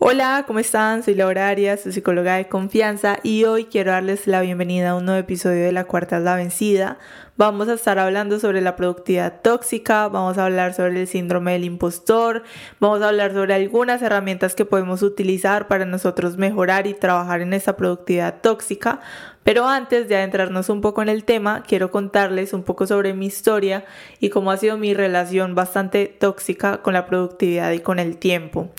Hola, 0.00 0.44
¿cómo 0.46 0.60
están? 0.60 1.02
Soy 1.02 1.16
Laura 1.16 1.48
Arias, 1.48 1.80
su 1.80 1.90
psicóloga 1.90 2.36
de 2.36 2.46
confianza 2.46 3.18
y 3.24 3.42
hoy 3.46 3.64
quiero 3.64 3.90
darles 3.90 4.28
la 4.28 4.40
bienvenida 4.42 4.90
a 4.90 4.94
un 4.94 5.06
nuevo 5.06 5.18
episodio 5.18 5.64
de 5.64 5.72
La 5.72 5.86
Cuarta 5.86 6.18
es 6.18 6.22
la 6.22 6.36
Vencida. 6.36 6.98
Vamos 7.36 7.68
a 7.68 7.74
estar 7.74 7.98
hablando 7.98 8.38
sobre 8.38 8.60
la 8.60 8.76
productividad 8.76 9.40
tóxica, 9.42 10.06
vamos 10.06 10.38
a 10.38 10.44
hablar 10.44 10.72
sobre 10.72 11.00
el 11.00 11.08
síndrome 11.08 11.54
del 11.54 11.64
impostor, 11.64 12.44
vamos 12.78 13.02
a 13.02 13.08
hablar 13.08 13.32
sobre 13.32 13.54
algunas 13.54 14.00
herramientas 14.00 14.54
que 14.54 14.64
podemos 14.64 15.02
utilizar 15.02 15.66
para 15.66 15.84
nosotros 15.84 16.36
mejorar 16.36 16.86
y 16.86 16.94
trabajar 16.94 17.40
en 17.40 17.52
esa 17.52 17.76
productividad 17.76 18.40
tóxica. 18.40 19.00
Pero 19.42 19.66
antes 19.66 20.08
de 20.08 20.14
adentrarnos 20.14 20.68
un 20.68 20.80
poco 20.80 21.02
en 21.02 21.08
el 21.08 21.24
tema, 21.24 21.64
quiero 21.66 21.90
contarles 21.90 22.52
un 22.52 22.62
poco 22.62 22.86
sobre 22.86 23.14
mi 23.14 23.26
historia 23.26 23.84
y 24.20 24.28
cómo 24.28 24.52
ha 24.52 24.58
sido 24.58 24.78
mi 24.78 24.94
relación 24.94 25.56
bastante 25.56 26.06
tóxica 26.06 26.82
con 26.82 26.94
la 26.94 27.04
productividad 27.06 27.72
y 27.72 27.80
con 27.80 27.98
el 27.98 28.18
tiempo. 28.18 28.70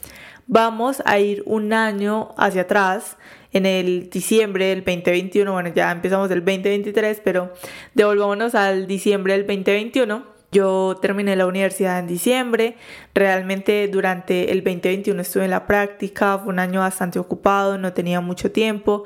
Vamos 0.51 1.03
a 1.05 1.19
ir 1.19 1.43
un 1.45 1.73
año 1.73 2.29
hacia 2.35 2.63
atrás, 2.63 3.17
en 3.53 3.67
el 3.67 4.09
diciembre 4.09 4.65
del 4.65 4.79
2021, 4.79 5.53
bueno, 5.53 5.71
ya 5.75 5.91
empezamos 5.91 6.31
el 6.31 6.39
2023, 6.39 7.21
pero 7.23 7.53
devolvámonos 7.93 8.55
al 8.55 8.87
diciembre 8.87 9.33
del 9.33 9.45
2021. 9.45 10.23
Yo 10.51 10.97
terminé 10.99 11.35
la 11.35 11.45
universidad 11.45 11.99
en 11.99 12.07
diciembre, 12.07 12.77
realmente 13.13 13.87
durante 13.89 14.51
el 14.51 14.63
2021 14.63 15.21
estuve 15.21 15.43
en 15.45 15.51
la 15.51 15.67
práctica, 15.67 16.39
fue 16.39 16.51
un 16.51 16.57
año 16.57 16.79
bastante 16.79 17.19
ocupado, 17.19 17.77
no 17.77 17.93
tenía 17.93 18.19
mucho 18.19 18.51
tiempo, 18.51 19.03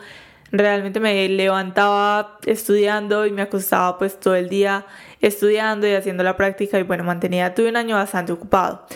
realmente 0.50 1.02
me 1.02 1.28
levantaba 1.28 2.40
estudiando 2.46 3.26
y 3.26 3.34
me 3.34 3.42
acostaba 3.42 3.98
pues 3.98 4.18
todo 4.18 4.36
el 4.36 4.48
día 4.48 4.86
estudiando 5.20 5.88
y 5.90 5.92
haciendo 5.92 6.24
la 6.24 6.38
práctica 6.38 6.80
y 6.80 6.84
bueno, 6.84 7.04
mantenía, 7.04 7.54
tuve 7.54 7.68
un 7.68 7.76
año 7.76 7.98
bastante 7.98 8.32
ocupado. 8.32 8.88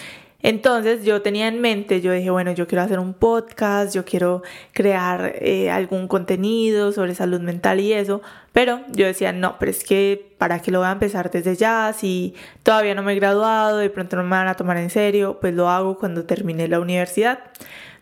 Entonces 0.44 1.04
yo 1.04 1.24
tenía 1.24 1.48
en 1.48 1.62
mente, 1.62 2.00
yo 2.00 2.12
dije, 2.12 2.30
bueno, 2.30 2.52
yo 2.52 2.68
quiero 2.68 2.84
hacer 2.84 3.00
un 3.00 3.16
podcast, 3.16 3.96
yo 3.96 4.06
quiero 4.06 4.44
crear 4.72 5.34
eh, 5.40 5.72
algún 5.72 6.08
contenido 6.08 6.92
sobre 6.92 7.16
salud 7.16 7.42
mental 7.42 7.80
y 7.80 7.94
eso, 7.94 8.22
pero 8.54 8.82
yo 8.92 9.08
decía, 9.08 9.32
no, 9.32 9.58
pero 9.60 9.72
es 9.72 9.84
que 9.84 10.34
para 10.38 10.60
qué 10.62 10.70
lo 10.70 10.80
voy 10.80 10.88
a 10.88 10.92
empezar 10.92 11.32
desde 11.32 11.56
ya, 11.56 11.92
si 11.98 12.36
todavía 12.62 12.94
no 12.94 13.02
me 13.02 13.14
he 13.14 13.16
graduado, 13.16 13.78
de 13.78 13.90
pronto 13.90 14.16
no 14.16 14.24
me 14.24 14.30
van 14.30 14.48
a 14.48 14.54
tomar 14.54 14.78
en 14.78 14.92
serio, 14.92 15.40
pues 15.42 15.56
lo 15.56 15.70
hago 15.70 15.98
cuando 15.98 16.26
termine 16.26 16.68
la 16.68 16.80
universidad. 16.80 17.40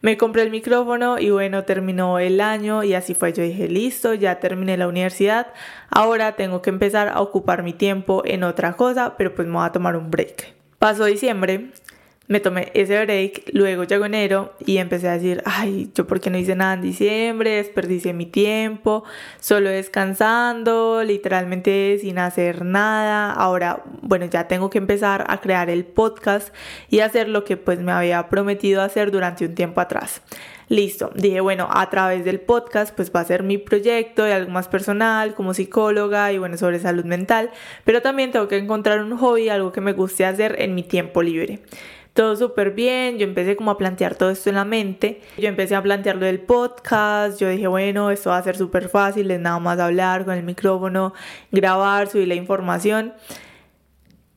Me 0.01 0.17
compré 0.17 0.43
el 0.43 0.51
micrófono 0.51 1.17
y 1.17 1.31
bueno, 1.31 1.63
terminó 1.63 2.19
el 2.19 2.39
año 2.41 2.83
y 2.83 2.93
así 2.93 3.15
fue. 3.15 3.33
Yo 3.33 3.41
dije, 3.41 3.67
listo, 3.67 4.13
ya 4.13 4.39
terminé 4.39 4.77
la 4.77 4.87
universidad, 4.87 5.47
ahora 5.89 6.35
tengo 6.35 6.61
que 6.61 6.69
empezar 6.69 7.07
a 7.07 7.21
ocupar 7.21 7.63
mi 7.63 7.73
tiempo 7.73 8.21
en 8.25 8.43
otra 8.43 8.73
cosa, 8.73 9.15
pero 9.17 9.33
pues 9.33 9.47
me 9.47 9.55
voy 9.55 9.65
a 9.65 9.71
tomar 9.71 9.95
un 9.95 10.11
break. 10.11 10.53
Pasó 10.77 11.05
diciembre, 11.05 11.71
me 12.27 12.39
tomé 12.39 12.71
ese 12.73 13.03
break, 13.05 13.51
luego 13.53 13.83
llegó 13.83 14.05
enero 14.05 14.53
y 14.65 14.77
empecé 14.77 15.07
a 15.07 15.13
decir, 15.13 15.43
ay, 15.45 15.91
yo 15.93 16.07
por 16.07 16.19
qué 16.19 16.31
no 16.31 16.37
hice 16.37 16.55
nada 16.55 16.73
en 16.73 16.81
diciembre, 16.81 17.57
desperdicié 17.57 18.13
mi 18.13 18.25
tiempo, 18.25 19.03
solo 19.39 19.69
descansando, 19.69 21.03
literalmente 21.03 21.99
sin 22.01 22.17
hacer 22.17 22.65
nada. 22.65 23.31
Ahora, 23.31 23.83
bueno, 24.01 24.25
ya 24.25 24.47
tengo 24.47 24.71
que 24.71 24.79
empezar 24.79 25.25
a 25.27 25.39
crear 25.39 25.69
el 25.69 25.85
podcast 25.85 26.53
y 26.89 27.01
hacer 27.01 27.29
lo 27.29 27.43
que 27.43 27.57
pues 27.57 27.79
me 27.79 27.91
había 27.91 28.27
prometido 28.27 28.81
hacer 28.81 29.11
durante 29.11 29.45
un 29.45 29.53
tiempo 29.53 29.79
atrás. 29.79 30.21
Listo, 30.67 31.11
dije, 31.13 31.41
bueno, 31.41 31.67
a 31.71 31.91
través 31.91 32.25
del 32.25 32.39
podcast 32.39 32.95
pues 32.95 33.11
va 33.15 33.19
a 33.19 33.25
ser 33.25 33.43
mi 33.43 33.59
proyecto 33.59 34.23
de 34.23 34.33
algo 34.33 34.49
más 34.49 34.67
personal 34.67 35.35
como 35.35 35.53
psicóloga 35.53 36.31
y 36.31 36.39
bueno, 36.39 36.57
sobre 36.57 36.79
salud 36.79 37.05
mental, 37.05 37.51
pero 37.83 38.01
también 38.01 38.31
tengo 38.31 38.47
que 38.47 38.57
encontrar 38.57 39.03
un 39.03 39.15
hobby, 39.15 39.49
algo 39.49 39.71
que 39.71 39.81
me 39.81 39.93
guste 39.93 40.25
hacer 40.25 40.55
en 40.57 40.73
mi 40.73 40.81
tiempo 40.81 41.21
libre 41.21 41.61
todo 42.15 42.37
súper 42.37 42.71
bien, 42.71 43.17
yo 43.17 43.27
empecé 43.27 43.57
como 43.57 43.71
a 43.71 43.77
plantear 43.77 44.15
todo 44.15 44.29
esto 44.29 44.49
en 44.49 44.55
la 44.55 44.63
mente, 44.63 45.19
yo 45.37 45.49
empecé 45.49 45.75
a 45.75 45.83
plantear 45.83 46.15
lo 46.15 46.25
del 46.25 46.39
podcast, 46.39 47.37
yo 47.41 47.49
dije, 47.49 47.67
bueno, 47.67 48.09
esto 48.09 48.29
va 48.29 48.37
a 48.37 48.41
ser 48.41 48.55
súper 48.55 48.87
fácil, 48.87 49.29
es 49.31 49.39
nada 49.41 49.59
más 49.59 49.79
hablar 49.79 50.23
con 50.23 50.33
el 50.33 50.43
micrófono, 50.43 51.13
grabar, 51.51 52.07
subir 52.07 52.29
la 52.29 52.35
información 52.35 53.13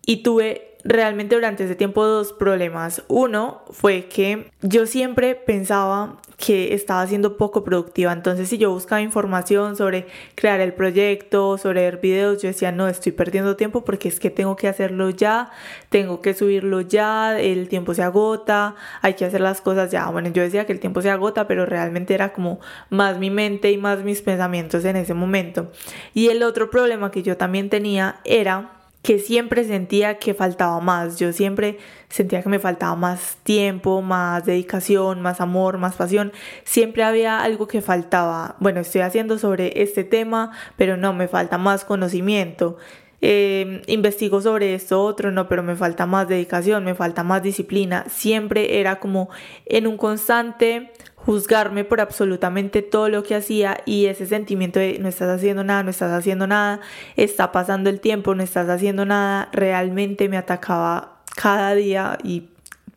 y 0.04 0.24
tuve 0.24 0.67
realmente 0.84 1.34
durante 1.34 1.64
ese 1.64 1.74
tiempo 1.74 2.04
dos 2.04 2.32
problemas. 2.32 3.02
Uno 3.08 3.62
fue 3.70 4.06
que 4.06 4.50
yo 4.62 4.86
siempre 4.86 5.34
pensaba 5.34 6.18
que 6.38 6.72
estaba 6.72 7.04
siendo 7.06 7.36
poco 7.36 7.64
productiva. 7.64 8.12
Entonces, 8.12 8.48
si 8.48 8.58
yo 8.58 8.70
buscaba 8.70 9.02
información 9.02 9.76
sobre 9.76 10.06
crear 10.36 10.60
el 10.60 10.72
proyecto, 10.72 11.58
sobre 11.58 11.82
ver 11.82 11.98
videos, 11.98 12.40
yo 12.40 12.48
decía, 12.48 12.70
no, 12.70 12.86
estoy 12.86 13.10
perdiendo 13.10 13.56
tiempo 13.56 13.84
porque 13.84 14.08
es 14.08 14.20
que 14.20 14.30
tengo 14.30 14.54
que 14.54 14.68
hacerlo 14.68 15.10
ya, 15.10 15.50
tengo 15.88 16.22
que 16.22 16.34
subirlo 16.34 16.80
ya, 16.80 17.38
el 17.38 17.68
tiempo 17.68 17.92
se 17.92 18.04
agota, 18.04 18.76
hay 19.02 19.14
que 19.14 19.24
hacer 19.24 19.40
las 19.40 19.60
cosas 19.60 19.90
ya. 19.90 20.08
Bueno, 20.10 20.28
yo 20.28 20.42
decía 20.42 20.64
que 20.64 20.72
el 20.72 20.78
tiempo 20.78 21.02
se 21.02 21.10
agota, 21.10 21.48
pero 21.48 21.66
realmente 21.66 22.14
era 22.14 22.32
como 22.32 22.60
más 22.88 23.18
mi 23.18 23.30
mente 23.30 23.72
y 23.72 23.76
más 23.76 24.04
mis 24.04 24.22
pensamientos 24.22 24.84
en 24.84 24.94
ese 24.94 25.14
momento. 25.14 25.72
Y 26.14 26.28
el 26.28 26.44
otro 26.44 26.70
problema 26.70 27.10
que 27.10 27.24
yo 27.24 27.36
también 27.36 27.68
tenía 27.68 28.20
era 28.24 28.77
que 29.02 29.18
siempre 29.18 29.64
sentía 29.64 30.18
que 30.18 30.34
faltaba 30.34 30.80
más. 30.80 31.18
Yo 31.18 31.32
siempre 31.32 31.78
sentía 32.08 32.42
que 32.42 32.48
me 32.48 32.58
faltaba 32.58 32.96
más 32.96 33.38
tiempo, 33.42 34.02
más 34.02 34.44
dedicación, 34.44 35.22
más 35.22 35.40
amor, 35.40 35.78
más 35.78 35.96
pasión. 35.96 36.32
Siempre 36.64 37.04
había 37.04 37.40
algo 37.42 37.68
que 37.68 37.80
faltaba. 37.80 38.56
Bueno, 38.58 38.80
estoy 38.80 39.02
haciendo 39.02 39.38
sobre 39.38 39.82
este 39.82 40.04
tema, 40.04 40.52
pero 40.76 40.96
no, 40.96 41.12
me 41.12 41.28
falta 41.28 41.58
más 41.58 41.84
conocimiento. 41.84 42.76
Eh, 43.20 43.82
investigo 43.86 44.40
sobre 44.40 44.74
esto 44.74 45.02
otro, 45.02 45.32
no, 45.32 45.48
pero 45.48 45.64
me 45.64 45.74
falta 45.74 46.06
más 46.06 46.28
dedicación, 46.28 46.84
me 46.84 46.94
falta 46.94 47.24
más 47.24 47.42
disciplina. 47.42 48.04
Siempre 48.08 48.80
era 48.80 49.00
como 49.00 49.28
en 49.66 49.86
un 49.86 49.96
constante 49.96 50.92
juzgarme 51.24 51.84
por 51.84 52.00
absolutamente 52.00 52.82
todo 52.82 53.08
lo 53.08 53.22
que 53.22 53.34
hacía 53.34 53.78
y 53.84 54.06
ese 54.06 54.26
sentimiento 54.26 54.78
de 54.78 54.98
no 54.98 55.08
estás 55.08 55.28
haciendo 55.28 55.64
nada, 55.64 55.82
no 55.82 55.90
estás 55.90 56.12
haciendo 56.12 56.46
nada, 56.46 56.80
está 57.16 57.52
pasando 57.52 57.90
el 57.90 58.00
tiempo, 58.00 58.34
no 58.34 58.42
estás 58.42 58.68
haciendo 58.68 59.04
nada, 59.04 59.48
realmente 59.52 60.28
me 60.28 60.36
atacaba 60.36 61.22
cada 61.36 61.74
día 61.74 62.18
y 62.22 62.48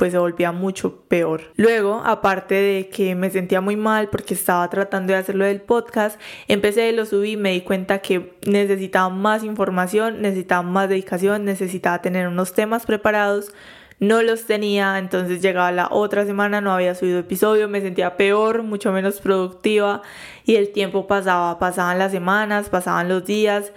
pues 0.01 0.13
se 0.13 0.17
volvía 0.17 0.51
mucho 0.51 1.01
peor. 1.07 1.41
Luego, 1.57 2.01
aparte 2.03 2.55
de 2.55 2.89
que 2.89 3.13
me 3.13 3.29
sentía 3.29 3.61
muy 3.61 3.75
mal 3.75 4.09
porque 4.09 4.33
estaba 4.33 4.67
tratando 4.67 5.13
de 5.13 5.19
hacerlo 5.19 5.45
del 5.45 5.61
podcast, 5.61 6.19
empecé, 6.47 6.91
lo 6.91 7.05
subí 7.05 7.37
me 7.37 7.51
di 7.51 7.61
cuenta 7.61 7.99
que 7.99 8.33
necesitaba 8.47 9.09
más 9.09 9.43
información, 9.43 10.19
necesitaba 10.23 10.63
más 10.63 10.89
dedicación, 10.89 11.45
necesitaba 11.45 12.01
tener 12.01 12.27
unos 12.27 12.53
temas 12.53 12.87
preparados 12.87 13.53
no 14.01 14.23
los 14.23 14.45
tenía, 14.45 14.97
entonces 14.97 15.43
llegaba 15.43 15.71
la 15.71 15.87
otra 15.91 16.25
semana, 16.25 16.59
no 16.59 16.73
había 16.73 16.95
subido 16.95 17.19
episodio, 17.19 17.69
me 17.69 17.81
sentía 17.81 18.17
peor, 18.17 18.63
mucho 18.63 18.91
menos 18.91 19.21
productiva 19.21 20.01
y 20.43 20.55
el 20.55 20.73
tiempo 20.73 21.05
pasaba, 21.05 21.59
pasaban 21.59 21.99
las 21.99 22.11
semanas, 22.11 22.67
pasaban 22.69 23.07
los 23.07 23.23
días 23.23 23.71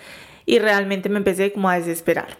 y 0.46 0.60
realmente 0.60 1.10
me 1.10 1.18
empecé 1.18 1.52
como 1.52 1.68
a 1.68 1.78
desesperar. 1.78 2.38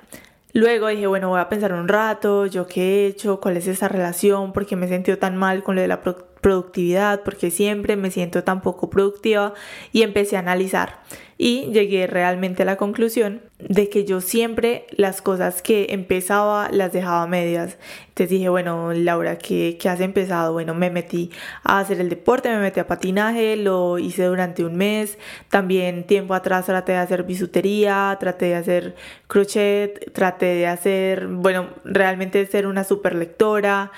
Luego 0.55 0.89
dije, 0.89 1.07
bueno, 1.07 1.29
voy 1.29 1.41
a 1.41 1.51
pensar 1.51 1.75
un 1.75 1.87
rato, 1.87 2.47
yo 2.47 2.67
qué 2.67 2.81
he 2.81 3.07
hecho, 3.07 3.39
cuál 3.39 3.59
es 3.59 3.67
esa 3.67 3.87
relación, 3.87 4.55
por 4.55 4.65
qué 4.65 4.77
me 4.77 4.87
he 4.87 4.89
sentido 4.89 5.19
tan 5.19 5.37
mal 5.37 5.63
con 5.63 5.75
lo 5.75 5.83
de 5.83 5.89
la 5.89 6.01
productividad, 6.01 7.21
porque 7.23 7.51
siempre 7.51 7.97
me 7.97 8.11
siento 8.11 8.45
tan 8.45 8.63
poco 8.63 8.89
productiva 8.89 9.53
y 9.93 10.03
empecé 10.03 10.37
a 10.37 10.39
analizar 10.39 11.01
y 11.37 11.73
llegué 11.73 12.07
realmente 12.07 12.63
a 12.63 12.67
la 12.67 12.77
conclusión 12.77 13.43
de 13.59 13.89
que 13.89 14.05
yo 14.05 14.21
siempre 14.21 14.87
las 14.91 15.23
cosas 15.23 15.63
que 15.63 15.87
empezaba 15.91 16.69
las 16.71 16.93
dejaba 16.93 17.27
medias. 17.27 17.79
Entonces 18.09 18.31
dije, 18.31 18.49
bueno, 18.49 18.93
Laura, 18.93 19.39
¿qué, 19.39 19.77
¿qué, 19.81 19.89
has 19.89 20.01
empezado? 20.01 20.53
Bueno, 20.53 20.75
me 20.75 20.91
metí 20.91 21.31
a 21.65 21.81
hacer 21.81 22.01
el 22.01 22.09
deporte, 22.09 22.51
me 22.51 22.59
metí 22.59 22.79
a 22.79 22.87
patinaje, 22.87 23.57
lo 23.57 23.99
hice 23.99 24.25
durante 24.25 24.65
un 24.65 24.77
mes. 24.77 25.19
También 25.49 26.05
tiempo 26.05 26.35
atrás 26.35 26.67
traté 26.67 26.93
de 26.93 26.99
hacer 26.99 27.25
bisutería, 27.25 28.17
traté 28.21 28.47
de 28.47 28.55
hacer 28.57 28.95
crochet, 29.27 30.13
traté 30.13 30.47
de 30.47 30.67
hacer, 30.67 31.27
bueno, 31.27 31.69
realmente 31.85 32.47
ser 32.47 32.67
una 32.67 32.85
super 32.85 33.15
lectora, 33.15 33.91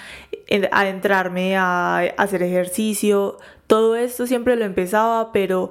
adentrarme 0.70 1.56
a 1.56 1.98
hacer 2.16 2.42
ejercicio. 2.42 3.38
Todo 3.66 3.96
esto 3.96 4.26
siempre 4.26 4.56
lo 4.56 4.64
empezaba, 4.64 5.32
pero 5.32 5.70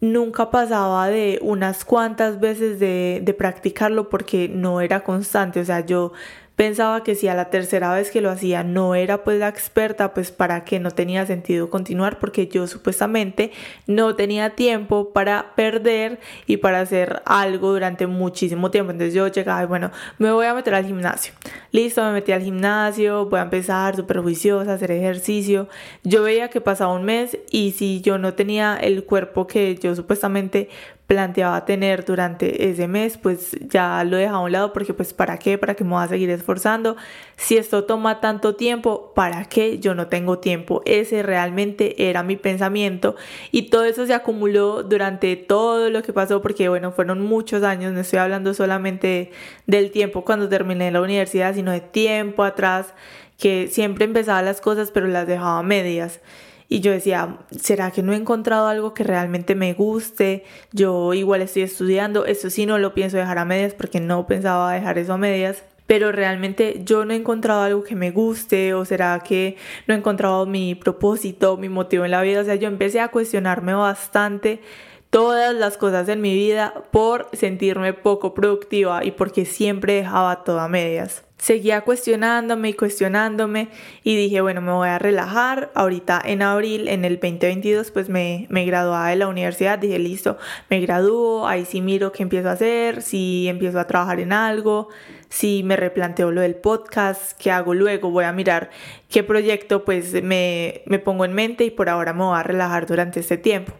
nunca 0.00 0.50
pasaba 0.50 1.08
de 1.08 1.38
unas 1.42 1.84
cuantas 1.84 2.40
veces 2.40 2.78
de, 2.78 3.20
de, 3.22 3.34
practicarlo 3.34 4.08
porque 4.08 4.48
no 4.48 4.80
era 4.80 5.02
constante. 5.02 5.60
O 5.60 5.64
sea, 5.64 5.80
yo 5.80 6.12
pensaba 6.58 7.04
que 7.04 7.14
si 7.14 7.28
a 7.28 7.34
la 7.34 7.50
tercera 7.50 7.94
vez 7.94 8.10
que 8.10 8.20
lo 8.20 8.32
hacía 8.32 8.64
no 8.64 8.96
era 8.96 9.22
pues 9.22 9.38
la 9.38 9.46
experta, 9.46 10.12
pues 10.12 10.32
para 10.32 10.64
qué 10.64 10.80
no 10.80 10.90
tenía 10.90 11.24
sentido 11.24 11.70
continuar 11.70 12.18
porque 12.18 12.48
yo 12.48 12.66
supuestamente 12.66 13.52
no 13.86 14.16
tenía 14.16 14.56
tiempo 14.56 15.12
para 15.12 15.54
perder 15.54 16.18
y 16.46 16.56
para 16.56 16.80
hacer 16.80 17.22
algo 17.26 17.70
durante 17.70 18.08
muchísimo 18.08 18.72
tiempo. 18.72 18.90
Entonces 18.90 19.14
yo 19.14 19.28
llegaba 19.28 19.62
y 19.62 19.66
bueno, 19.66 19.92
me 20.18 20.32
voy 20.32 20.46
a 20.46 20.54
meter 20.54 20.74
al 20.74 20.84
gimnasio. 20.84 21.32
Listo, 21.70 22.02
me 22.02 22.10
metí 22.10 22.32
al 22.32 22.42
gimnasio, 22.42 23.26
voy 23.26 23.38
a 23.38 23.44
empezar 23.44 23.94
súper 23.94 24.18
juiciosa 24.18 24.74
hacer 24.74 24.90
ejercicio. 24.90 25.68
Yo 26.02 26.24
veía 26.24 26.50
que 26.50 26.60
pasaba 26.60 26.92
un 26.92 27.04
mes 27.04 27.38
y 27.52 27.70
si 27.70 28.00
yo 28.00 28.18
no 28.18 28.34
tenía 28.34 28.76
el 28.76 29.04
cuerpo 29.04 29.46
que 29.46 29.76
yo 29.76 29.94
supuestamente 29.94 30.70
planteaba 31.08 31.64
tener 31.64 32.04
durante 32.04 32.68
ese 32.68 32.86
mes, 32.86 33.16
pues 33.16 33.56
ya 33.62 34.04
lo 34.04 34.18
deja 34.18 34.34
a 34.34 34.40
un 34.40 34.52
lado 34.52 34.74
porque 34.74 34.92
pues 34.92 35.14
para 35.14 35.38
qué, 35.38 35.56
para 35.56 35.74
qué 35.74 35.82
me 35.82 35.92
voy 35.92 36.04
a 36.04 36.06
seguir 36.06 36.28
esforzando. 36.28 36.98
Si 37.34 37.56
esto 37.56 37.84
toma 37.84 38.20
tanto 38.20 38.56
tiempo, 38.56 39.14
¿para 39.14 39.46
qué? 39.46 39.78
Yo 39.78 39.94
no 39.94 40.08
tengo 40.08 40.38
tiempo. 40.38 40.82
Ese 40.84 41.22
realmente 41.22 42.10
era 42.10 42.22
mi 42.22 42.36
pensamiento 42.36 43.16
y 43.50 43.70
todo 43.70 43.86
eso 43.86 44.04
se 44.04 44.12
acumuló 44.12 44.82
durante 44.82 45.34
todo 45.36 45.88
lo 45.88 46.02
que 46.02 46.12
pasó 46.12 46.42
porque 46.42 46.68
bueno, 46.68 46.92
fueron 46.92 47.22
muchos 47.22 47.62
años, 47.62 47.94
no 47.94 48.00
estoy 48.00 48.18
hablando 48.18 48.52
solamente 48.52 49.30
del 49.66 49.90
tiempo 49.90 50.26
cuando 50.26 50.50
terminé 50.50 50.90
la 50.90 51.00
universidad, 51.00 51.54
sino 51.54 51.72
de 51.72 51.80
tiempo 51.80 52.44
atrás 52.44 52.92
que 53.38 53.68
siempre 53.68 54.04
empezaba 54.04 54.42
las 54.42 54.60
cosas 54.60 54.90
pero 54.90 55.06
las 55.06 55.26
dejaba 55.26 55.62
medias. 55.62 56.20
Y 56.68 56.80
yo 56.80 56.92
decía, 56.92 57.38
¿será 57.50 57.90
que 57.90 58.02
no 58.02 58.12
he 58.12 58.16
encontrado 58.16 58.66
algo 58.68 58.92
que 58.92 59.02
realmente 59.02 59.54
me 59.54 59.72
guste? 59.72 60.44
Yo 60.72 61.14
igual 61.14 61.40
estoy 61.40 61.62
estudiando, 61.62 62.26
eso 62.26 62.50
sí 62.50 62.66
no 62.66 62.78
lo 62.78 62.92
pienso 62.92 63.16
dejar 63.16 63.38
a 63.38 63.46
medias 63.46 63.74
porque 63.74 64.00
no 64.00 64.26
pensaba 64.26 64.72
dejar 64.74 64.98
eso 64.98 65.14
a 65.14 65.18
medias 65.18 65.64
pero 65.88 66.12
realmente 66.12 66.82
yo 66.84 67.06
no 67.06 67.14
he 67.14 67.16
encontrado 67.16 67.62
algo 67.62 67.82
que 67.82 67.96
me 67.96 68.10
guste 68.10 68.74
o 68.74 68.84
será 68.84 69.20
que 69.20 69.56
no 69.86 69.94
he 69.94 69.96
encontrado 69.96 70.44
mi 70.44 70.74
propósito, 70.74 71.56
mi 71.56 71.70
motivo 71.70 72.04
en 72.04 72.10
la 72.10 72.20
vida. 72.20 72.42
O 72.42 72.44
sea, 72.44 72.56
yo 72.56 72.68
empecé 72.68 73.00
a 73.00 73.08
cuestionarme 73.08 73.72
bastante 73.72 74.60
todas 75.10 75.54
las 75.54 75.76
cosas 75.76 76.08
en 76.08 76.20
mi 76.20 76.34
vida 76.34 76.74
por 76.90 77.28
sentirme 77.32 77.92
poco 77.92 78.34
productiva 78.34 79.04
y 79.04 79.12
porque 79.12 79.44
siempre 79.44 79.94
dejaba 79.94 80.44
todo 80.44 80.60
a 80.60 80.68
medias 80.68 81.24
seguía 81.38 81.82
cuestionándome 81.82 82.70
y 82.70 82.74
cuestionándome 82.74 83.68
y 84.02 84.16
dije, 84.16 84.40
bueno, 84.40 84.60
me 84.60 84.72
voy 84.72 84.88
a 84.88 84.98
relajar. 84.98 85.70
Ahorita 85.74 86.20
en 86.24 86.42
abril, 86.42 86.88
en 86.88 87.04
el 87.04 87.14
2022, 87.14 87.90
pues 87.92 88.08
me, 88.08 88.46
me 88.50 88.64
graduaba 88.66 89.08
de 89.08 89.16
la 89.16 89.28
universidad. 89.28 89.78
Dije, 89.78 89.98
listo, 89.98 90.36
me 90.68 90.80
gradúo, 90.80 91.46
ahí 91.46 91.64
sí 91.64 91.80
miro 91.80 92.12
qué 92.12 92.24
empiezo 92.24 92.48
a 92.48 92.52
hacer, 92.52 93.02
si 93.02 93.48
empiezo 93.48 93.78
a 93.78 93.86
trabajar 93.86 94.20
en 94.20 94.32
algo, 94.32 94.88
si 95.28 95.62
me 95.62 95.76
replanteo 95.76 96.32
lo 96.32 96.40
del 96.40 96.56
podcast, 96.56 97.40
qué 97.40 97.50
hago 97.50 97.74
luego, 97.74 98.10
voy 98.10 98.24
a 98.24 98.32
mirar 98.32 98.70
qué 99.08 99.22
proyecto 99.22 99.84
pues 99.84 100.22
me, 100.22 100.82
me 100.86 100.98
pongo 100.98 101.24
en 101.24 101.32
mente 101.32 101.64
y 101.64 101.70
por 101.70 101.88
ahora 101.88 102.12
me 102.12 102.24
voy 102.24 102.38
a 102.38 102.42
relajar 102.42 102.86
durante 102.86 103.20
este 103.20 103.38
tiempo. 103.38 103.72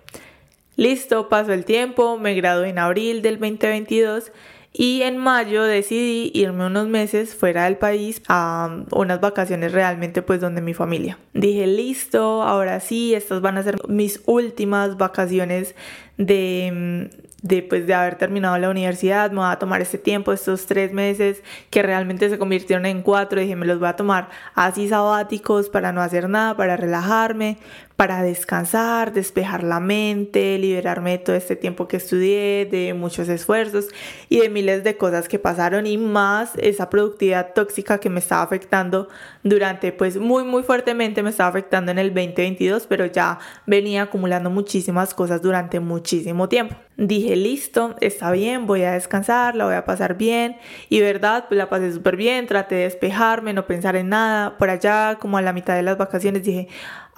Listo, 0.79 1.29
pasó 1.29 1.53
el 1.53 1.65
tiempo, 1.65 2.19
me 2.19 2.35
gradué 2.35 2.69
en 2.69 2.79
abril 2.79 3.21
del 3.21 3.41
2022 3.41 4.31
y 4.73 5.03
en 5.03 5.17
mayo 5.17 5.65
decidí 5.65 6.31
irme 6.35 6.67
unos 6.67 6.87
meses 6.87 7.35
fuera 7.35 7.65
del 7.65 7.79
país 7.79 8.23
a 8.29 8.85
unas 8.93 9.21
vacaciones 9.21 9.73
realmente 9.73 10.23
pues 10.23 10.41
donde 10.41 10.61
mi 10.61 10.75
familia. 10.75 11.19
Dije, 11.35 11.67
listo, 11.67 12.45
ahora 12.45 12.79
sí, 12.79 13.13
estas 13.13 13.41
van 13.41 13.59
a 13.59 13.65
ser 13.65 13.75
mis 13.89 14.23
últimas 14.27 14.97
vacaciones 14.97 15.75
de, 16.17 17.11
de, 17.43 17.63
pues, 17.63 17.89
de 17.89 17.95
haber 17.95 18.15
terminado 18.17 18.57
la 18.59 18.71
universidad, 18.71 19.33
me 19.33 19.39
voy 19.39 19.51
a 19.51 19.59
tomar 19.59 19.81
este 19.81 19.99
tiempo, 19.99 20.33
estos 20.33 20.67
tres 20.67 20.93
meses 20.93 21.43
que 21.71 21.83
realmente 21.83 22.31
se 22.31 22.39
convirtieron 22.39 22.87
en 22.87 23.03
cuatro, 23.03 23.41
dije, 23.41 23.57
me 23.57 23.67
los 23.67 23.81
voy 23.81 23.89
a 23.89 23.97
tomar 23.97 24.29
así 24.55 24.89
sabáticos 24.89 25.69
para 25.71 25.93
no 25.93 26.03
hacer 26.03 26.29
nada, 26.29 26.57
para 26.57 26.77
relajarme, 26.77 27.59
para 27.99 28.23
descansar, 28.23 29.13
despejar 29.13 29.65
la 29.65 29.81
mente, 29.81 30.57
liberarme 30.57 31.11
de 31.11 31.19
todo 31.19 31.35
este 31.35 31.57
tiempo 31.57 31.89
que 31.89 31.97
estudié, 31.97 32.65
de 32.71 32.95
muchos 32.95 33.29
esfuerzos 33.29 33.89
y 34.29 34.39
de 34.39 34.49
miles 34.49 34.85
de 34.85 34.97
cosas 34.97 35.27
que 35.27 35.41
pasaron 35.41 35.85
y 35.85 35.99
más 35.99 36.53
esa 36.59 36.91
productividad 36.91 37.55
tóxica 37.55 37.99
que 37.99 38.09
me 38.09 38.21
estaba 38.21 38.43
afectando 38.43 39.09
durante, 39.43 39.91
pues 39.91 40.17
muy, 40.17 40.45
muy 40.45 40.63
fuertemente 40.63 41.25
me 41.25 41.31
estaba 41.31 41.51
afectando 41.51 41.91
en 41.91 41.99
el 41.99 42.15
2022, 42.15 42.87
pero 42.87 43.05
ya 43.07 43.41
venía 43.67 44.03
acumulando 44.03 44.49
muchísimas 44.49 45.13
cosas 45.13 45.43
durante 45.43 45.81
muchísimo 45.81 46.49
tiempo. 46.49 46.77
Dije, 46.97 47.35
listo, 47.35 47.97
está 48.01 48.31
bien, 48.31 48.67
voy 48.67 48.83
a 48.83 48.93
descansar, 48.93 49.55
la 49.55 49.65
voy 49.65 49.75
a 49.75 49.85
pasar 49.85 50.17
bien 50.17 50.57
y 50.89 51.01
verdad, 51.01 51.47
pues 51.49 51.59
la 51.59 51.69
pasé 51.69 51.93
súper 51.93 52.17
bien, 52.17 52.47
traté 52.47 52.77
de 52.77 52.83
despejarme, 52.83 53.53
no 53.53 53.67
pensar 53.67 53.95
en 53.95 54.09
nada. 54.09 54.59
Por 54.59 54.71
allá, 54.71 55.17
como 55.21 55.39
a 55.39 55.43
la 55.43 55.53
mitad 55.53 55.77
de 55.77 55.83
las 55.83 55.97
vacaciones, 55.97 56.43
dije, 56.43 56.67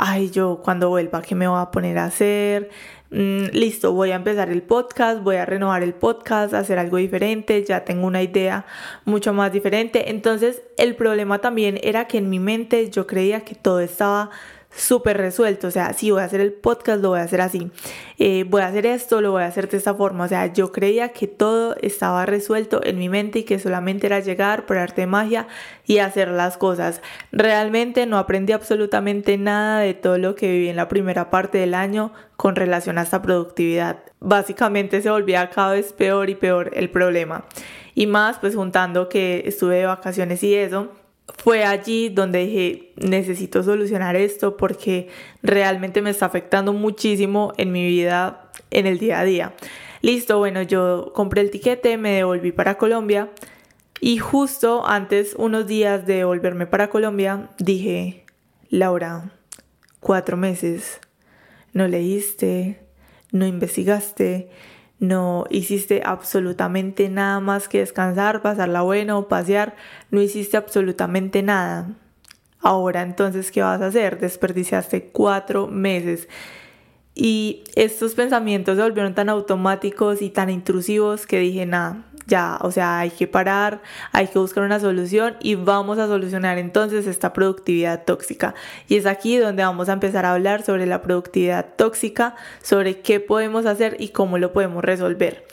ay, 0.03 0.31
yo 0.31 0.61
cuando 0.65 0.89
vuelva, 0.89 1.21
¿qué 1.21 1.35
me 1.35 1.47
voy 1.47 1.61
a 1.61 1.71
poner 1.71 1.99
a 1.99 2.07
hacer? 2.07 2.71
Mm, 3.11 3.47
listo, 3.53 3.93
voy 3.93 4.13
a 4.13 4.17
empezar 4.17 4.49
el 4.49 4.63
podcast, 4.63 5.23
voy 5.23 5.37
a 5.37 5.45
renovar 5.45 5.83
el 5.83 5.93
podcast, 5.93 6.55
hacer 6.55 6.79
algo 6.79 6.97
diferente, 6.97 7.63
ya 7.65 7.85
tengo 7.85 8.07
una 8.07 8.23
idea 8.23 8.65
mucho 9.05 9.35
más 9.35 9.53
diferente. 9.53 10.11
Entonces, 10.11 10.63
el 10.79 10.97
problema 10.97 11.41
también 11.41 11.79
era 11.83 12.07
que 12.07 12.17
en 12.17 12.31
mi 12.31 12.39
mente 12.39 12.89
yo 12.89 13.07
creía 13.07 13.41
que 13.41 13.55
todo 13.55 13.81
estaba 13.81 14.31
súper 14.71 15.17
resuelto, 15.17 15.67
o 15.67 15.71
sea, 15.71 15.93
si 15.93 16.11
voy 16.11 16.23
a 16.23 16.25
hacer 16.25 16.41
el 16.41 16.53
podcast, 16.53 17.03
lo 17.03 17.11
voy 17.11 17.19
a 17.19 17.23
hacer 17.23 17.41
así, 17.41 17.71
eh, 18.19 18.45
voy 18.49 18.63
a 18.63 18.67
hacer 18.67 18.87
esto, 18.87 19.21
lo 19.21 19.33
voy 19.33 19.43
a 19.43 19.47
hacer 19.47 19.69
de 19.69 19.77
esta 19.77 19.95
forma, 19.95 20.25
o 20.25 20.29
sea, 20.29 20.53
yo 20.53 20.71
creía 20.71 21.11
que 21.11 21.27
todo 21.27 21.75
estaba 21.83 22.25
resuelto 22.25 22.81
en 22.85 22.99
mi 22.99 23.09
mente 23.09 23.41
y 23.41 23.43
que 23.45 23.59
solamente 23.59 24.07
era 24.07 24.21
llegar 24.21 24.67
por 24.67 24.79
arte 24.79 25.03
de 25.03 25.07
magia 25.07 25.49
y 25.87 25.99
hacer 25.99 26.29
las 26.29 26.57
cosas. 26.57 27.03
Realmente 27.33 28.07
no 28.07 28.19
aprendí 28.19 28.53
absolutamente 28.53 29.37
nada 29.39 29.81
de 29.81 29.95
todo 29.95 30.19
lo 30.19 30.35
que 30.35 30.51
viví 30.51 30.69
en 30.69 30.77
la 30.77 30.89
primera 30.89 31.31
parte 31.31 31.59
del 31.59 31.75
año 31.75 32.13
con 32.37 32.55
relación 32.55 32.99
a 32.99 33.03
esta 33.03 33.23
productividad. 33.23 33.99
Básicamente 34.21 35.03
se 35.03 35.11
volvía 35.11 35.51
cada 35.51 35.73
vez 35.73 35.93
peor 35.93 36.31
y 36.31 36.37
peor 36.37 36.71
el 36.75 36.91
problema. 36.91 37.45
Y 37.95 38.07
más 38.07 38.39
pues 38.39 38.55
juntando 38.55 39.09
que 39.09 39.43
estuve 39.47 39.79
de 39.79 39.87
vacaciones 39.87 40.43
y 40.43 40.55
eso, 40.55 40.93
fue 41.39 41.65
allí 41.65 42.09
donde 42.09 42.47
dije, 42.47 42.93
necesito 42.97 43.63
solucionar 43.63 44.17
esto 44.17 44.57
porque 44.57 45.09
realmente 45.43 46.03
me 46.03 46.11
está 46.11 46.27
afectando 46.27 46.73
muchísimo 46.73 47.53
en 47.57 47.73
mi 47.73 47.87
vida 47.87 48.51
en 48.71 48.87
el 48.87 48.99
día 48.99 49.21
a 49.21 49.25
día. 49.25 49.55
Listo, 50.03 50.39
bueno, 50.39 50.63
yo 50.63 51.13
compré 51.15 51.43
el 51.43 51.51
tiquete, 51.51 51.97
me 51.99 52.13
devolví 52.13 52.53
para 52.53 52.79
Colombia 52.79 53.31
y 54.01 54.17
justo 54.17 54.87
antes, 54.87 55.35
unos 55.37 55.67
días 55.67 56.07
de 56.07 56.25
volverme 56.25 56.67
para 56.67 56.89
Colombia, 56.89 57.51
dije, 57.59 58.25
Laura, 58.71 59.31
cuatro 60.01 60.39
meses, 60.39 61.01
no 61.75 61.87
leíste, 61.87 62.81
no 63.31 63.47
investigaste, 63.47 64.49
no 65.01 65.47
hiciste 65.51 66.03
absolutamente 66.05 67.09
nada 67.09 67.41
más 67.41 67.69
que 67.69 67.79
descansar, 67.79 68.43
pasarla 68.43 68.83
bueno, 68.83 69.29
pasear, 69.29 69.75
no 70.11 70.21
hiciste 70.21 70.57
absolutamente 70.57 71.43
nada. 71.43 71.89
Ahora 72.61 73.03
entonces, 73.03 73.51
¿qué 73.51 73.63
vas 73.63 73.81
a 73.81 73.87
hacer? 73.87 74.21
Desperdiciaste 74.21 75.05
cuatro 75.11 75.67
meses. 75.67 76.29
Y 77.15 77.65
estos 77.75 78.15
pensamientos 78.15 78.77
se 78.77 78.83
volvieron 78.83 79.15
tan 79.15 79.31
automáticos 79.31 80.23
y 80.23 80.31
tan 80.31 80.51
intrusivos 80.51 81.27
que 81.27 81.39
dije, 81.39 81.65
nada, 81.65 82.05
ya, 82.27 82.59
o 82.61 82.71
sea, 82.71 83.01
hay 83.01 83.11
que 83.11 83.27
parar, 83.27 83.83
hay 84.13 84.29
que 84.29 84.39
buscar 84.39 84.65
una 84.65 84.81
solución 84.81 85.37
y 85.41 85.55
vamos 85.55 85.99
a 85.99 86.07
solucionar 86.07 86.59
entonces 86.59 87.07
esta 87.07 87.33
productividad 87.33 88.05
tóxica. 88.05 88.55
Y 88.89 88.97
es 88.97 89.07
aquí 89.07 89.37
donde 89.37 89.63
vamos 89.63 89.89
a 89.89 89.95
empezar 89.95 90.27
a 90.27 90.33
hablar 90.33 90.63
sobre 90.63 90.87
la 90.87 91.03
productividad 91.03 91.75
tóxica, 91.77 92.37
sobre 92.63 93.01
qué 93.01 93.21
podemos 93.21 93.67
hacer 93.67 93.97
y 93.99 94.09
cómo 94.11 94.39
lo 94.39 94.53
podemos 94.53 94.85
resolver. 94.85 95.45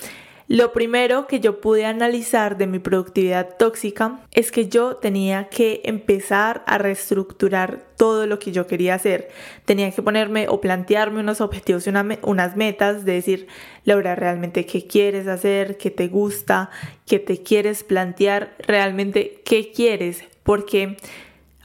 Lo 0.49 0.71
primero 0.71 1.27
que 1.27 1.41
yo 1.41 1.59
pude 1.59 1.85
analizar 1.85 2.57
de 2.57 2.67
mi 2.67 2.79
productividad 2.79 3.57
tóxica 3.57 4.21
es 4.31 4.49
que 4.49 4.69
yo 4.69 4.95
tenía 4.95 5.49
que 5.49 5.81
empezar 5.83 6.63
a 6.67 6.77
reestructurar 6.77 7.83
todo 7.97 8.25
lo 8.27 8.39
que 8.39 8.53
yo 8.53 8.65
quería 8.65 8.95
hacer. 8.95 9.27
Tenía 9.65 9.91
que 9.91 10.01
ponerme 10.01 10.47
o 10.47 10.61
plantearme 10.61 11.19
unos 11.19 11.41
objetivos 11.41 11.85
y 11.85 11.89
unas 11.89 12.55
metas 12.55 13.03
de 13.03 13.13
decir, 13.13 13.47
Laura, 13.83 14.15
realmente 14.15 14.65
qué 14.65 14.87
quieres 14.87 15.27
hacer, 15.27 15.77
qué 15.77 15.91
te 15.91 16.07
gusta, 16.07 16.69
qué 17.05 17.19
te 17.19 17.43
quieres 17.43 17.83
plantear, 17.83 18.55
realmente 18.59 19.41
qué 19.43 19.73
quieres. 19.73 20.23
Porque 20.43 20.95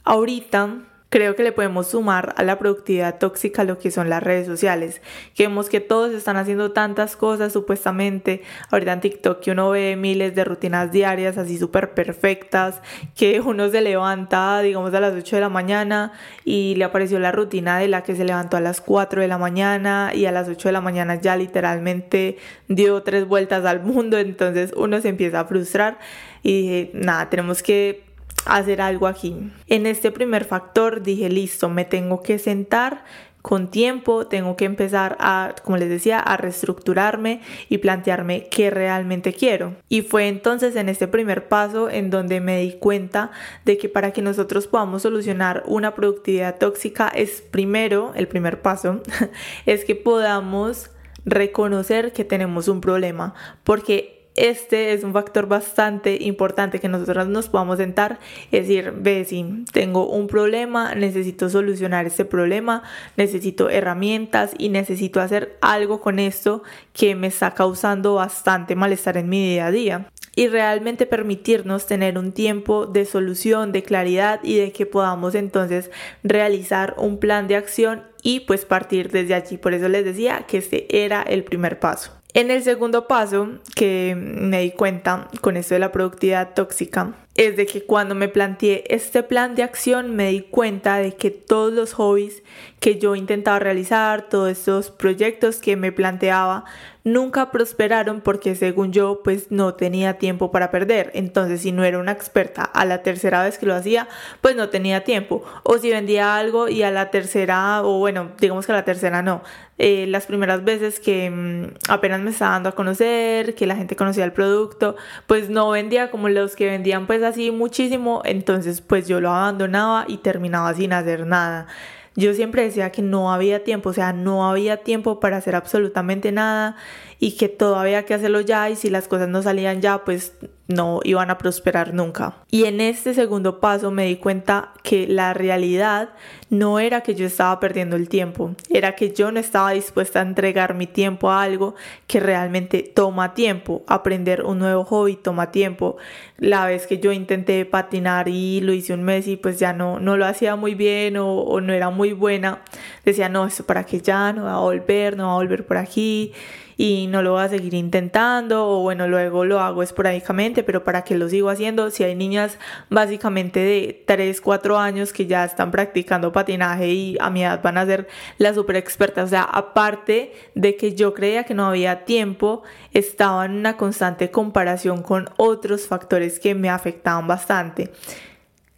ahorita 0.03 0.89
creo 1.13 1.35
que 1.35 1.43
le 1.43 1.51
podemos 1.51 1.89
sumar 1.89 2.33
a 2.37 2.43
la 2.43 2.57
productividad 2.57 3.19
tóxica 3.19 3.63
lo 3.63 3.77
que 3.77 3.91
son 3.91 4.09
las 4.09 4.23
redes 4.23 4.47
sociales, 4.47 4.99
que 5.35 5.43
vemos 5.43 5.69
que 5.69 5.79
todos 5.79 6.11
están 6.11 6.37
haciendo 6.37 6.71
tantas 6.71 7.15
cosas 7.15 7.53
supuestamente, 7.53 8.41
ahorita 8.71 8.93
en 8.93 9.01
TikTok 9.01 9.39
que 9.39 9.51
uno 9.51 9.69
ve 9.69 9.95
miles 9.95 10.33
de 10.33 10.43
rutinas 10.43 10.91
diarias 10.91 11.37
así 11.37 11.59
súper 11.59 11.93
perfectas, 11.93 12.81
que 13.15 13.39
uno 13.41 13.69
se 13.69 13.81
levanta 13.81 14.59
digamos 14.63 14.91
a 14.95 14.99
las 14.99 15.13
8 15.13 15.35
de 15.35 15.39
la 15.39 15.49
mañana 15.49 16.13
y 16.45 16.73
le 16.77 16.85
apareció 16.85 17.19
la 17.19 17.31
rutina 17.31 17.77
de 17.77 17.89
la 17.89 18.01
que 18.01 18.15
se 18.15 18.25
levantó 18.25 18.57
a 18.57 18.61
las 18.61 18.81
4 18.81 19.21
de 19.21 19.27
la 19.27 19.37
mañana 19.37 20.13
y 20.15 20.25
a 20.25 20.31
las 20.31 20.49
8 20.49 20.69
de 20.69 20.73
la 20.73 20.81
mañana 20.81 21.21
ya 21.21 21.35
literalmente 21.35 22.37
dio 22.67 23.03
tres 23.03 23.27
vueltas 23.27 23.65
al 23.65 23.83
mundo, 23.83 24.17
entonces 24.17 24.73
uno 24.75 24.99
se 24.99 25.09
empieza 25.09 25.41
a 25.41 25.45
frustrar 25.45 25.99
y 26.41 26.61
dije, 26.61 26.91
nada, 26.95 27.29
tenemos 27.29 27.61
que 27.61 28.12
hacer 28.45 28.81
algo 28.81 29.07
aquí. 29.07 29.51
En 29.67 29.85
este 29.85 30.11
primer 30.11 30.45
factor 30.45 31.01
dije, 31.01 31.29
listo, 31.29 31.69
me 31.69 31.85
tengo 31.85 32.21
que 32.21 32.39
sentar 32.39 33.03
con 33.43 33.69
tiempo, 33.69 34.25
tengo 34.25 34.55
que 34.55 34.63
empezar 34.63 35.17
a, 35.19 35.53
como 35.63 35.75
les 35.75 35.89
decía, 35.89 36.17
a 36.17 36.37
reestructurarme 36.37 37.41
y 37.67 37.79
plantearme 37.79 38.47
qué 38.47 38.69
realmente 38.69 39.33
quiero. 39.33 39.75
Y 39.89 40.01
fue 40.01 40.29
entonces 40.29 40.77
en 40.77 40.87
este 40.87 41.09
primer 41.09 41.49
paso 41.49 41.89
en 41.89 42.09
donde 42.09 42.39
me 42.39 42.61
di 42.61 42.71
cuenta 42.71 43.31
de 43.65 43.77
que 43.77 43.89
para 43.89 44.11
que 44.11 44.21
nosotros 44.21 44.67
podamos 44.67 45.01
solucionar 45.01 45.63
una 45.67 45.93
productividad 45.93 46.57
tóxica 46.57 47.09
es 47.09 47.41
primero, 47.41 48.13
el 48.15 48.29
primer 48.29 48.61
paso, 48.61 49.01
es 49.65 49.83
que 49.83 49.95
podamos 49.95 50.89
reconocer 51.25 52.13
que 52.13 52.23
tenemos 52.23 52.69
un 52.69 52.79
problema, 52.79 53.33
porque 53.65 54.12
este 54.35 54.93
es 54.93 55.03
un 55.03 55.13
factor 55.13 55.47
bastante 55.47 56.17
importante 56.21 56.79
que 56.79 56.89
nosotros 56.89 57.27
nos 57.27 57.49
podamos 57.49 57.77
sentar 57.77 58.19
y 58.51 58.59
decir, 58.59 58.93
ve, 58.95 59.25
si 59.25 59.65
tengo 59.71 60.07
un 60.07 60.27
problema, 60.27 60.95
necesito 60.95 61.49
solucionar 61.49 62.05
este 62.05 62.25
problema, 62.25 62.83
necesito 63.15 63.69
herramientas 63.69 64.53
y 64.57 64.69
necesito 64.69 65.21
hacer 65.21 65.57
algo 65.61 66.01
con 66.01 66.19
esto 66.19 66.63
que 66.93 67.15
me 67.15 67.27
está 67.27 67.53
causando 67.53 68.15
bastante 68.15 68.75
malestar 68.75 69.17
en 69.17 69.29
mi 69.29 69.49
día 69.49 69.67
a 69.67 69.71
día. 69.71 70.09
Y 70.35 70.47
realmente 70.47 71.05
permitirnos 71.05 71.85
tener 71.85 72.17
un 72.17 72.31
tiempo 72.31 72.87
de 72.87 73.05
solución, 73.05 73.71
de 73.71 73.83
claridad 73.83 74.39
y 74.41 74.57
de 74.57 74.71
que 74.71 74.87
podamos 74.87 75.35
entonces 75.35 75.91
realizar 76.23 76.95
un 76.97 77.19
plan 77.19 77.47
de 77.47 77.55
acción 77.55 78.01
y 78.23 78.39
pues 78.39 78.65
partir 78.65 79.11
desde 79.11 79.35
allí. 79.35 79.57
Por 79.57 79.75
eso 79.75 79.89
les 79.89 80.03
decía 80.03 80.45
que 80.47 80.57
este 80.57 81.03
era 81.05 81.21
el 81.21 81.43
primer 81.43 81.79
paso. 81.79 82.22
En 82.35 82.49
el 82.49 82.63
segundo 82.63 83.07
paso 83.07 83.59
que 83.75 84.15
me 84.17 84.61
di 84.61 84.71
cuenta 84.71 85.29
con 85.41 85.55
esto 85.55 85.75
de 85.75 85.79
la 85.79 85.91
productividad 85.91 86.55
tóxica 86.55 87.13
es 87.35 87.55
de 87.57 87.67
que 87.67 87.83
cuando 87.83 88.15
me 88.15 88.27
planteé 88.27 88.85
este 88.87 89.21
plan 89.21 89.53
de 89.53 89.61
acción 89.61 90.15
me 90.15 90.29
di 90.29 90.41
cuenta 90.41 90.97
de 90.97 91.15
que 91.15 91.29
todos 91.29 91.71
los 91.71 91.93
hobbies 91.93 92.41
que 92.79 92.97
yo 92.97 93.15
intentaba 93.15 93.59
realizar, 93.59 94.29
todos 94.29 94.49
estos 94.49 94.89
proyectos 94.89 95.57
que 95.57 95.75
me 95.75 95.91
planteaba, 95.91 96.65
nunca 97.03 97.51
prosperaron 97.51 98.21
porque 98.21 98.55
según 98.55 98.93
yo 98.93 99.21
pues 99.23 99.51
no 99.51 99.73
tenía 99.73 100.17
tiempo 100.17 100.51
para 100.51 100.71
perder. 100.71 101.11
Entonces 101.13 101.61
si 101.61 101.71
no 101.71 101.83
era 101.83 101.99
una 101.99 102.11
experta 102.11 102.63
a 102.63 102.85
la 102.85 103.03
tercera 103.03 103.43
vez 103.43 103.57
que 103.57 103.65
lo 103.65 103.75
hacía 103.75 104.07
pues 104.41 104.55
no 104.55 104.69
tenía 104.69 105.03
tiempo. 105.03 105.43
O 105.63 105.77
si 105.77 105.89
vendía 105.89 106.37
algo 106.37 106.69
y 106.69 106.83
a 106.83 106.91
la 106.91 107.11
tercera 107.11 107.83
o 107.83 107.99
bueno 107.99 108.31
digamos 108.39 108.65
que 108.65 108.71
a 108.71 108.75
la 108.75 108.85
tercera 108.85 109.21
no. 109.21 109.43
Eh, 109.79 110.05
las 110.07 110.27
primeras 110.27 110.63
veces 110.63 110.99
que 110.99 111.29
mm, 111.29 111.89
apenas 111.89 112.21
me 112.21 112.29
estaba 112.29 112.51
dando 112.51 112.69
a 112.69 112.75
conocer, 112.75 113.55
que 113.55 113.65
la 113.65 113.75
gente 113.75 113.95
conocía 113.95 114.23
el 114.23 114.31
producto, 114.31 114.95
pues 115.27 115.49
no 115.49 115.69
vendía 115.71 116.11
como 116.11 116.29
los 116.29 116.55
que 116.55 116.67
vendían 116.67 117.07
pues 117.07 117.23
así 117.23 117.51
muchísimo. 117.51 118.21
Entonces 118.23 118.81
pues 118.81 119.07
yo 119.07 119.19
lo 119.19 119.31
abandonaba 119.31 120.05
y 120.07 120.17
terminaba 120.17 120.73
sin 120.73 120.93
hacer 120.93 121.25
nada. 121.25 121.67
Yo 122.15 122.33
siempre 122.33 122.63
decía 122.63 122.91
que 122.91 123.01
no 123.01 123.33
había 123.33 123.63
tiempo, 123.63 123.89
o 123.89 123.93
sea, 123.93 124.13
no 124.13 124.47
había 124.47 124.77
tiempo 124.77 125.19
para 125.19 125.37
hacer 125.37 125.55
absolutamente 125.55 126.31
nada 126.31 126.75
y 127.19 127.37
que 127.37 127.49
todo 127.49 127.77
había 127.77 128.05
que 128.05 128.13
hacerlo 128.13 128.41
ya 128.41 128.69
y 128.69 128.75
si 128.75 128.89
las 128.89 129.07
cosas 129.07 129.29
no 129.29 129.41
salían 129.41 129.81
ya, 129.81 130.03
pues 130.03 130.33
no 130.67 131.01
iban 131.03 131.29
a 131.29 131.37
prosperar 131.37 131.93
nunca. 131.93 132.35
Y 132.49 132.65
en 132.65 132.79
este 132.79 133.13
segundo 133.13 133.59
paso 133.59 133.91
me 133.91 134.05
di 134.05 134.15
cuenta 134.15 134.71
que 134.81 135.07
la 135.07 135.33
realidad 135.33 136.09
no 136.49 136.79
era 136.79 137.01
que 137.01 137.15
yo 137.15 137.25
estaba 137.25 137.59
perdiendo 137.59 137.95
el 137.95 138.07
tiempo, 138.07 138.55
era 138.69 138.95
que 138.95 139.11
yo 139.11 139.31
no 139.31 139.39
estaba 139.39 139.71
dispuesta 139.71 140.19
a 140.19 140.23
entregar 140.23 140.73
mi 140.73 140.87
tiempo 140.87 141.29
a 141.31 141.41
algo 141.41 141.75
que 142.07 142.19
realmente 142.19 142.83
toma 142.83 143.33
tiempo. 143.33 143.83
Aprender 143.87 144.43
un 144.43 144.59
nuevo 144.59 144.85
hobby 144.85 145.15
toma 145.15 145.51
tiempo. 145.51 145.97
La 146.37 146.65
vez 146.65 146.87
que 146.87 146.99
yo 146.99 147.11
intenté 147.11 147.65
patinar 147.65 148.27
y 148.29 148.61
lo 148.61 148.73
hice 148.73 148.93
un 148.93 149.03
mes 149.03 149.27
y 149.27 149.35
pues 149.35 149.59
ya 149.59 149.73
no, 149.73 149.99
no 149.99 150.15
lo 150.15 150.25
hacía 150.25 150.55
muy 150.55 150.75
bien 150.75 151.17
o, 151.17 151.39
o 151.41 151.59
no 151.61 151.73
era 151.73 151.89
muy 151.89 152.13
buena, 152.13 152.61
decía, 153.03 153.29
no, 153.29 153.45
esto 153.45 153.65
para 153.65 153.85
que 153.85 153.99
ya 153.99 154.31
no 154.33 154.45
va 154.45 154.55
a 154.55 154.59
volver, 154.59 155.17
no 155.17 155.27
va 155.27 155.33
a 155.33 155.35
volver 155.35 155.65
por 155.65 155.77
aquí 155.77 156.33
y 156.77 157.07
no 157.07 157.21
lo 157.21 157.33
voy 157.33 157.43
a 157.43 157.49
seguir 157.49 157.73
intentando 157.73 158.67
o 158.67 158.81
bueno, 158.81 159.07
luego 159.07 159.45
lo 159.45 159.59
hago 159.59 159.83
esporádicamente, 159.83 160.63
pero 160.63 160.83
para 160.83 161.03
que 161.03 161.17
lo 161.17 161.29
sigo 161.29 161.49
haciendo, 161.49 161.89
si 161.91 162.03
hay 162.03 162.15
niñas 162.15 162.57
básicamente 162.89 163.59
de 163.59 164.03
3, 164.05 164.41
4 164.41 164.77
años 164.77 165.13
que 165.13 165.25
ya 165.25 165.45
están 165.45 165.71
practicando 165.71 166.31
patinaje 166.31 166.89
y 166.89 167.17
a 167.19 167.29
mi 167.29 167.43
edad 167.43 167.61
van 167.61 167.77
a 167.77 167.85
ser 167.85 168.07
las 168.37 168.55
super 168.55 168.75
expertas, 168.75 169.25
o 169.25 169.29
sea, 169.29 169.43
aparte 169.43 170.33
de 170.55 170.75
que 170.75 170.93
yo 170.95 171.13
creía 171.13 171.43
que 171.43 171.53
no 171.53 171.65
había 171.65 172.05
tiempo, 172.05 172.63
estaba 172.91 173.45
en 173.45 173.53
una 173.53 173.77
constante 173.77 174.31
comparación 174.31 175.01
con 175.01 175.29
otros 175.37 175.87
factores 175.87 176.39
que 176.39 176.55
me 176.55 176.69
afectaban 176.69 177.27
bastante. 177.27 177.91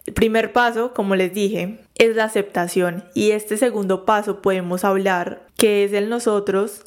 El 0.06 0.14
primer 0.14 0.54
paso, 0.54 0.94
como 0.94 1.16
les 1.16 1.34
dije, 1.34 1.80
es 1.96 2.16
la 2.16 2.26
aceptación. 2.26 3.06
Y 3.16 3.32
este 3.32 3.58
segundo 3.58 4.06
paso 4.06 4.42
podemos 4.42 4.84
hablar 4.84 5.48
que 5.58 5.84
es 5.84 5.94
el 5.94 6.10
nosotros 6.10 6.86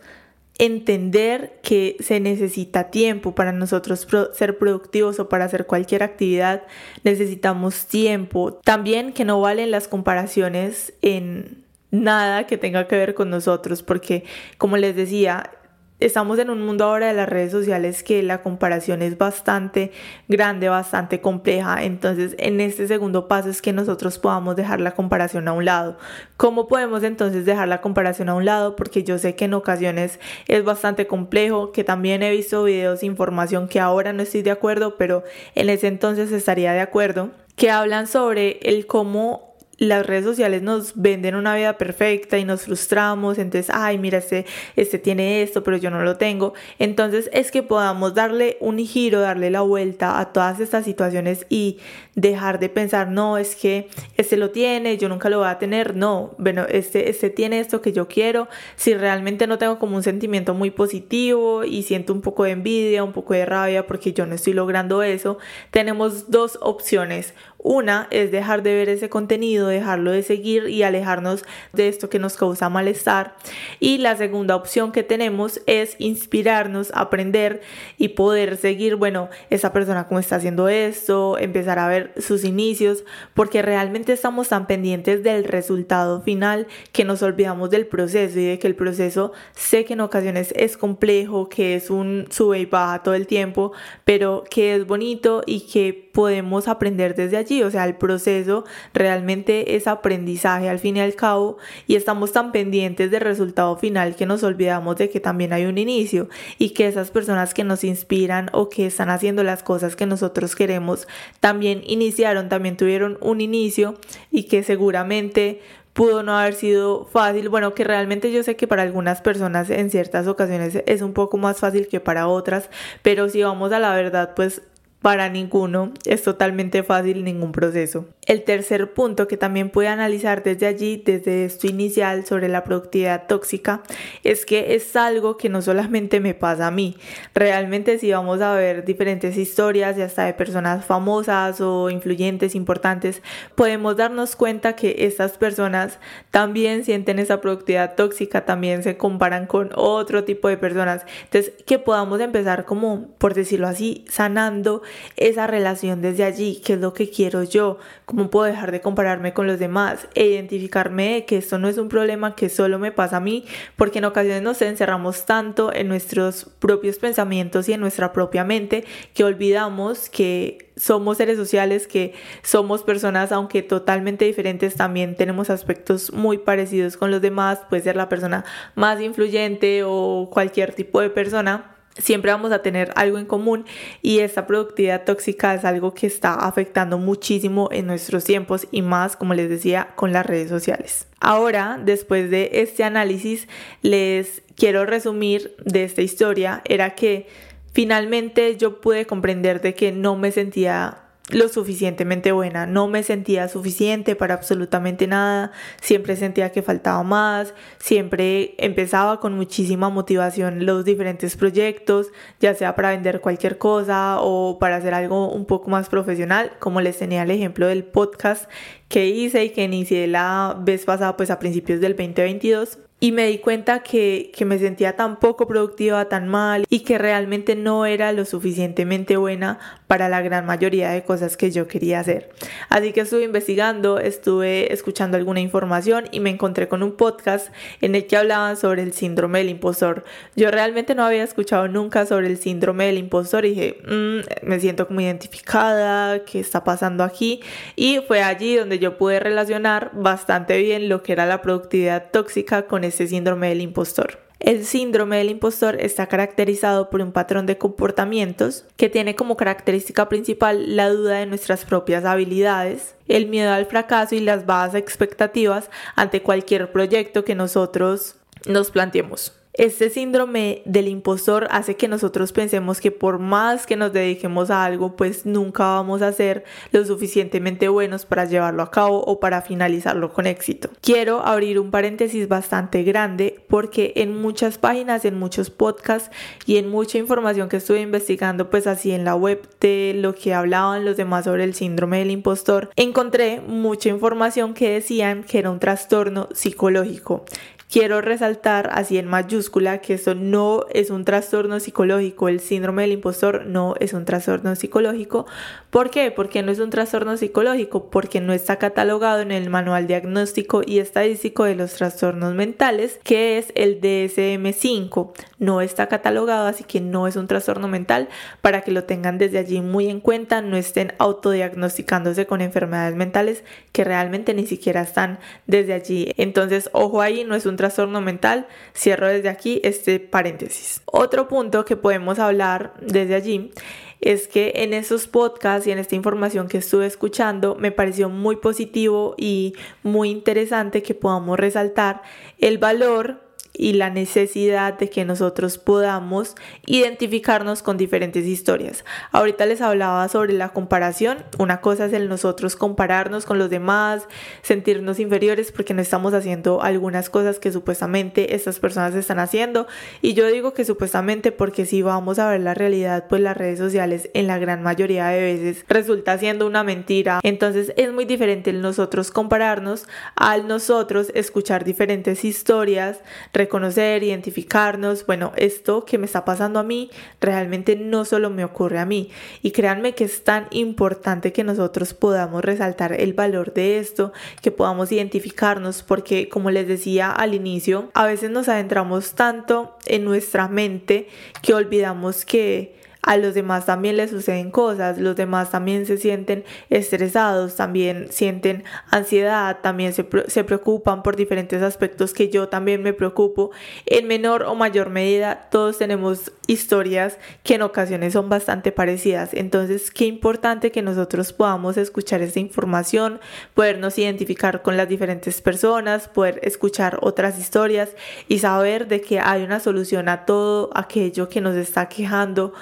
entender 0.58 1.60
que 1.62 1.96
se 2.00 2.18
necesita 2.18 2.90
tiempo 2.90 3.34
para 3.34 3.52
nosotros 3.52 4.06
ser 4.32 4.58
productivos 4.58 5.20
o 5.20 5.28
para 5.28 5.44
hacer 5.44 5.66
cualquier 5.66 6.02
actividad, 6.02 6.64
necesitamos 7.04 7.86
tiempo. 7.86 8.54
También 8.64 9.12
que 9.12 9.24
no 9.24 9.40
valen 9.40 9.70
las 9.70 9.86
comparaciones 9.86 10.92
en 11.00 11.64
nada 11.90 12.46
que 12.46 12.58
tenga 12.58 12.86
que 12.88 12.96
ver 12.96 13.14
con 13.14 13.30
nosotros, 13.30 13.82
porque 13.82 14.24
como 14.58 14.76
les 14.76 14.96
decía, 14.96 15.52
Estamos 16.00 16.38
en 16.38 16.49
un 16.49 16.64
mundo 16.64 16.85
ahora 16.85 17.09
de 17.09 17.12
las 17.12 17.28
redes 17.28 17.50
sociales 17.50 18.05
que 18.05 18.23
la 18.23 18.40
comparación 18.40 19.02
es 19.02 19.19
bastante 19.19 19.90
grande, 20.28 20.69
bastante 20.69 21.21
compleja. 21.21 21.83
Entonces, 21.83 22.37
en 22.38 22.61
este 22.61 22.87
segundo 22.87 23.26
paso 23.26 23.50
es 23.50 23.61
que 23.61 23.73
nosotros 23.73 24.17
podamos 24.21 24.55
dejar 24.55 24.81
la 24.81 24.93
comparación 24.93 25.49
a 25.49 25.52
un 25.55 25.64
lado. 25.64 25.99
¿Cómo 26.37 26.69
podemos 26.69 27.02
entonces 27.02 27.45
dejar 27.45 27.67
la 27.67 27.81
comparación 27.81 28.28
a 28.28 28.35
un 28.35 28.45
lado? 28.45 28.76
Porque 28.76 29.02
yo 29.02 29.19
sé 29.19 29.35
que 29.35 29.47
en 29.47 29.55
ocasiones 29.55 30.21
es 30.47 30.62
bastante 30.62 31.09
complejo, 31.09 31.73
que 31.73 31.83
también 31.83 32.23
he 32.23 32.31
visto 32.31 32.62
videos, 32.62 33.02
información 33.02 33.67
que 33.67 33.81
ahora 33.81 34.12
no 34.12 34.23
estoy 34.23 34.43
de 34.43 34.52
acuerdo, 34.52 34.97
pero 34.99 35.25
en 35.57 35.69
ese 35.69 35.88
entonces 35.88 36.31
estaría 36.31 36.75
de 36.75 36.81
acuerdo, 36.81 37.31
que 37.57 37.73
hablan 37.73 38.07
sobre 38.07 38.61
el 38.62 38.87
cómo 38.87 39.48
las 39.78 40.04
redes 40.04 40.25
sociales 40.25 40.62
nos 40.62 40.92
venden 40.97 41.37
una 41.37 41.54
vida 41.54 41.78
perfecta 41.78 42.37
y 42.37 42.44
nos 42.44 42.62
frustramos, 42.62 43.38
entonces, 43.38 43.70
ay, 43.73 43.97
mira, 43.97 44.18
este, 44.18 44.44
este 44.75 44.99
tiene 44.99 45.42
esto, 45.42 45.62
pero 45.62 45.76
yo 45.76 45.90
no 45.90 46.02
lo 46.02 46.16
tengo. 46.16 46.52
Entonces 46.80 47.30
es 47.32 47.52
que 47.52 47.62
podamos 47.62 48.14
darle 48.14 48.56
un 48.61 48.78
giro, 48.78 49.20
darle 49.20 49.50
la 49.50 49.61
vuelta 49.61 50.18
a 50.18 50.32
todas 50.32 50.58
estas 50.58 50.85
situaciones 50.85 51.47
y 51.49 51.78
dejar 52.16 52.58
de 52.58 52.68
pensar, 52.68 53.08
no, 53.08 53.38
es 53.38 53.54
que 53.54 53.88
este 54.16 54.37
lo 54.37 54.50
tiene, 54.50 54.99
yo 54.99 55.08
nunca 55.08 55.28
lo 55.28 55.38
voy 55.38 55.49
a 55.49 55.58
tener, 55.58 55.94
no, 55.94 56.35
bueno, 56.38 56.66
este, 56.68 57.08
este 57.08 57.30
tiene 57.30 57.61
esto 57.61 57.80
que 57.80 57.92
yo 57.92 58.08
quiero, 58.08 58.49
si 58.75 58.94
realmente 58.94 59.47
no 59.47 59.58
tengo 59.58 59.78
como 59.78 59.94
un 59.94 60.02
sentimiento 60.02 60.54
muy 60.54 60.73
positivo 60.73 61.62
y 61.62 61.85
siento 61.85 62.12
un 62.12 62.20
poco 62.20 62.42
de 62.42 62.50
envidia, 62.50 63.04
un 63.04 63.12
poco 63.12 63.35
de 63.35 63.47
rabia 63.47 63.87
porque 63.87 64.12
yo 64.12 64.26
no 64.26 64.35
estoy 64.35 64.54
logrando 64.54 65.04
eso, 65.04 65.38
tenemos 65.70 66.30
dos 66.30 66.58
opciones 66.61 67.35
Una 67.60 68.06
es 68.12 68.30
dejar 68.30 68.62
de 68.62 68.72
ver 68.72 68.88
ese 68.88 69.08
contenido, 69.08 69.66
dejarlo 69.66 70.12
de 70.12 70.22
seguir 70.22 70.68
y 70.68 70.84
alejarnos 70.84 71.44
de 71.72 71.88
esto 71.88 72.08
que 72.08 72.20
nos 72.20 72.36
causa 72.36 72.68
malestar. 72.68 73.34
Y 73.80 73.98
la 73.98 74.16
segunda 74.16 74.54
opción 74.54 74.92
que 74.92 75.02
tenemos 75.02 75.60
es 75.66 75.96
inspirarnos, 75.98 76.92
aprender 76.94 77.60
y 77.96 78.10
poder 78.10 78.56
seguir, 78.56 78.94
bueno, 78.94 79.28
esa 79.50 79.72
persona 79.72 80.06
cómo 80.06 80.20
está 80.20 80.36
haciendo 80.36 80.68
esto, 80.68 81.36
empezar 81.36 81.80
a 81.80 81.88
ver 81.88 82.12
sus 82.18 82.44
inicios, 82.44 83.04
porque 83.34 83.60
realmente 83.60 84.12
estamos 84.12 84.48
tan 84.48 84.68
pendientes 84.68 85.24
del 85.24 85.42
resultado 85.42 86.22
final 86.22 86.68
que 86.92 87.04
nos 87.04 87.22
olvidamos 87.22 87.70
del 87.70 87.86
proceso 87.86 88.38
y 88.38 88.44
de 88.44 88.58
que 88.60 88.68
el 88.68 88.76
proceso 88.76 89.32
sé 89.56 89.84
que 89.84 89.94
en 89.94 90.00
ocasiones 90.00 90.54
es 90.56 90.76
complejo, 90.76 91.48
que 91.48 91.74
es 91.74 91.90
un 91.90 92.28
sube 92.30 92.60
y 92.60 92.66
baja 92.66 93.02
todo 93.02 93.14
el 93.14 93.26
tiempo, 93.26 93.72
pero 94.04 94.44
que 94.48 94.76
es 94.76 94.86
bonito 94.86 95.42
y 95.44 95.66
que 95.66 96.07
podemos 96.18 96.66
aprender 96.66 97.14
desde 97.14 97.37
allí 97.37 97.62
o 97.62 97.70
sea, 97.70 97.84
el 97.84 97.94
proceso 97.94 98.64
realmente 98.92 99.76
es 99.76 99.87
aprendizaje 99.87 100.68
al 100.68 100.80
fin 100.80 100.96
y 100.96 101.00
al 101.00 101.14
cabo 101.14 101.58
y 101.87 101.94
estamos 101.94 102.32
tan 102.32 102.50
pendientes 102.50 103.12
del 103.12 103.20
resultado 103.20 103.76
final 103.76 104.16
que 104.16 104.26
nos 104.26 104.42
olvidamos 104.42 104.96
de 104.96 105.10
que 105.10 105.20
también 105.20 105.52
hay 105.52 105.66
un 105.66 105.78
inicio 105.78 106.28
y 106.58 106.70
que 106.70 106.88
esas 106.88 107.12
personas 107.12 107.54
que 107.54 107.62
nos 107.62 107.84
inspiran 107.84 108.50
o 108.52 108.68
que 108.68 108.87
están 108.87 109.10
haciendo 109.10 109.44
las 109.44 109.62
cosas 109.62 109.94
que 109.94 110.06
nosotros 110.06 110.56
queremos 110.56 111.06
también 111.38 111.84
iniciaron, 111.87 112.48
también 112.48 112.76
tuvieron 112.76 113.16
un 113.20 113.40
inicio 113.40 113.94
y 114.32 114.48
que 114.48 114.64
seguramente 114.64 115.60
pudo 115.92 116.25
no 116.25 116.37
haber 116.37 116.54
sido 116.54 117.04
fácil. 117.04 117.48
Bueno, 117.48 117.75
que 117.75 117.84
realmente 117.84 118.32
yo 118.32 118.42
sé 118.42 118.56
que 118.56 118.66
para 118.66 118.82
algunas 118.82 119.20
personas 119.20 119.70
en 119.70 119.88
ciertas 119.88 120.26
ocasiones 120.26 120.82
es 120.84 121.00
un 121.00 121.12
poco 121.12 121.37
más 121.37 121.58
fácil 121.58 121.87
que 121.87 122.00
para 122.00 122.26
otras, 122.26 122.70
pero 123.02 123.28
si 123.28 123.40
vamos 123.40 123.70
a 123.70 123.78
la 123.78 123.94
verdad, 123.94 124.32
pues 124.34 124.62
para 125.02 125.28
ninguno 125.28 125.93
es 126.07 126.23
totalmente 126.23 126.83
fácil 126.83 127.25
ningún 127.25 127.52
proceso. 127.52 128.07
El 128.26 128.43
tercer 128.43 128.93
punto 128.93 129.26
que 129.26 129.37
también 129.37 129.71
puede 129.71 129.88
analizar 129.88 130.43
desde 130.43 130.67
allí, 130.67 131.02
desde 131.02 131.45
esto 131.45 131.67
inicial 131.67 132.26
sobre 132.26 132.49
la 132.49 132.64
productividad 132.64 133.26
tóxica, 133.26 133.83
es 134.23 134.45
que 134.45 134.75
es 134.75 134.97
algo 134.97 135.37
que 135.37 135.49
no 135.49 135.62
solamente 135.62 136.21
me 136.21 136.35
pasa 136.35 136.67
a 136.67 136.71
mí. 136.71 136.97
Realmente 137.33 137.99
si 137.99 138.12
vamos 138.12 138.40
a 138.40 138.55
ver 138.55 138.85
diferentes 138.85 139.37
historias, 139.38 139.97
ya 139.97 140.05
hasta 140.05 140.25
de 140.25 140.35
personas 140.35 140.85
famosas 140.85 141.61
o 141.61 141.90
influyentes, 141.90 142.55
importantes, 142.55 143.23
podemos 143.55 143.97
darnos 143.97 144.37
cuenta 144.37 144.75
que 144.75 145.07
estas 145.07 145.38
personas 145.38 145.99
también 146.31 146.85
sienten 146.85 147.19
esa 147.19 147.40
productividad 147.40 147.95
tóxica, 147.95 148.45
también 148.45 148.83
se 148.83 148.97
comparan 148.97 149.47
con 149.47 149.71
otro 149.75 150.25
tipo 150.25 150.49
de 150.49 150.59
personas. 150.59 151.07
Entonces, 151.25 151.52
que 151.64 151.78
podamos 151.78 152.21
empezar 152.21 152.64
como, 152.64 153.09
por 153.19 153.35
decirlo 153.35 153.69
así, 153.69 154.05
sanando 154.09 154.83
esa 155.16 155.47
relación 155.47 156.02
desde 156.02 156.25
allí, 156.25 156.61
qué 156.64 156.75
es 156.75 156.80
lo 156.80 156.92
que 156.92 157.11
quiero 157.11 157.42
yo, 157.42 157.78
cómo 158.04 158.30
puedo 158.30 158.47
dejar 158.47 158.73
de 158.73 158.80
compararme 158.80 159.33
con 159.33 159.47
los 159.47 159.59
demás 159.59 160.09
e 160.14 160.26
identificarme 160.26 161.25
que 161.26 161.38
esto 161.38 161.59
no 161.59 161.68
es 161.68 161.78
un 161.78 161.88
problema 161.88 162.35
que 162.35 162.49
solo 162.49 162.78
me 162.78 162.92
pasa 162.92 163.18
a 163.18 163.21
mí, 163.21 163.45
porque 163.76 163.99
en 163.99 164.04
ocasiones 164.04 164.42
nos 164.42 164.61
encerramos 164.62 165.26
tanto 165.26 165.73
en 165.73 165.88
nuestros 165.88 166.47
propios 166.59 166.99
pensamientos 166.99 167.68
y 167.68 167.73
en 167.73 167.80
nuestra 167.80 168.12
propia 168.12 168.45
mente 168.45 168.85
que 169.14 169.25
olvidamos 169.25 170.09
que 170.09 170.68
somos 170.76 171.16
seres 171.16 171.37
sociales, 171.37 171.87
que 171.87 172.14
somos 172.42 172.83
personas, 172.83 173.33
aunque 173.33 173.62
totalmente 173.62 174.25
diferentes, 174.25 174.76
también 174.76 175.16
tenemos 175.16 175.50
aspectos 175.50 176.12
muy 176.12 176.38
parecidos 176.38 176.97
con 176.97 177.11
los 177.11 177.21
demás, 177.21 177.61
puede 177.68 177.83
ser 177.83 177.97
la 177.97 178.09
persona 178.09 178.45
más 178.75 179.00
influyente 179.00 179.83
o 179.85 180.28
cualquier 180.33 180.75
tipo 180.75 181.00
de 181.00 181.11
persona 181.11 181.77
siempre 181.97 182.30
vamos 182.30 182.52
a 182.52 182.62
tener 182.62 182.92
algo 182.97 183.18
en 183.18 183.26
común 183.26 183.64
y 184.02 184.21
esta 184.21 184.47
productividad 184.47 185.04
tóxica 185.04 185.54
es 185.54 185.64
algo 185.64 185.95
que 185.95 186.07
está 186.07 186.35
afectando 186.35 186.99
muchísimo 186.99 187.68
en 187.73 187.87
nuestros 187.87 188.25
tiempos 188.25 188.68
y 188.71 188.83
más, 188.83 189.16
como 189.16 189.35
les 189.35 189.49
decía, 189.49 189.88
con 189.97 190.12
las 190.12 190.25
redes 190.25 190.49
sociales. 190.49 191.07
Ahora, 191.21 191.80
después 191.83 192.30
de 192.30 192.50
este 192.54 192.85
análisis, 192.85 193.49
les 193.83 194.42
quiero 194.57 194.87
resumir 194.87 195.57
de 195.64 195.85
esta 195.85 196.02
historia, 196.02 196.62
era 196.64 196.95
que 196.95 197.26
finalmente 197.73 198.57
yo 198.57 198.80
pude 198.80 199.07
comprender 199.07 199.61
de 199.61 199.75
que 199.75 199.92
no 199.92 200.16
me 200.16 200.33
sentía 200.33 201.07
lo 201.30 201.49
suficientemente 201.49 202.32
buena, 202.32 202.66
no 202.66 202.88
me 202.88 203.02
sentía 203.02 203.49
suficiente 203.49 204.16
para 204.16 204.35
absolutamente 204.35 205.06
nada, 205.06 205.52
siempre 205.80 206.16
sentía 206.16 206.52
que 206.52 206.62
faltaba 206.62 207.02
más, 207.02 207.54
siempre 207.78 208.54
empezaba 208.58 209.20
con 209.20 209.35
muchísima 209.35 209.90
motivación 209.90 210.64
los 210.64 210.85
diferentes 210.85 211.37
proyectos, 211.37 212.08
ya 212.40 212.54
sea 212.54 212.75
para 212.75 212.90
vender 212.90 213.20
cualquier 213.20 213.58
cosa 213.58 214.18
o 214.20 214.58
para 214.58 214.76
hacer 214.76 214.94
algo 214.94 215.30
un 215.30 215.44
poco 215.44 215.70
más 215.70 215.88
profesional, 215.88 216.52
como 216.58 216.80
les 216.80 216.99
tenía 216.99 217.23
el 217.23 217.30
ejemplo 217.30 217.66
del 217.66 217.85
podcast 217.85 218.49
que 218.88 219.06
hice 219.08 219.44
y 219.44 219.50
que 219.50 219.64
inicié 219.64 220.06
la 220.06 220.56
vez 220.58 220.85
pasada 220.87 221.16
pues 221.16 221.30
a 221.30 221.38
principios 221.38 221.80
del 221.80 221.94
2022 221.94 222.78
y 223.00 223.12
me 223.12 223.28
di 223.28 223.38
cuenta 223.38 223.82
que, 223.84 224.32
que, 224.34 224.45
me 224.45 224.58
sentía 224.58 224.97
tan 224.97 225.21
poco 225.21 225.47
productiva, 225.47 226.08
tan 226.08 226.26
mal 226.26 226.65
y 226.69 226.80
que 226.80 226.99
realmente 226.99 227.54
no 227.54 227.87
era 227.87 228.13
lo 228.13 228.25
suficientemente 228.25 229.17
buena 229.17 229.61
para 229.87 230.08
la 230.08 230.21
gran 230.21 230.47
mayoría 230.47 230.91
de 230.91 231.04
cosas 231.04 231.37
que 231.37 231.52
yo 231.52 231.69
quería 231.69 232.00
hacer. 232.00 232.30
Así 232.69 232.93
que 232.93 233.02
estuve 233.02 233.23
investigando, 233.23 234.00
estuve 234.00 234.73
escuchando 234.73 235.17
alguna 235.17 235.41
información 235.41 236.06
y 236.11 236.19
me 236.19 236.30
encontré 236.30 236.67
con 236.69 236.82
un 236.82 236.93
podcast 236.93 237.52
en 237.80 237.95
el 237.95 238.06
que 238.06 238.17
hablaban 238.17 238.56
sobre 238.56 238.82
el 238.82 238.93
síndrome 238.93 239.39
del 239.39 239.50
impostor. 239.50 240.04
Yo 240.34 240.50
realmente 240.50 240.97
no 240.97 241.04
había 241.04 241.23
escuchado 241.23 241.69
nunca 241.69 242.04
sobre 242.04 242.26
el 242.26 242.37
síndrome 242.37 242.87
del 242.87 242.99
impostor 242.99 243.45
y 243.45 243.50
dije, 243.50 243.78
mm, 243.87 244.47
me 244.47 244.58
siento 244.58 244.89
como 244.89 245.00
identificada, 245.00 246.25
¿qué 246.25 246.41
está 246.41 246.65
pasando 246.65 247.04
aquí? 247.04 247.41
Y 247.76 248.00
fue 248.08 248.23
allí 248.23 248.56
donde 248.56 248.80
yo 248.80 248.99
pude 248.99 249.21
relacionar 249.21 249.93
bastante 249.95 250.58
bien 250.58 250.89
lo 250.89 251.04
que 251.04 251.13
era 251.13 251.26
la 251.26 251.43
productividad 251.43 252.11
tóxica 252.11 252.67
con 252.67 252.87
este 252.88 253.06
síndrome 253.06 253.48
del 253.48 253.60
impostor. 253.60 254.18
El 254.40 254.64
síndrome 254.64 255.16
del 255.18 255.30
impostor 255.30 255.80
está 255.80 256.06
caracterizado 256.06 256.90
por 256.90 257.00
un 257.00 257.10
patrón 257.10 257.46
de 257.46 257.58
comportamientos 257.58 258.64
que 258.76 258.88
tiene 258.88 259.16
como 259.16 259.36
característica 259.36 260.08
principal 260.08 260.76
la 260.76 260.90
duda 260.90 261.18
de 261.18 261.26
nuestras 261.26 261.64
propias 261.64 262.04
habilidades, 262.04 262.94
el 263.08 263.26
miedo 263.26 263.52
al 263.52 263.66
fracaso 263.66 264.14
y 264.14 264.20
las 264.20 264.46
bajas 264.46 264.76
expectativas 264.76 265.70
ante 265.96 266.22
cualquier 266.22 266.70
proyecto 266.70 267.24
que 267.24 267.34
nosotros 267.34 268.14
nos 268.46 268.70
planteemos. 268.70 269.37
Este 269.58 269.90
síndrome 269.90 270.62
del 270.66 270.86
impostor 270.86 271.49
hace 271.50 271.75
que 271.75 271.88
nosotros 271.88 272.30
pensemos 272.30 272.80
que 272.80 272.92
por 272.92 273.18
más 273.18 273.66
que 273.66 273.75
nos 273.75 273.92
dediquemos 273.92 274.50
a 274.50 274.64
algo, 274.64 274.94
pues 274.94 275.26
nunca 275.26 275.64
vamos 275.64 276.00
a 276.00 276.12
ser 276.12 276.44
lo 276.71 276.84
suficientemente 276.84 277.68
buenos 277.68 278.06
para 278.06 278.25
llevarlo 278.25 278.62
a 278.62 278.71
cabo 278.71 279.02
o 279.02 279.18
para 279.18 279.42
finalizarlo 279.42 280.12
con 280.12 280.28
éxito. 280.28 280.71
Quiero 280.80 281.26
abrir 281.26 281.58
un 281.58 281.73
paréntesis 281.73 282.28
bastante 282.28 282.84
grande 282.84 283.40
porque 283.49 283.94
en 283.97 284.23
muchas 284.23 284.58
páginas, 284.58 285.04
en 285.04 285.18
muchos 285.18 285.50
podcasts 285.50 286.12
y 286.47 286.58
en 286.58 286.68
mucha 286.71 286.99
información 286.99 287.49
que 287.49 287.56
estuve 287.56 287.80
investigando, 287.80 288.50
pues 288.50 288.68
así 288.68 288.92
en 288.92 289.04
la 289.04 289.16
web 289.16 289.42
de 289.58 289.92
lo 289.97 290.14
que 290.14 290.34
hablaban 290.34 290.84
los 290.84 290.97
demás 290.97 291.25
sobre 291.25 291.42
el 291.42 291.54
síndrome 291.54 291.99
del 291.99 292.12
impostor, 292.12 292.71
encontré 292.76 293.40
mucha 293.40 293.88
información 293.88 294.54
que 294.54 294.71
decían 294.71 295.25
que 295.25 295.40
era 295.40 295.50
un 295.50 295.58
trastorno 295.58 296.28
psicológico 296.32 297.25
Quiero 297.71 298.00
resaltar 298.00 298.71
así 298.73 298.97
en 298.97 299.07
mayúscula 299.07 299.83
que 299.83 299.93
eso 299.93 300.15
no 300.15 300.65
es 300.71 300.89
un 300.89 301.04
trastorno 301.04 301.61
psicológico, 301.61 302.31
el 302.31 302.41
síndrome 302.41 302.81
del 302.81 302.93
impostor 302.93 303.45
no 303.45 303.75
es 303.78 303.93
un 303.93 304.07
trastorno 304.07 304.57
psicológico. 304.57 305.26
¿Por 305.69 305.91
qué? 305.91 306.11
Porque 306.11 306.43
no 306.43 306.50
es 306.50 306.61
un 306.61 306.71
trastorno 306.71 307.19
psicológico, 307.19 307.91
porque 307.91 308.23
no 308.23 308.33
está 308.33 308.57
catalogado 308.57 309.21
en 309.21 309.33
el 309.33 309.50
manual 309.50 309.87
diagnóstico 309.87 310.63
y 310.65 310.78
estadístico 310.78 311.45
de 311.45 311.57
los 311.57 311.75
trastornos 311.75 312.33
mentales, 312.35 313.00
que 313.04 313.37
es 313.37 313.52
el 313.54 313.83
DSM5. 313.83 315.13
No 315.39 315.61
está 315.61 315.89
catalogado, 315.89 316.47
así 316.47 316.65
que 316.65 316.81
no 316.81 317.07
es 317.07 317.17
un 317.17 317.26
trastorno 317.26 317.69
mental, 317.69 318.09
para 318.41 318.63
que 318.63 318.73
lo 318.73 318.85
tengan 318.85 319.19
desde 319.19 319.37
allí 319.37 319.61
muy 319.61 319.91
en 319.91 320.00
cuenta, 320.00 320.41
no 320.41 320.57
estén 320.57 320.95
autodiagnosticándose 320.97 322.25
con 322.25 322.41
enfermedades 322.41 322.97
mentales 322.97 323.45
que 323.73 323.85
realmente 323.85 324.33
ni 324.33 324.47
siquiera 324.47 324.81
están 324.81 325.19
desde 325.47 325.75
allí. 325.75 326.15
Entonces, 326.17 326.71
ojo 326.73 327.02
ahí, 327.02 327.25
no 327.25 327.35
es 327.35 327.45
un 327.45 327.57
trastorno 327.58 328.00
mental, 328.00 328.47
cierro 328.75 329.08
desde 329.08 329.28
aquí 329.28 329.60
este 329.62 330.00
paréntesis. 330.00 330.80
Otro 330.86 331.28
punto 331.28 331.66
que 331.66 331.76
podemos 331.76 332.18
hablar 332.18 332.73
desde 332.80 333.14
allí 333.14 333.52
es 334.00 334.28
que 334.28 334.52
en 334.56 334.73
esos 334.73 335.06
podcasts 335.06 335.66
y 335.66 335.73
en 335.73 335.78
esta 335.78 335.97
información 335.97 336.49
que 336.49 336.58
estuve 336.58 336.86
escuchando 336.86 337.56
me 337.56 337.73
pareció 337.73 338.08
muy 338.08 338.36
positivo 338.36 339.14
y 339.18 339.54
muy 339.82 340.10
interesante 340.10 340.82
que 340.82 340.94
podamos 340.94 341.38
resaltar 341.38 342.02
el 342.38 342.58
valor 342.58 343.27
y 343.58 343.73
la 343.75 343.90
necesidad 343.90 344.78
de 344.78 344.88
que 344.88 345.04
nosotros 345.04 345.58
podamos 345.58 346.36
identificarnos 346.64 347.62
con 347.62 347.76
diferentes 347.76 348.25
historias. 348.25 348.84
Ahorita 349.10 349.44
les 349.44 349.60
hablaba 349.60 350.08
sobre 350.08 350.32
la 350.32 350.50
comparación. 350.50 351.18
Una 351.38 351.60
cosa 351.60 351.86
es 351.86 351.92
el 351.92 352.08
nosotros 352.08 352.56
compararnos 352.56 353.26
con 353.26 353.38
los 353.38 353.50
demás, 353.50 354.06
sentirnos 354.42 355.00
inferiores 355.00 355.52
porque 355.52 355.75
no 355.75 355.82
estamos 355.82 356.14
haciendo 356.14 356.62
algunas 356.62 357.10
cosas 357.10 357.40
que 357.40 357.52
supuestamente 357.52 358.34
estas 358.36 358.60
personas 358.60 358.94
están 358.94 359.18
haciendo. 359.18 359.66
Y 360.00 360.14
yo 360.14 360.26
digo 360.28 360.54
que 360.54 360.64
supuestamente 360.64 361.32
porque 361.32 361.66
si 361.66 361.82
vamos 361.82 362.21
a 362.21 362.30
ver 362.30 362.40
la 362.40 362.54
realidad, 362.54 363.06
pues 363.08 363.21
las 363.21 363.36
redes 363.36 363.58
sociales 363.58 364.08
en 364.14 364.28
la 364.28 364.38
gran 364.38 364.62
mayoría 364.62 365.08
de 365.08 365.21
veces 365.21 365.64
resulta 365.68 366.16
siendo 366.16 366.47
una 366.47 366.62
mentira. 366.62 367.18
Entonces 367.25 367.73
es 367.76 367.92
muy 367.92 368.04
diferente 368.04 368.50
el 368.50 368.62
nosotros 368.62 369.10
compararnos 369.10 369.86
al 370.14 370.47
nosotros 370.47 371.10
escuchar 371.14 371.64
diferentes 371.64 372.25
historias, 372.25 373.00
reconocer, 373.49 374.02
identificarnos, 374.02 375.06
bueno, 375.06 375.32
esto 375.37 375.87
que 375.87 375.97
me 375.97 376.04
está 376.04 376.26
pasando 376.26 376.58
a 376.58 376.63
mí 376.63 376.91
realmente 377.19 377.76
no 377.76 378.04
solo 378.04 378.28
me 378.28 378.45
ocurre 378.45 378.78
a 378.78 378.84
mí. 378.84 379.08
Y 379.43 379.52
créanme 379.52 379.95
que 379.95 380.04
es 380.04 380.23
tan 380.23 380.49
importante 380.50 381.32
que 381.32 381.45
nosotros 381.45 381.95
podamos 381.95 382.45
resaltar 382.45 382.93
el 382.93 383.15
valor 383.15 383.54
de 383.54 383.78
esto, 383.78 384.13
que 384.43 384.50
podamos 384.50 384.93
identificarnos, 384.93 385.82
porque 385.82 386.28
como 386.28 386.50
les 386.50 386.69
decía 386.69 387.11
al 387.11 387.32
inicio, 387.32 387.91
a 387.95 388.04
veces 388.04 388.30
nos 388.30 388.50
adentramos 388.50 389.15
tanto 389.15 389.76
en 389.87 390.04
nuestra 390.04 390.47
mente 390.49 391.08
que 391.41 391.54
olvidamos 391.54 392.26
que 392.26 392.76
a 393.02 393.17
los 393.17 393.34
demás 393.34 393.67
también 393.67 393.97
les 393.97 394.11
suceden 394.11 394.50
cosas, 394.50 394.99
los 394.99 395.17
demás 395.17 395.50
también 395.50 395.87
se 395.87 395.97
sienten 395.99 396.45
estresados, 396.69 397.56
también 397.56 398.08
sienten 398.11 398.65
ansiedad, 398.91 399.58
también 399.63 399.93
se, 399.93 400.06
se, 400.26 400.45
preocupan 400.45 401.02
por 401.02 401.17
diferentes 401.17 401.63
aspectos 401.63 402.13
que 402.13 402.28
yo 402.28 402.49
también 402.49 402.82
me 402.82 402.93
preocupo. 402.93 403.50
En 403.87 404.06
menor 404.06 404.43
o 404.43 404.54
mayor 404.54 404.91
medida, 404.91 405.49
todos 405.50 405.78
tenemos 405.78 406.32
historias 406.47 407.19
que 407.45 407.54
en 407.54 407.63
ocasiones 407.63 408.15
son 408.15 408.28
bastante 408.28 408.73
parecidas. 408.73 409.30
Entonces, 409.32 409.91
qué 409.91 410.06
importante 410.06 410.73
que 410.73 410.82
nosotros 410.82 411.32
podamos 411.32 411.76
escuchar 411.76 412.23
esta 412.23 412.41
información, 412.41 413.21
podernos 413.54 413.99
identificar 413.99 414.63
con 414.63 414.76
las 414.76 414.89
diferentes 414.89 415.41
personas, 415.41 416.08
poder 416.08 416.41
escuchar 416.43 416.99
otras 417.02 417.39
historias 417.39 417.91
y 418.28 418.39
saber 418.41 418.89
de 418.89 419.00
que 419.00 419.21
hay 419.21 419.43
una 419.43 419.61
solución 419.61 420.08
a 420.08 420.25
todo 420.25 420.71
aquello 420.75 421.28
que 421.28 421.41
nos 421.41 421.54
está 421.54 421.89
quejando 421.89 422.52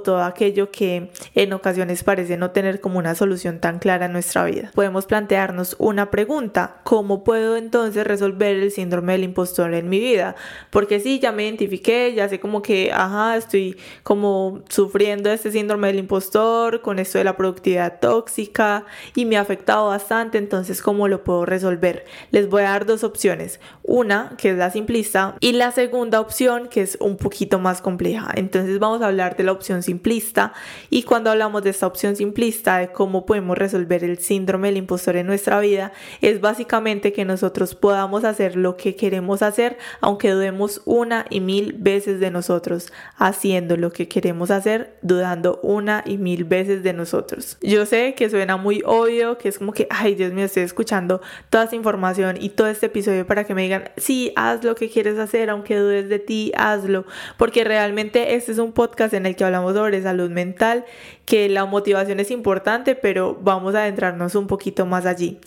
todo 0.00 0.22
aquello 0.22 0.70
que 0.70 1.10
en 1.34 1.52
ocasiones 1.52 2.02
parece 2.04 2.36
no 2.36 2.50
tener 2.50 2.80
como 2.80 2.98
una 2.98 3.14
solución 3.14 3.60
tan 3.60 3.78
clara 3.78 4.06
en 4.06 4.12
nuestra 4.12 4.44
vida. 4.44 4.70
Podemos 4.74 5.06
plantearnos 5.06 5.76
una 5.78 6.10
pregunta, 6.10 6.80
¿cómo 6.84 7.24
puedo 7.24 7.56
entonces 7.56 8.06
resolver 8.06 8.56
el 8.56 8.70
síndrome 8.70 9.12
del 9.12 9.24
impostor 9.24 9.74
en 9.74 9.88
mi 9.88 9.98
vida? 9.98 10.36
Porque 10.70 11.00
sí, 11.00 11.18
ya 11.18 11.32
me 11.32 11.44
identifiqué, 11.44 12.12
ya 12.14 12.28
sé 12.28 12.40
como 12.40 12.62
que, 12.62 12.92
ajá, 12.92 13.36
estoy 13.36 13.76
como 14.02 14.62
sufriendo 14.68 15.30
este 15.30 15.50
síndrome 15.50 15.88
del 15.88 15.98
impostor 15.98 16.82
con 16.82 16.98
esto 16.98 17.18
de 17.18 17.24
la 17.24 17.36
productividad 17.36 18.00
tóxica 18.00 18.84
y 19.14 19.24
me 19.24 19.36
ha 19.36 19.40
afectado 19.40 19.88
bastante, 19.88 20.38
entonces 20.38 20.82
¿cómo 20.82 21.08
lo 21.08 21.24
puedo 21.24 21.44
resolver? 21.44 22.04
Les 22.30 22.48
voy 22.48 22.62
a 22.62 22.70
dar 22.70 22.86
dos 22.86 23.04
opciones, 23.04 23.60
una 23.82 24.34
que 24.38 24.50
es 24.50 24.56
la 24.56 24.70
simplista 24.70 25.36
y 25.40 25.52
la 25.52 25.70
segunda 25.70 26.20
opción 26.20 26.68
que 26.68 26.82
es 26.82 26.96
un 27.00 27.16
poquito 27.16 27.58
más 27.58 27.80
compleja. 27.80 28.30
Entonces 28.34 28.78
vamos 28.78 29.02
a 29.02 29.06
hablar 29.06 29.36
de 29.36 29.44
la 29.44 29.52
opción 29.52 29.75
simplista 29.82 30.52
y 30.90 31.02
cuando 31.02 31.30
hablamos 31.30 31.62
de 31.62 31.70
esta 31.70 31.86
opción 31.86 32.16
simplista 32.16 32.78
de 32.78 32.88
cómo 32.88 33.26
podemos 33.26 33.56
resolver 33.56 34.04
el 34.04 34.18
síndrome 34.18 34.68
del 34.68 34.78
impostor 34.78 35.16
en 35.16 35.26
nuestra 35.26 35.60
vida 35.60 35.92
es 36.20 36.40
básicamente 36.40 37.12
que 37.12 37.24
nosotros 37.24 37.74
podamos 37.74 38.24
hacer 38.24 38.56
lo 38.56 38.76
que 38.76 38.96
queremos 38.96 39.42
hacer 39.42 39.78
aunque 40.00 40.30
dudemos 40.30 40.82
una 40.84 41.26
y 41.30 41.40
mil 41.40 41.74
veces 41.74 42.20
de 42.20 42.30
nosotros 42.30 42.92
haciendo 43.16 43.76
lo 43.76 43.92
que 43.92 44.08
queremos 44.08 44.50
hacer, 44.50 44.96
dudando 45.02 45.60
una 45.62 46.02
y 46.04 46.18
mil 46.18 46.44
veces 46.44 46.82
de 46.82 46.92
nosotros. 46.92 47.58
Yo 47.60 47.86
sé 47.86 48.14
que 48.14 48.30
suena 48.30 48.56
muy 48.56 48.82
obvio, 48.84 49.38
que 49.38 49.48
es 49.48 49.58
como 49.58 49.72
que, 49.72 49.86
ay 49.90 50.14
Dios 50.14 50.32
mío, 50.32 50.44
estoy 50.44 50.62
escuchando 50.62 51.20
toda 51.50 51.64
esta 51.64 51.76
información 51.76 52.36
y 52.40 52.50
todo 52.50 52.68
este 52.68 52.86
episodio 52.86 53.26
para 53.26 53.44
que 53.44 53.54
me 53.54 53.62
digan, 53.62 53.90
sí, 53.96 54.32
haz 54.36 54.64
lo 54.64 54.74
que 54.74 54.88
quieres 54.88 55.18
hacer, 55.18 55.50
aunque 55.50 55.76
dudes 55.76 56.08
de 56.08 56.18
ti, 56.18 56.52
hazlo, 56.56 57.04
porque 57.36 57.64
realmente 57.64 58.34
este 58.34 58.52
es 58.52 58.58
un 58.58 58.72
podcast 58.72 59.14
en 59.14 59.26
el 59.26 59.36
que 59.36 59.44
hablamos 59.44 59.65
sobre 59.72 60.02
salud 60.02 60.30
mental, 60.30 60.84
que 61.24 61.48
la 61.48 61.64
motivación 61.64 62.20
es 62.20 62.30
importante, 62.30 62.94
pero 62.94 63.38
vamos 63.40 63.74
a 63.74 63.82
adentrarnos 63.82 64.34
un 64.34 64.46
poquito 64.46 64.86
más 64.86 65.06
allí. 65.06 65.38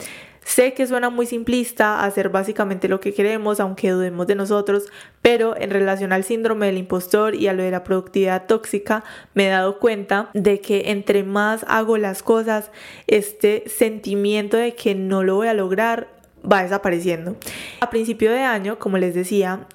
Sé 0.49 0.73
que 0.73 0.87
suena 0.87 1.11
muy 1.11 1.27
simplista 1.27 2.03
hacer 2.03 2.29
básicamente 2.29 2.87
lo 2.87 2.99
que 2.99 3.13
queremos, 3.13 3.59
aunque 3.59 3.91
dudemos 3.91 4.25
de 4.25 4.33
nosotros, 4.33 4.85
pero 5.21 5.55
en 5.55 5.69
relación 5.69 6.11
al 6.11 6.23
síndrome 6.23 6.65
del 6.65 6.79
impostor 6.79 7.35
y 7.35 7.47
a 7.47 7.53
lo 7.53 7.61
de 7.61 7.69
la 7.69 7.83
productividad 7.83 8.47
tóxica, 8.47 9.03
me 9.35 9.45
he 9.45 9.49
dado 9.49 9.77
cuenta 9.77 10.31
de 10.33 10.59
que 10.59 10.89
entre 10.89 11.23
más 11.23 11.65
hago 11.67 11.97
las 11.97 12.23
cosas, 12.23 12.71
este 13.05 13.63
sentimiento 13.67 14.57
de 14.57 14.73
que 14.73 14.95
no 14.95 15.21
lo 15.21 15.35
voy 15.35 15.49
a 15.49 15.53
lograr 15.53 16.07
va 16.51 16.63
desapareciendo. 16.63 17.35
A 17.81 17.91
principio 17.91 18.31
de 18.31 18.39
año, 18.39 18.79
como 18.79 18.97
les 18.97 19.13
decía, 19.13 19.67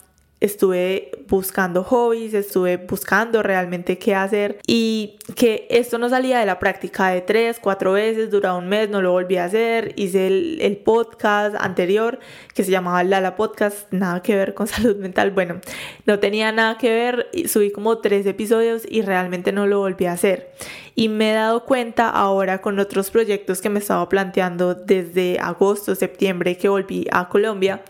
estuve 0.45 1.11
buscando 1.27 1.83
hobbies, 1.83 2.35
estuve 2.35 2.77
buscando 2.77 3.43
realmente 3.43 3.97
qué 3.97 4.15
hacer 4.15 4.59
y 4.67 5.17
que 5.37 5.67
esto 5.71 5.97
no 5.97 6.11
salía 6.11 6.39
de 6.39 6.45
la 6.45 6.59
práctica 6.59 7.09
de 7.09 7.23
tres, 7.23 7.59
cuatro 7.59 7.93
veces, 7.93 8.31
duraba 8.31 8.59
un 8.59 8.69
mes, 8.69 8.91
no 8.91 9.01
lo 9.01 9.13
volví 9.13 9.39
a 9.39 9.47
hacer, 9.47 9.95
hice 9.97 10.27
el, 10.27 10.77
podcast 10.85 11.57
anterior 11.59 12.19
que 12.53 12.63
se 12.63 12.71
llamaba 12.71 13.03
Lala 13.05 13.37
Podcast, 13.37 13.91
nada 13.91 14.21
que 14.21 14.37
ver 14.37 14.53
con 14.53 14.67
salud 14.67 14.97
mental, 14.97 15.31
bueno, 15.31 15.61
no 16.05 16.19
tenía 16.19 16.53
nada 16.53 16.77
que 16.77 16.91
ver, 16.91 17.31
subí 17.49 17.71
como 17.71 17.99
tres 17.99 18.27
episodios 18.27 18.83
y 18.87 19.01
realmente 19.01 19.51
no 19.51 19.67
lo 19.67 19.79
volví 19.79 20.05
a 20.05 20.13
hacer. 20.13 20.53
Y 20.95 21.09
me 21.09 21.31
he 21.31 21.35
dado 21.35 21.65
cuenta 21.65 22.11
ahora 22.11 22.61
con 22.61 22.79
otros 22.79 23.11
proyectos 23.11 23.63
que 23.63 23.71
me 23.71 23.79
estaba 23.79 24.09
planteando 24.11 24.75
desde 24.75 25.39
agosto, 25.41 25.95
septiembre 25.95 26.59
que 26.59 26.69
volví 26.69 27.07
a 27.11 27.29
Colombia, 27.31 27.83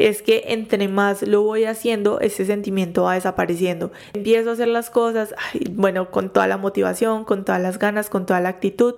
es 0.00 0.22
que 0.22 0.44
entre 0.48 0.88
más 0.88 1.22
lo 1.22 1.42
voy 1.42 1.64
haciendo, 1.64 2.20
ese 2.20 2.46
sentimiento 2.46 3.02
va 3.02 3.14
desapareciendo. 3.14 3.92
Empiezo 4.14 4.50
a 4.50 4.52
hacer 4.54 4.68
las 4.68 4.88
cosas, 4.88 5.34
bueno, 5.72 6.10
con 6.10 6.30
toda 6.30 6.46
la 6.46 6.56
motivación, 6.56 7.24
con 7.24 7.44
todas 7.44 7.60
las 7.60 7.78
ganas, 7.78 8.08
con 8.08 8.24
toda 8.24 8.40
la 8.40 8.48
actitud. 8.48 8.94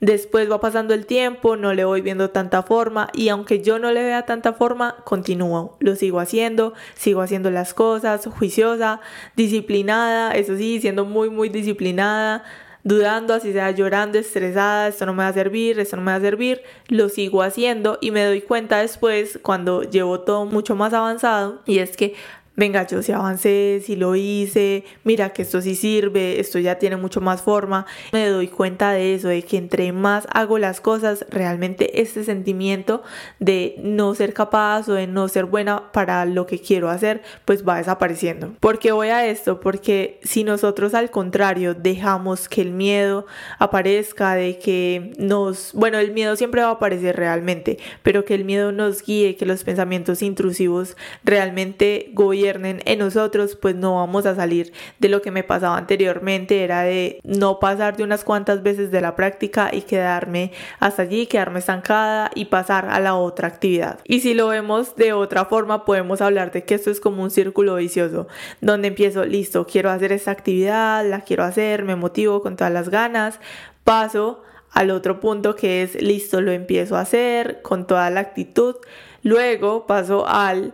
Después 0.00 0.50
va 0.50 0.60
pasando 0.60 0.94
el 0.94 1.06
tiempo, 1.06 1.56
no 1.56 1.74
le 1.74 1.84
voy 1.84 2.00
viendo 2.00 2.30
tanta 2.30 2.64
forma 2.64 3.08
y 3.12 3.28
aunque 3.28 3.62
yo 3.62 3.78
no 3.78 3.92
le 3.92 4.02
vea 4.02 4.26
tanta 4.26 4.52
forma, 4.52 4.96
continúo, 5.04 5.76
lo 5.78 5.94
sigo 5.94 6.18
haciendo, 6.18 6.74
sigo 6.94 7.20
haciendo 7.20 7.52
las 7.52 7.72
cosas, 7.72 8.26
juiciosa, 8.26 9.00
disciplinada, 9.36 10.32
eso 10.32 10.56
sí, 10.56 10.80
siendo 10.80 11.04
muy, 11.04 11.30
muy 11.30 11.50
disciplinada, 11.50 12.42
dudando, 12.84 13.34
así 13.34 13.52
sea 13.52 13.70
llorando, 13.70 14.18
estresada, 14.18 14.88
esto 14.88 15.06
no 15.06 15.14
me 15.14 15.22
va 15.22 15.28
a 15.28 15.32
servir, 15.32 15.78
esto 15.78 15.96
no 15.96 16.02
me 16.02 16.12
va 16.12 16.16
a 16.16 16.20
servir, 16.20 16.62
lo 16.88 17.08
sigo 17.08 17.42
haciendo 17.42 17.98
y 18.00 18.10
me 18.10 18.24
doy 18.24 18.40
cuenta 18.40 18.78
después 18.78 19.38
cuando 19.42 19.82
llevo 19.82 20.20
todo 20.20 20.46
mucho 20.46 20.74
más 20.74 20.92
avanzado 20.92 21.60
y 21.66 21.78
es 21.78 21.96
que 21.96 22.14
venga, 22.56 22.86
yo 22.86 23.02
sí 23.02 23.12
avancé, 23.12 23.82
sí 23.84 23.96
lo 23.96 24.14
hice, 24.14 24.84
mira 25.04 25.30
que 25.30 25.42
esto 25.42 25.60
sí 25.60 25.74
sirve, 25.74 26.40
esto 26.40 26.58
ya 26.58 26.78
tiene 26.78 26.96
mucho 26.96 27.20
más 27.20 27.42
forma. 27.42 27.86
Me 28.12 28.26
doy 28.28 28.48
cuenta 28.48 28.92
de 28.92 29.14
eso, 29.14 29.28
de 29.28 29.42
que 29.42 29.56
entre 29.56 29.92
más 29.92 30.26
hago 30.32 30.58
las 30.58 30.80
cosas, 30.80 31.24
realmente 31.30 32.00
este 32.00 32.24
sentimiento 32.24 33.02
de 33.38 33.76
no 33.82 34.14
ser 34.14 34.34
capaz 34.34 34.88
o 34.88 34.94
de 34.94 35.06
no 35.06 35.28
ser 35.28 35.46
buena 35.46 35.92
para 35.92 36.24
lo 36.24 36.46
que 36.46 36.58
quiero 36.58 36.90
hacer, 36.90 37.22
pues 37.44 37.66
va 37.66 37.78
desapareciendo. 37.78 38.54
¿Por 38.60 38.78
qué 38.78 38.92
voy 38.92 39.08
a 39.08 39.26
esto? 39.26 39.60
Porque 39.60 40.20
si 40.22 40.44
nosotros 40.44 40.94
al 40.94 41.10
contrario 41.10 41.74
dejamos 41.74 42.48
que 42.48 42.60
el 42.60 42.72
miedo 42.72 43.26
aparezca, 43.58 44.34
de 44.34 44.58
que 44.58 45.12
nos, 45.18 45.72
bueno, 45.72 45.98
el 45.98 46.12
miedo 46.12 46.36
siempre 46.36 46.62
va 46.62 46.68
a 46.68 46.72
aparecer 46.72 47.16
realmente, 47.16 47.78
pero 48.02 48.24
que 48.24 48.34
el 48.34 48.44
miedo 48.44 48.72
nos 48.72 49.02
guíe, 49.02 49.36
que 49.36 49.46
los 49.46 49.64
pensamientos 49.64 50.22
intrusivos 50.22 50.96
realmente 51.24 52.10
en 52.48 52.98
nosotros, 52.98 53.56
pues 53.56 53.74
no 53.74 53.96
vamos 53.96 54.26
a 54.26 54.34
salir 54.34 54.72
de 54.98 55.08
lo 55.08 55.22
que 55.22 55.30
me 55.30 55.44
pasaba 55.44 55.76
anteriormente, 55.76 56.64
era 56.64 56.82
de 56.82 57.20
no 57.24 57.58
pasar 57.58 57.96
de 57.96 58.04
unas 58.04 58.24
cuantas 58.24 58.62
veces 58.62 58.90
de 58.90 59.00
la 59.00 59.16
práctica 59.16 59.70
y 59.72 59.82
quedarme 59.82 60.52
hasta 60.80 61.02
allí, 61.02 61.26
quedarme 61.26 61.60
estancada 61.60 62.30
y 62.34 62.46
pasar 62.46 62.86
a 62.90 63.00
la 63.00 63.14
otra 63.14 63.48
actividad. 63.48 64.00
Y 64.04 64.20
si 64.20 64.34
lo 64.34 64.48
vemos 64.48 64.96
de 64.96 65.12
otra 65.12 65.44
forma, 65.44 65.84
podemos 65.84 66.20
hablar 66.20 66.52
de 66.52 66.64
que 66.64 66.74
esto 66.74 66.90
es 66.90 67.00
como 67.00 67.22
un 67.22 67.30
círculo 67.30 67.76
vicioso, 67.76 68.28
donde 68.60 68.88
empiezo, 68.88 69.24
listo, 69.24 69.66
quiero 69.66 69.90
hacer 69.90 70.12
esta 70.12 70.30
actividad, 70.30 71.08
la 71.08 71.22
quiero 71.22 71.44
hacer, 71.44 71.84
me 71.84 71.96
motivo 71.96 72.42
con 72.42 72.56
todas 72.56 72.72
las 72.72 72.88
ganas, 72.88 73.38
paso 73.84 74.42
al 74.72 74.90
otro 74.90 75.20
punto 75.20 75.54
que 75.54 75.82
es, 75.82 76.00
listo, 76.00 76.40
lo 76.40 76.50
empiezo 76.50 76.96
a 76.96 77.00
hacer 77.00 77.60
con 77.62 77.86
toda 77.86 78.08
la 78.10 78.20
actitud, 78.20 78.76
luego 79.22 79.86
paso 79.86 80.26
al 80.26 80.72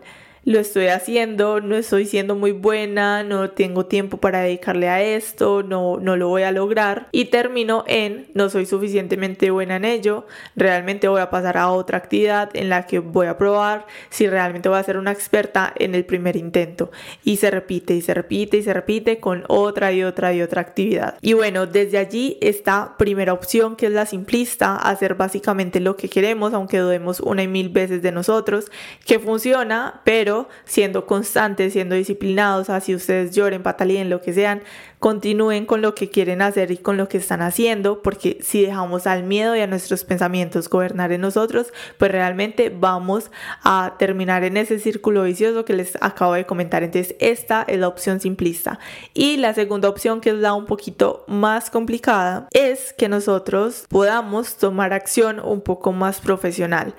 lo 0.49 0.61
estoy 0.61 0.87
haciendo, 0.87 1.61
no 1.61 1.77
estoy 1.77 2.07
siendo 2.07 2.35
muy 2.35 2.53
buena, 2.53 3.23
no 3.23 3.51
tengo 3.51 3.85
tiempo 3.85 4.17
para 4.17 4.41
dedicarle 4.41 4.89
a 4.89 5.03
esto, 5.03 5.63
no, 5.63 5.99
no 6.01 6.17
lo 6.17 6.29
voy 6.29 6.45
a 6.45 6.53
lograr 6.53 7.09
y 7.13 7.27
termino 7.27 7.85
en 7.87 8.29
no 8.33 8.49
soy 8.49 8.65
suficientemente 8.65 9.51
buena 9.51 9.77
en 9.77 9.85
ello, 9.85 10.27
realmente 10.57 11.07
voy 11.07 11.21
a 11.21 11.29
pasar 11.29 11.59
a 11.59 11.71
otra 11.71 11.99
actividad 11.99 12.49
en 12.55 12.71
la 12.71 12.87
que 12.87 12.99
voy 12.99 13.27
a 13.27 13.37
probar 13.37 13.85
si 14.09 14.27
realmente 14.27 14.71
voy 14.71 14.79
a 14.79 14.85
ser 14.85 14.97
una 14.97 15.13
experta 15.13 15.71
en 15.77 15.95
el 15.95 16.07
primer 16.07 16.35
intento 16.35 16.91
y 17.25 17.37
se 17.37 17.51
repite 17.51 17.95
y 17.95 18.01
se 18.01 18.15
repite 18.15 18.57
y 18.57 18.63
se 18.63 18.73
repite 18.73 19.21
con 19.21 19.45
otra 19.49 19.93
y 19.93 20.03
otra 20.03 20.33
y 20.33 20.41
otra 20.41 20.63
actividad. 20.63 21.19
Y 21.21 21.35
bueno, 21.35 21.67
desde 21.67 21.99
allí 21.99 22.39
esta 22.41 22.97
primera 22.97 23.35
opción 23.35 23.77
que 23.77 23.85
es 23.85 23.93
la 23.93 24.07
simplista, 24.07 24.77
hacer 24.77 25.15
básicamente 25.15 25.79
lo 25.79 25.95
que 25.97 26.09
queremos, 26.09 26.55
aunque 26.55 26.79
dudemos 26.79 27.21
una 27.21 27.43
y 27.43 27.49
mil 27.49 27.69
veces 27.69 28.01
de 28.01 28.13
nosotros, 28.13 28.71
que 29.05 29.19
funciona, 29.19 30.01
pero 30.05 30.38
siendo 30.65 31.07
constantes, 31.07 31.73
siendo 31.73 31.95
disciplinados, 31.95 32.71
así 32.71 32.95
ustedes 32.95 33.35
lloren, 33.35 33.63
patalien, 33.63 34.11
lo 34.11 34.21
que 34.21 34.33
sean, 34.33 34.63
continúen 34.99 35.67
con 35.67 35.81
lo 35.83 35.95
que 35.95 36.11
quieren 36.11 36.43
hacer 36.43 36.71
y 36.71 36.77
con 36.77 36.97
lo 36.97 37.09
que 37.09 37.19
están 37.19 37.43
haciendo, 37.43 38.03
porque 38.03 38.39
si 38.43 38.63
dejamos 38.63 39.07
al 39.07 39.23
miedo 39.23 39.57
y 39.57 39.61
a 39.61 39.67
nuestros 39.67 40.05
pensamientos 40.05 40.69
gobernar 40.69 41.13
en 41.13 41.21
nosotros, 41.21 41.73
pues 41.99 42.11
realmente 42.11 42.71
vamos 42.71 43.31
a 43.63 43.95
terminar 43.99 44.45
en 44.45 44.57
ese 44.57 44.79
círculo 44.79 45.23
vicioso 45.23 45.65
que 45.65 45.73
les 45.73 45.97
acabo 46.01 46.35
de 46.35 46.47
comentar. 46.47 46.83
Entonces, 46.83 47.15
esta 47.21 47.65
es 47.67 47.79
la 47.79 47.89
opción 47.89 48.21
simplista. 48.21 48.79
Y 49.15 49.37
la 49.37 49.55
segunda 49.55 49.89
opción, 49.89 50.21
que 50.21 50.31
es 50.31 50.37
la 50.37 50.53
un 50.55 50.67
poquito 50.67 51.25
más 51.29 51.71
complicada, 51.71 52.49
es 52.51 52.93
que 52.93 53.09
nosotros 53.09 53.87
podamos 53.89 54.57
tomar 54.57 54.93
acción 54.93 55.41
un 55.41 55.61
poco 55.61 55.93
más 55.93 56.21
profesional 56.21 56.95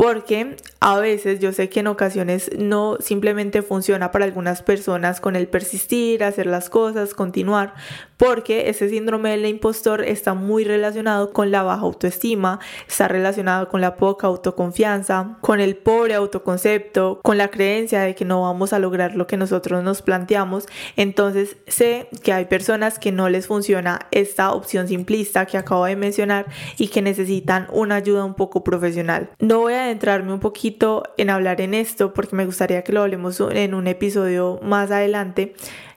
porque 0.00 0.56
a 0.80 0.98
veces 0.98 1.40
yo 1.40 1.52
sé 1.52 1.68
que 1.68 1.80
en 1.80 1.86
ocasiones 1.86 2.50
no 2.56 2.96
simplemente 3.00 3.60
funciona 3.60 4.10
para 4.10 4.24
algunas 4.24 4.62
personas 4.62 5.20
con 5.20 5.36
el 5.36 5.46
persistir, 5.46 6.24
hacer 6.24 6.46
las 6.46 6.70
cosas, 6.70 7.12
continuar, 7.12 7.74
porque 8.16 8.70
ese 8.70 8.88
síndrome 8.88 9.30
del 9.30 9.44
impostor 9.44 10.02
está 10.02 10.32
muy 10.32 10.64
relacionado 10.64 11.34
con 11.34 11.50
la 11.50 11.62
baja 11.62 11.82
autoestima, 11.82 12.60
está 12.88 13.08
relacionado 13.08 13.68
con 13.68 13.82
la 13.82 13.96
poca 13.96 14.26
autoconfianza, 14.26 15.36
con 15.42 15.60
el 15.60 15.76
pobre 15.76 16.14
autoconcepto, 16.14 17.20
con 17.22 17.36
la 17.36 17.48
creencia 17.48 18.00
de 18.00 18.14
que 18.14 18.24
no 18.24 18.40
vamos 18.40 18.72
a 18.72 18.78
lograr 18.78 19.16
lo 19.16 19.26
que 19.26 19.36
nosotros 19.36 19.84
nos 19.84 20.00
planteamos. 20.00 20.66
Entonces 20.96 21.58
sé 21.66 22.08
que 22.22 22.32
hay 22.32 22.46
personas 22.46 22.98
que 22.98 23.12
no 23.12 23.28
les 23.28 23.46
funciona 23.46 23.98
esta 24.12 24.52
opción 24.52 24.88
simplista 24.88 25.44
que 25.44 25.58
acabo 25.58 25.84
de 25.84 25.96
mencionar 25.96 26.46
y 26.78 26.88
que 26.88 27.02
necesitan 27.02 27.66
una 27.70 27.96
ayuda 27.96 28.24
un 28.24 28.34
poco 28.34 28.64
profesional. 28.64 29.28
No 29.40 29.60
voy 29.60 29.74
a 29.74 29.89
adentrarme 29.90 30.32
un 30.32 30.40
poquito 30.40 31.02
en 31.16 31.30
hablar 31.30 31.60
en 31.60 31.74
esto 31.74 32.14
porque 32.14 32.36
me 32.36 32.46
gustaría 32.46 32.82
que 32.82 32.92
lo 32.92 33.02
hablemos 33.02 33.40
en 33.40 33.74
un 33.74 33.86
episodio 33.86 34.60
más 34.62 34.90
adelante 34.90 35.54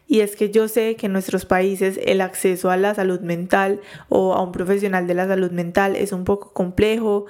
y 0.07 0.19
es 0.21 0.35
que 0.35 0.49
yo 0.49 0.67
sé 0.67 0.95
que 0.95 1.05
en 1.05 1.13
nuestros 1.13 1.45
países 1.45 1.99
el 2.03 2.21
acceso 2.21 2.69
a 2.69 2.77
la 2.77 2.93
salud 2.93 3.21
mental 3.21 3.81
o 4.09 4.33
a 4.33 4.41
un 4.41 4.51
profesional 4.51 5.07
de 5.07 5.13
la 5.13 5.27
salud 5.27 5.51
mental 5.51 5.95
es 5.95 6.11
un 6.11 6.23
poco 6.23 6.53
complejo, 6.53 7.25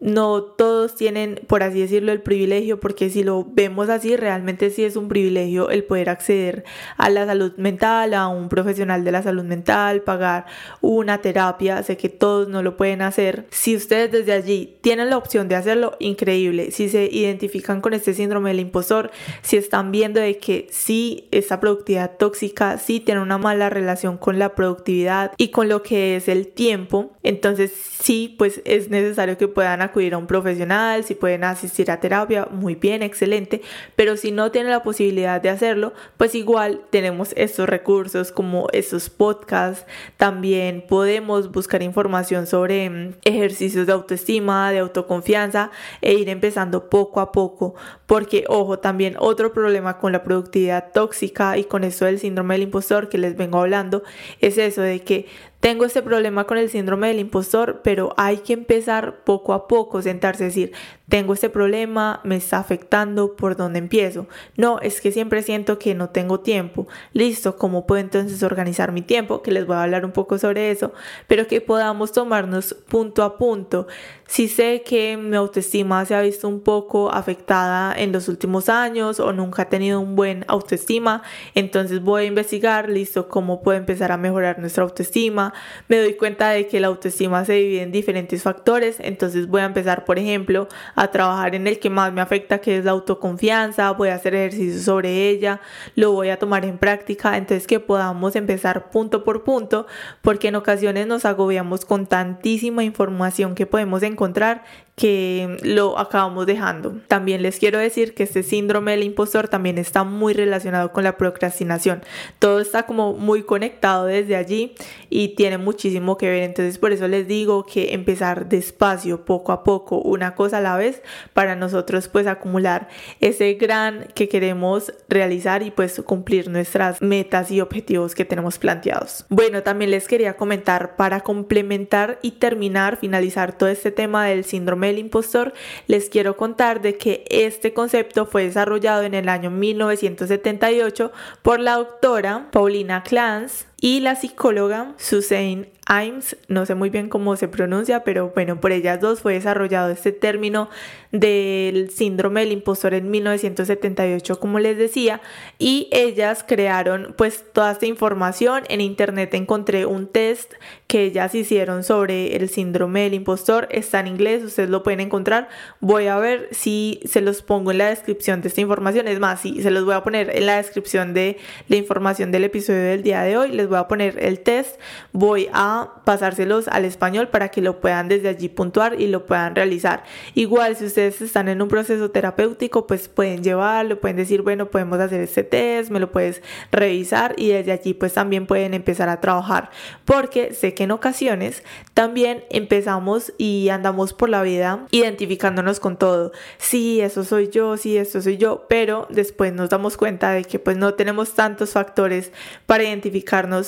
no 0.00 0.42
todos 0.42 0.94
tienen, 0.94 1.40
por 1.46 1.62
así 1.62 1.80
decirlo, 1.80 2.10
el 2.12 2.22
privilegio, 2.22 2.80
porque 2.80 3.10
si 3.10 3.22
lo 3.22 3.44
vemos 3.44 3.88
así, 3.90 4.16
realmente 4.16 4.70
sí 4.70 4.84
es 4.84 4.96
un 4.96 5.08
privilegio 5.08 5.68
el 5.70 5.84
poder 5.84 6.08
acceder 6.08 6.64
a 6.96 7.10
la 7.10 7.26
salud 7.26 7.52
mental, 7.56 8.14
a 8.14 8.28
un 8.28 8.48
profesional 8.48 9.04
de 9.04 9.12
la 9.12 9.22
salud 9.22 9.44
mental, 9.44 10.02
pagar 10.02 10.46
una 10.80 11.18
terapia, 11.18 11.82
sé 11.82 11.96
que 11.96 12.08
todos 12.08 12.48
no 12.48 12.62
lo 12.62 12.76
pueden 12.76 13.02
hacer. 13.02 13.46
Si 13.50 13.76
ustedes 13.76 14.10
desde 14.10 14.32
allí 14.32 14.78
tienen 14.80 15.10
la 15.10 15.18
opción 15.18 15.48
de 15.48 15.56
hacerlo, 15.56 15.96
increíble. 15.98 16.70
Si 16.70 16.88
se 16.88 17.04
identifican 17.04 17.80
con 17.80 17.92
este 17.92 18.14
síndrome 18.14 18.50
del 18.50 18.60
impostor, 18.60 19.10
si 19.42 19.56
están 19.56 19.92
viendo 19.92 20.20
de 20.20 20.38
que 20.38 20.66
sí, 20.70 21.28
esta 21.30 21.60
productividad 21.60 22.16
tóxica, 22.16 22.78
sí 22.78 23.00
tiene 23.00 23.20
una 23.20 23.38
mala 23.38 23.68
relación 23.68 24.16
con 24.16 24.38
la 24.38 24.54
productividad 24.54 25.32
y 25.36 25.48
con 25.48 25.68
lo 25.68 25.82
que 25.82 26.16
es 26.16 26.28
el 26.28 26.48
tiempo, 26.48 27.12
entonces 27.22 27.72
sí, 28.00 28.34
pues 28.38 28.62
es 28.64 28.88
necesario 28.88 29.36
que 29.36 29.48
puedan 29.48 29.89
acudir 29.90 30.14
a 30.14 30.18
un 30.18 30.26
profesional, 30.26 31.04
si 31.04 31.14
pueden 31.14 31.44
asistir 31.44 31.90
a 31.90 32.00
terapia, 32.00 32.48
muy 32.50 32.74
bien, 32.74 33.02
excelente, 33.02 33.60
pero 33.96 34.16
si 34.16 34.32
no 34.32 34.50
tienen 34.50 34.70
la 34.70 34.82
posibilidad 34.82 35.40
de 35.40 35.50
hacerlo, 35.50 35.92
pues 36.16 36.34
igual 36.34 36.82
tenemos 36.90 37.32
estos 37.36 37.68
recursos 37.68 38.32
como 38.32 38.68
estos 38.72 39.10
podcasts, 39.10 39.86
también 40.16 40.84
podemos 40.88 41.52
buscar 41.52 41.82
información 41.82 42.46
sobre 42.46 42.88
mm, 42.88 43.14
ejercicios 43.24 43.86
de 43.86 43.92
autoestima, 43.92 44.72
de 44.72 44.78
autoconfianza 44.78 45.70
e 46.00 46.14
ir 46.14 46.28
empezando 46.28 46.88
poco 46.88 47.20
a 47.20 47.32
poco, 47.32 47.74
porque 48.06 48.44
ojo, 48.48 48.78
también 48.78 49.16
otro 49.18 49.52
problema 49.52 49.98
con 49.98 50.12
la 50.12 50.22
productividad 50.22 50.92
tóxica 50.92 51.58
y 51.58 51.64
con 51.64 51.84
esto 51.84 52.04
del 52.04 52.18
síndrome 52.18 52.54
del 52.54 52.62
impostor 52.62 53.08
que 53.08 53.18
les 53.18 53.36
vengo 53.36 53.58
hablando 53.58 54.02
es 54.40 54.58
eso 54.58 54.82
de 54.82 55.00
que 55.00 55.26
tengo 55.60 55.84
este 55.84 56.02
problema 56.02 56.44
con 56.44 56.56
el 56.56 56.70
síndrome 56.70 57.08
del 57.08 57.20
impostor, 57.20 57.82
pero 57.84 58.14
hay 58.16 58.38
que 58.38 58.54
empezar 58.54 59.24
poco 59.24 59.52
a 59.52 59.68
poco, 59.68 60.00
sentarse 60.00 60.44
a 60.44 60.46
decir, 60.46 60.72
tengo 61.10 61.34
este 61.34 61.50
problema, 61.50 62.20
me 62.22 62.36
está 62.36 62.58
afectando, 62.58 63.34
¿por 63.34 63.56
dónde 63.56 63.80
empiezo? 63.80 64.28
No, 64.56 64.78
es 64.78 65.00
que 65.00 65.10
siempre 65.10 65.42
siento 65.42 65.78
que 65.78 65.94
no 65.94 66.10
tengo 66.10 66.40
tiempo. 66.40 66.86
Listo, 67.12 67.56
¿cómo 67.56 67.84
puedo 67.84 68.00
entonces 68.00 68.42
organizar 68.44 68.92
mi 68.92 69.02
tiempo? 69.02 69.42
Que 69.42 69.50
les 69.50 69.66
voy 69.66 69.76
a 69.76 69.82
hablar 69.82 70.04
un 70.04 70.12
poco 70.12 70.38
sobre 70.38 70.70
eso, 70.70 70.94
pero 71.26 71.48
que 71.48 71.60
podamos 71.60 72.12
tomarnos 72.12 72.74
punto 72.88 73.24
a 73.24 73.36
punto. 73.36 73.88
Si 74.28 74.46
sé 74.46 74.82
que 74.86 75.16
mi 75.16 75.34
autoestima 75.34 76.04
se 76.04 76.14
ha 76.14 76.22
visto 76.22 76.46
un 76.46 76.60
poco 76.60 77.10
afectada 77.10 77.92
en 77.98 78.12
los 78.12 78.28
últimos 78.28 78.68
años 78.68 79.18
o 79.18 79.32
nunca 79.32 79.62
he 79.62 79.66
tenido 79.66 79.98
un 79.98 80.14
buen 80.14 80.44
autoestima, 80.46 81.24
entonces 81.56 82.00
voy 82.00 82.22
a 82.22 82.26
investigar, 82.26 82.88
listo, 82.88 83.28
cómo 83.28 83.60
puedo 83.64 83.76
empezar 83.76 84.12
a 84.12 84.16
mejorar 84.16 84.60
nuestra 84.60 84.84
autoestima. 84.84 85.52
Me 85.88 85.98
doy 85.98 86.14
cuenta 86.14 86.50
de 86.50 86.68
que 86.68 86.78
la 86.78 86.86
autoestima 86.86 87.44
se 87.44 87.54
divide 87.54 87.82
en 87.82 87.90
diferentes 87.90 88.44
factores, 88.44 88.98
entonces 89.00 89.48
voy 89.48 89.62
a 89.62 89.64
empezar, 89.64 90.04
por 90.04 90.16
ejemplo, 90.20 90.68
a 90.94 90.99
trabajar 91.08 91.54
en 91.54 91.66
el 91.66 91.78
que 91.78 91.90
más 91.90 92.12
me 92.12 92.20
afecta, 92.20 92.58
que 92.58 92.78
es 92.78 92.84
la 92.84 92.90
autoconfianza, 92.90 93.90
voy 93.92 94.10
a 94.10 94.14
hacer 94.14 94.34
ejercicio 94.34 94.80
sobre 94.80 95.28
ella, 95.28 95.60
lo 95.94 96.12
voy 96.12 96.30
a 96.30 96.38
tomar 96.38 96.64
en 96.64 96.78
práctica, 96.78 97.36
entonces 97.36 97.66
que 97.66 97.80
podamos 97.80 98.36
empezar 98.36 98.90
punto 98.90 99.24
por 99.24 99.44
punto, 99.44 99.86
porque 100.22 100.48
en 100.48 100.56
ocasiones 100.56 101.06
nos 101.06 101.24
agobiamos 101.24 101.84
con 101.84 102.06
tantísima 102.06 102.84
información 102.84 103.54
que 103.54 103.66
podemos 103.66 104.02
encontrar 104.02 104.64
que 105.00 105.56
lo 105.62 105.98
acabamos 105.98 106.44
dejando. 106.44 107.00
También 107.08 107.40
les 107.40 107.58
quiero 107.58 107.78
decir 107.78 108.12
que 108.12 108.24
este 108.24 108.42
síndrome 108.42 108.90
del 108.90 109.02
impostor 109.02 109.48
también 109.48 109.78
está 109.78 110.04
muy 110.04 110.34
relacionado 110.34 110.92
con 110.92 111.04
la 111.04 111.16
procrastinación. 111.16 112.02
Todo 112.38 112.60
está 112.60 112.82
como 112.82 113.14
muy 113.14 113.42
conectado 113.42 114.04
desde 114.04 114.36
allí 114.36 114.74
y 115.08 115.28
tiene 115.36 115.56
muchísimo 115.56 116.18
que 116.18 116.28
ver. 116.28 116.42
Entonces 116.42 116.76
por 116.76 116.92
eso 116.92 117.08
les 117.08 117.26
digo 117.26 117.64
que 117.64 117.94
empezar 117.94 118.50
despacio, 118.50 119.24
poco 119.24 119.52
a 119.52 119.64
poco, 119.64 119.96
una 120.02 120.34
cosa 120.34 120.58
a 120.58 120.60
la 120.60 120.76
vez, 120.76 121.00
para 121.32 121.56
nosotros 121.56 122.08
pues 122.08 122.26
acumular 122.26 122.88
ese 123.20 123.54
gran 123.54 124.08
que 124.14 124.28
queremos 124.28 124.92
realizar 125.08 125.62
y 125.62 125.70
pues 125.70 126.02
cumplir 126.04 126.50
nuestras 126.50 127.00
metas 127.00 127.50
y 127.50 127.62
objetivos 127.62 128.14
que 128.14 128.26
tenemos 128.26 128.58
planteados. 128.58 129.24
Bueno, 129.30 129.62
también 129.62 129.92
les 129.92 130.06
quería 130.06 130.36
comentar 130.36 130.96
para 130.96 131.20
complementar 131.22 132.18
y 132.20 132.32
terminar, 132.32 132.98
finalizar 132.98 133.56
todo 133.56 133.70
este 133.70 133.90
tema 133.90 134.26
del 134.26 134.44
síndrome 134.44 134.89
el 134.90 134.98
impostor, 134.98 135.54
les 135.86 136.10
quiero 136.10 136.36
contar 136.36 136.82
de 136.82 136.96
que 136.96 137.24
este 137.30 137.72
concepto 137.72 138.26
fue 138.26 138.44
desarrollado 138.44 139.02
en 139.02 139.14
el 139.14 139.28
año 139.28 139.50
1978 139.50 141.12
por 141.42 141.60
la 141.60 141.76
doctora 141.76 142.48
Paulina 142.50 143.02
Clance 143.02 143.69
y 143.80 144.00
la 144.00 144.14
psicóloga 144.14 144.94
Suzanne 144.98 145.70
Imes, 145.90 146.36
no 146.46 146.66
sé 146.66 146.76
muy 146.76 146.88
bien 146.88 147.08
cómo 147.08 147.34
se 147.34 147.48
pronuncia, 147.48 148.04
pero 148.04 148.30
bueno, 148.32 148.60
por 148.60 148.70
ellas 148.70 149.00
dos 149.00 149.22
fue 149.22 149.34
desarrollado 149.34 149.90
este 149.90 150.12
término 150.12 150.68
del 151.10 151.90
síndrome 151.90 152.42
del 152.42 152.52
impostor 152.52 152.94
en 152.94 153.10
1978, 153.10 154.38
como 154.38 154.60
les 154.60 154.78
decía, 154.78 155.20
y 155.58 155.88
ellas 155.90 156.44
crearon 156.46 157.14
pues 157.18 157.44
toda 157.52 157.72
esta 157.72 157.86
información. 157.86 158.62
En 158.68 158.80
internet 158.80 159.34
encontré 159.34 159.84
un 159.84 160.06
test 160.06 160.52
que 160.86 161.04
ellas 161.04 161.34
hicieron 161.34 161.82
sobre 161.82 162.36
el 162.36 162.48
síndrome 162.50 163.02
del 163.02 163.14
impostor, 163.14 163.66
está 163.72 163.98
en 163.98 164.06
inglés, 164.06 164.44
ustedes 164.44 164.70
lo 164.70 164.84
pueden 164.84 165.00
encontrar. 165.00 165.48
Voy 165.80 166.06
a 166.06 166.18
ver 166.18 166.48
si 166.52 167.00
se 167.04 167.20
los 167.20 167.42
pongo 167.42 167.72
en 167.72 167.78
la 167.78 167.88
descripción 167.88 168.42
de 168.42 168.48
esta 168.48 168.60
información, 168.60 169.08
es 169.08 169.18
más, 169.18 169.40
si 169.40 169.60
se 169.60 169.72
los 169.72 169.84
voy 169.84 169.94
a 169.94 170.04
poner 170.04 170.36
en 170.36 170.46
la 170.46 170.58
descripción 170.58 171.14
de 171.14 171.38
la 171.66 171.76
información 171.76 172.30
del 172.30 172.44
episodio 172.44 172.82
del 172.82 173.02
día 173.02 173.22
de 173.22 173.36
hoy, 173.36 173.50
les 173.50 173.68
voy 173.70 173.78
a 173.78 173.88
poner 173.88 174.22
el 174.22 174.40
test, 174.40 174.78
voy 175.12 175.48
a 175.52 175.90
pasárselos 176.04 176.68
al 176.68 176.84
español 176.84 177.28
para 177.28 177.48
que 177.48 177.62
lo 177.62 177.80
puedan 177.80 178.08
desde 178.08 178.28
allí 178.28 178.48
puntuar 178.48 179.00
y 179.00 179.06
lo 179.06 179.26
puedan 179.26 179.54
realizar. 179.54 180.04
Igual 180.34 180.76
si 180.76 180.84
ustedes 180.84 181.22
están 181.22 181.48
en 181.48 181.62
un 181.62 181.68
proceso 181.68 182.10
terapéutico, 182.10 182.86
pues 182.86 183.08
pueden 183.08 183.42
llevarlo, 183.42 184.00
pueden 184.00 184.16
decir, 184.16 184.42
bueno, 184.42 184.70
podemos 184.70 185.00
hacer 185.00 185.20
este 185.20 185.44
test, 185.44 185.90
me 185.90 186.00
lo 186.00 186.12
puedes 186.12 186.42
revisar 186.70 187.34
y 187.36 187.48
desde 187.48 187.72
allí 187.72 187.94
pues 187.94 188.14
también 188.14 188.46
pueden 188.46 188.74
empezar 188.74 189.08
a 189.08 189.20
trabajar. 189.20 189.70
Porque 190.04 190.52
sé 190.52 190.74
que 190.74 190.84
en 190.84 190.90
ocasiones 190.90 191.62
también 191.94 192.44
empezamos 192.50 193.32
y 193.38 193.68
andamos 193.68 194.12
por 194.12 194.28
la 194.28 194.42
vida 194.42 194.86
identificándonos 194.90 195.80
con 195.80 195.96
todo. 195.96 196.32
Sí, 196.58 197.00
eso 197.00 197.24
soy 197.24 197.48
yo, 197.48 197.76
sí, 197.76 197.96
eso 197.96 198.20
soy 198.20 198.36
yo, 198.36 198.66
pero 198.68 199.06
después 199.10 199.52
nos 199.52 199.70
damos 199.70 199.96
cuenta 199.96 200.32
de 200.32 200.44
que 200.44 200.58
pues 200.58 200.76
no 200.76 200.94
tenemos 200.94 201.34
tantos 201.34 201.72
factores 201.72 202.32
para 202.66 202.84
identificarnos 202.84 203.59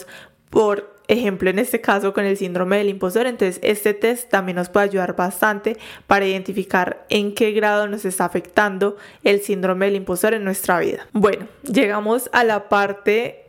por 0.50 0.92
ejemplo 1.09 1.50
en 1.50 1.59
este 1.59 1.81
caso 1.81 2.12
con 2.12 2.24
el 2.24 2.37
síndrome 2.37 2.78
del 2.78 2.88
impostor. 2.88 3.26
Entonces 3.26 3.61
este 3.62 3.94
test 3.94 4.31
también 4.31 4.57
nos 4.57 4.68
puede 4.68 4.87
ayudar 4.87 5.16
bastante 5.16 5.76
para 6.07 6.26
identificar 6.26 7.07
en 7.09 7.35
qué 7.35 7.52
grado 7.52 7.87
nos 7.88 8.05
está 8.05 8.24
afectando 8.24 8.96
el 9.24 9.40
síndrome 9.40 9.87
del 9.87 9.96
impostor 9.96 10.35
en 10.35 10.44
nuestra 10.44 10.78
vida. 10.81 11.07
Bueno 11.12 11.46
llegamos 11.64 12.31
a 12.33 12.44
la 12.44 12.68
parte 12.68 13.41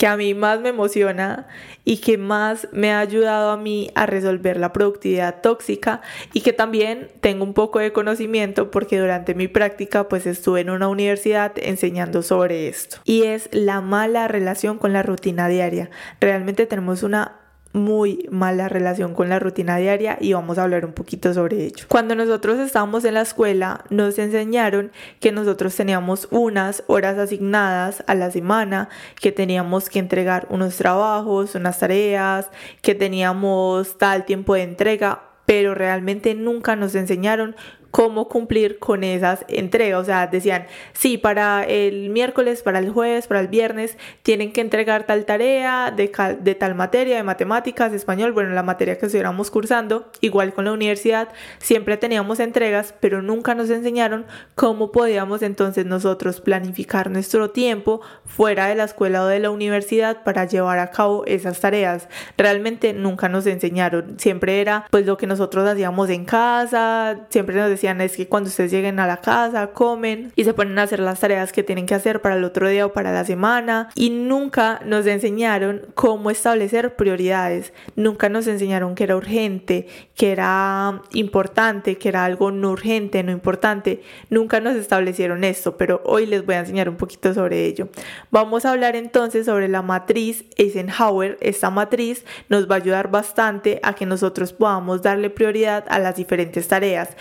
que 0.00 0.06
a 0.06 0.16
mí 0.16 0.32
más 0.32 0.62
me 0.62 0.70
emociona 0.70 1.46
y 1.84 1.98
que 1.98 2.16
más 2.16 2.68
me 2.72 2.90
ha 2.90 3.00
ayudado 3.00 3.50
a 3.50 3.58
mí 3.58 3.90
a 3.94 4.06
resolver 4.06 4.56
la 4.56 4.72
productividad 4.72 5.42
tóxica 5.42 6.00
y 6.32 6.40
que 6.40 6.54
también 6.54 7.10
tengo 7.20 7.44
un 7.44 7.52
poco 7.52 7.80
de 7.80 7.92
conocimiento 7.92 8.70
porque 8.70 8.98
durante 8.98 9.34
mi 9.34 9.46
práctica 9.46 10.08
pues 10.08 10.24
estuve 10.24 10.62
en 10.62 10.70
una 10.70 10.88
universidad 10.88 11.52
enseñando 11.56 12.22
sobre 12.22 12.68
esto 12.68 12.96
y 13.04 13.24
es 13.24 13.50
la 13.52 13.82
mala 13.82 14.26
relación 14.26 14.78
con 14.78 14.94
la 14.94 15.02
rutina 15.02 15.48
diaria. 15.48 15.90
Realmente 16.18 16.64
tenemos 16.64 17.02
una 17.02 17.39
muy 17.72 18.26
mala 18.30 18.68
relación 18.68 19.14
con 19.14 19.28
la 19.28 19.38
rutina 19.38 19.76
diaria 19.76 20.18
y 20.20 20.32
vamos 20.32 20.58
a 20.58 20.64
hablar 20.64 20.84
un 20.84 20.92
poquito 20.92 21.32
sobre 21.32 21.64
ello. 21.64 21.84
Cuando 21.88 22.14
nosotros 22.14 22.58
estábamos 22.58 23.04
en 23.04 23.14
la 23.14 23.22
escuela 23.22 23.84
nos 23.90 24.18
enseñaron 24.18 24.90
que 25.20 25.32
nosotros 25.32 25.74
teníamos 25.76 26.26
unas 26.30 26.82
horas 26.88 27.16
asignadas 27.18 28.02
a 28.06 28.14
la 28.14 28.30
semana, 28.30 28.88
que 29.20 29.32
teníamos 29.32 29.88
que 29.88 30.00
entregar 30.00 30.46
unos 30.50 30.76
trabajos, 30.76 31.54
unas 31.54 31.78
tareas, 31.78 32.48
que 32.82 32.94
teníamos 32.94 33.98
tal 33.98 34.24
tiempo 34.24 34.54
de 34.54 34.62
entrega, 34.62 35.22
pero 35.46 35.74
realmente 35.74 36.34
nunca 36.34 36.76
nos 36.76 36.94
enseñaron 36.94 37.56
cómo 37.90 38.28
cumplir 38.28 38.78
con 38.78 39.04
esas 39.04 39.44
entregas. 39.48 40.00
O 40.00 40.04
sea, 40.04 40.26
decían, 40.26 40.66
sí, 40.92 41.18
para 41.18 41.64
el 41.64 42.10
miércoles, 42.10 42.62
para 42.62 42.78
el 42.78 42.90
jueves, 42.90 43.26
para 43.26 43.40
el 43.40 43.48
viernes, 43.48 43.96
tienen 44.22 44.52
que 44.52 44.60
entregar 44.60 45.04
tal 45.06 45.24
tarea 45.24 45.90
de, 45.90 46.10
de 46.40 46.54
tal 46.54 46.74
materia, 46.74 47.16
de 47.16 47.22
matemáticas, 47.22 47.90
de 47.90 47.96
español, 47.96 48.32
bueno, 48.32 48.50
la 48.50 48.62
materia 48.62 48.98
que 48.98 49.06
estuviéramos 49.06 49.50
cursando. 49.50 50.10
Igual 50.20 50.52
con 50.52 50.64
la 50.64 50.72
universidad, 50.72 51.28
siempre 51.58 51.96
teníamos 51.96 52.40
entregas, 52.40 52.94
pero 53.00 53.22
nunca 53.22 53.54
nos 53.54 53.70
enseñaron 53.70 54.26
cómo 54.54 54.92
podíamos 54.92 55.42
entonces 55.42 55.86
nosotros 55.86 56.40
planificar 56.40 57.10
nuestro 57.10 57.50
tiempo 57.50 58.00
fuera 58.24 58.66
de 58.66 58.74
la 58.74 58.84
escuela 58.84 59.22
o 59.22 59.26
de 59.26 59.40
la 59.40 59.50
universidad 59.50 60.22
para 60.22 60.44
llevar 60.44 60.78
a 60.78 60.90
cabo 60.90 61.24
esas 61.26 61.60
tareas. 61.60 62.08
Realmente 62.36 62.92
nunca 62.92 63.28
nos 63.28 63.46
enseñaron. 63.46 64.18
Siempre 64.18 64.60
era 64.60 64.86
pues 64.90 65.06
lo 65.06 65.16
que 65.16 65.26
nosotros 65.26 65.68
hacíamos 65.68 66.10
en 66.10 66.24
casa, 66.24 67.26
siempre 67.30 67.56
nos 67.56 67.70
decían 67.80 68.02
es 68.02 68.16
que 68.16 68.28
cuando 68.28 68.48
ustedes 68.48 68.70
lleguen 68.70 69.00
a 69.00 69.06
la 69.06 69.22
casa, 69.22 69.68
comen 69.68 70.32
y 70.36 70.44
se 70.44 70.52
ponen 70.52 70.78
a 70.78 70.82
hacer 70.82 71.00
las 71.00 71.20
tareas 71.20 71.50
que 71.50 71.62
tienen 71.62 71.86
que 71.86 71.94
hacer 71.94 72.20
para 72.20 72.36
el 72.36 72.44
otro 72.44 72.68
día 72.68 72.84
o 72.84 72.92
para 72.92 73.10
la 73.10 73.24
semana. 73.24 73.88
Y 73.94 74.10
nunca 74.10 74.82
nos 74.84 75.06
enseñaron 75.06 75.86
cómo 75.94 76.30
establecer 76.30 76.94
prioridades. 76.94 77.72
Nunca 77.96 78.28
nos 78.28 78.46
enseñaron 78.46 78.94
que 78.94 79.04
era 79.04 79.16
urgente, 79.16 79.88
que 80.14 80.32
era 80.32 81.00
importante, 81.14 81.96
que 81.96 82.10
era 82.10 82.26
algo 82.26 82.50
no 82.50 82.72
urgente, 82.72 83.22
no 83.22 83.32
importante. 83.32 84.02
Nunca 84.28 84.60
nos 84.60 84.76
establecieron 84.76 85.42
esto, 85.42 85.78
pero 85.78 86.02
hoy 86.04 86.26
les 86.26 86.44
voy 86.44 86.56
a 86.56 86.60
enseñar 86.60 86.90
un 86.90 86.96
poquito 86.96 87.32
sobre 87.32 87.64
ello. 87.64 87.88
Vamos 88.30 88.66
a 88.66 88.72
hablar 88.72 88.94
entonces 88.94 89.46
sobre 89.46 89.68
la 89.68 89.80
matriz 89.80 90.44
Eisenhower. 90.58 91.38
Esta 91.40 91.70
matriz 91.70 92.26
nos 92.50 92.70
va 92.70 92.74
a 92.74 92.78
ayudar 92.78 93.10
bastante 93.10 93.80
a 93.82 93.94
que 93.94 94.04
nosotros 94.04 94.52
podamos 94.52 95.00
darle 95.00 95.30
prioridad 95.30 95.84
a 95.88 95.98
las 95.98 96.16
diferentes 96.16 96.68
tareas. 96.68 97.16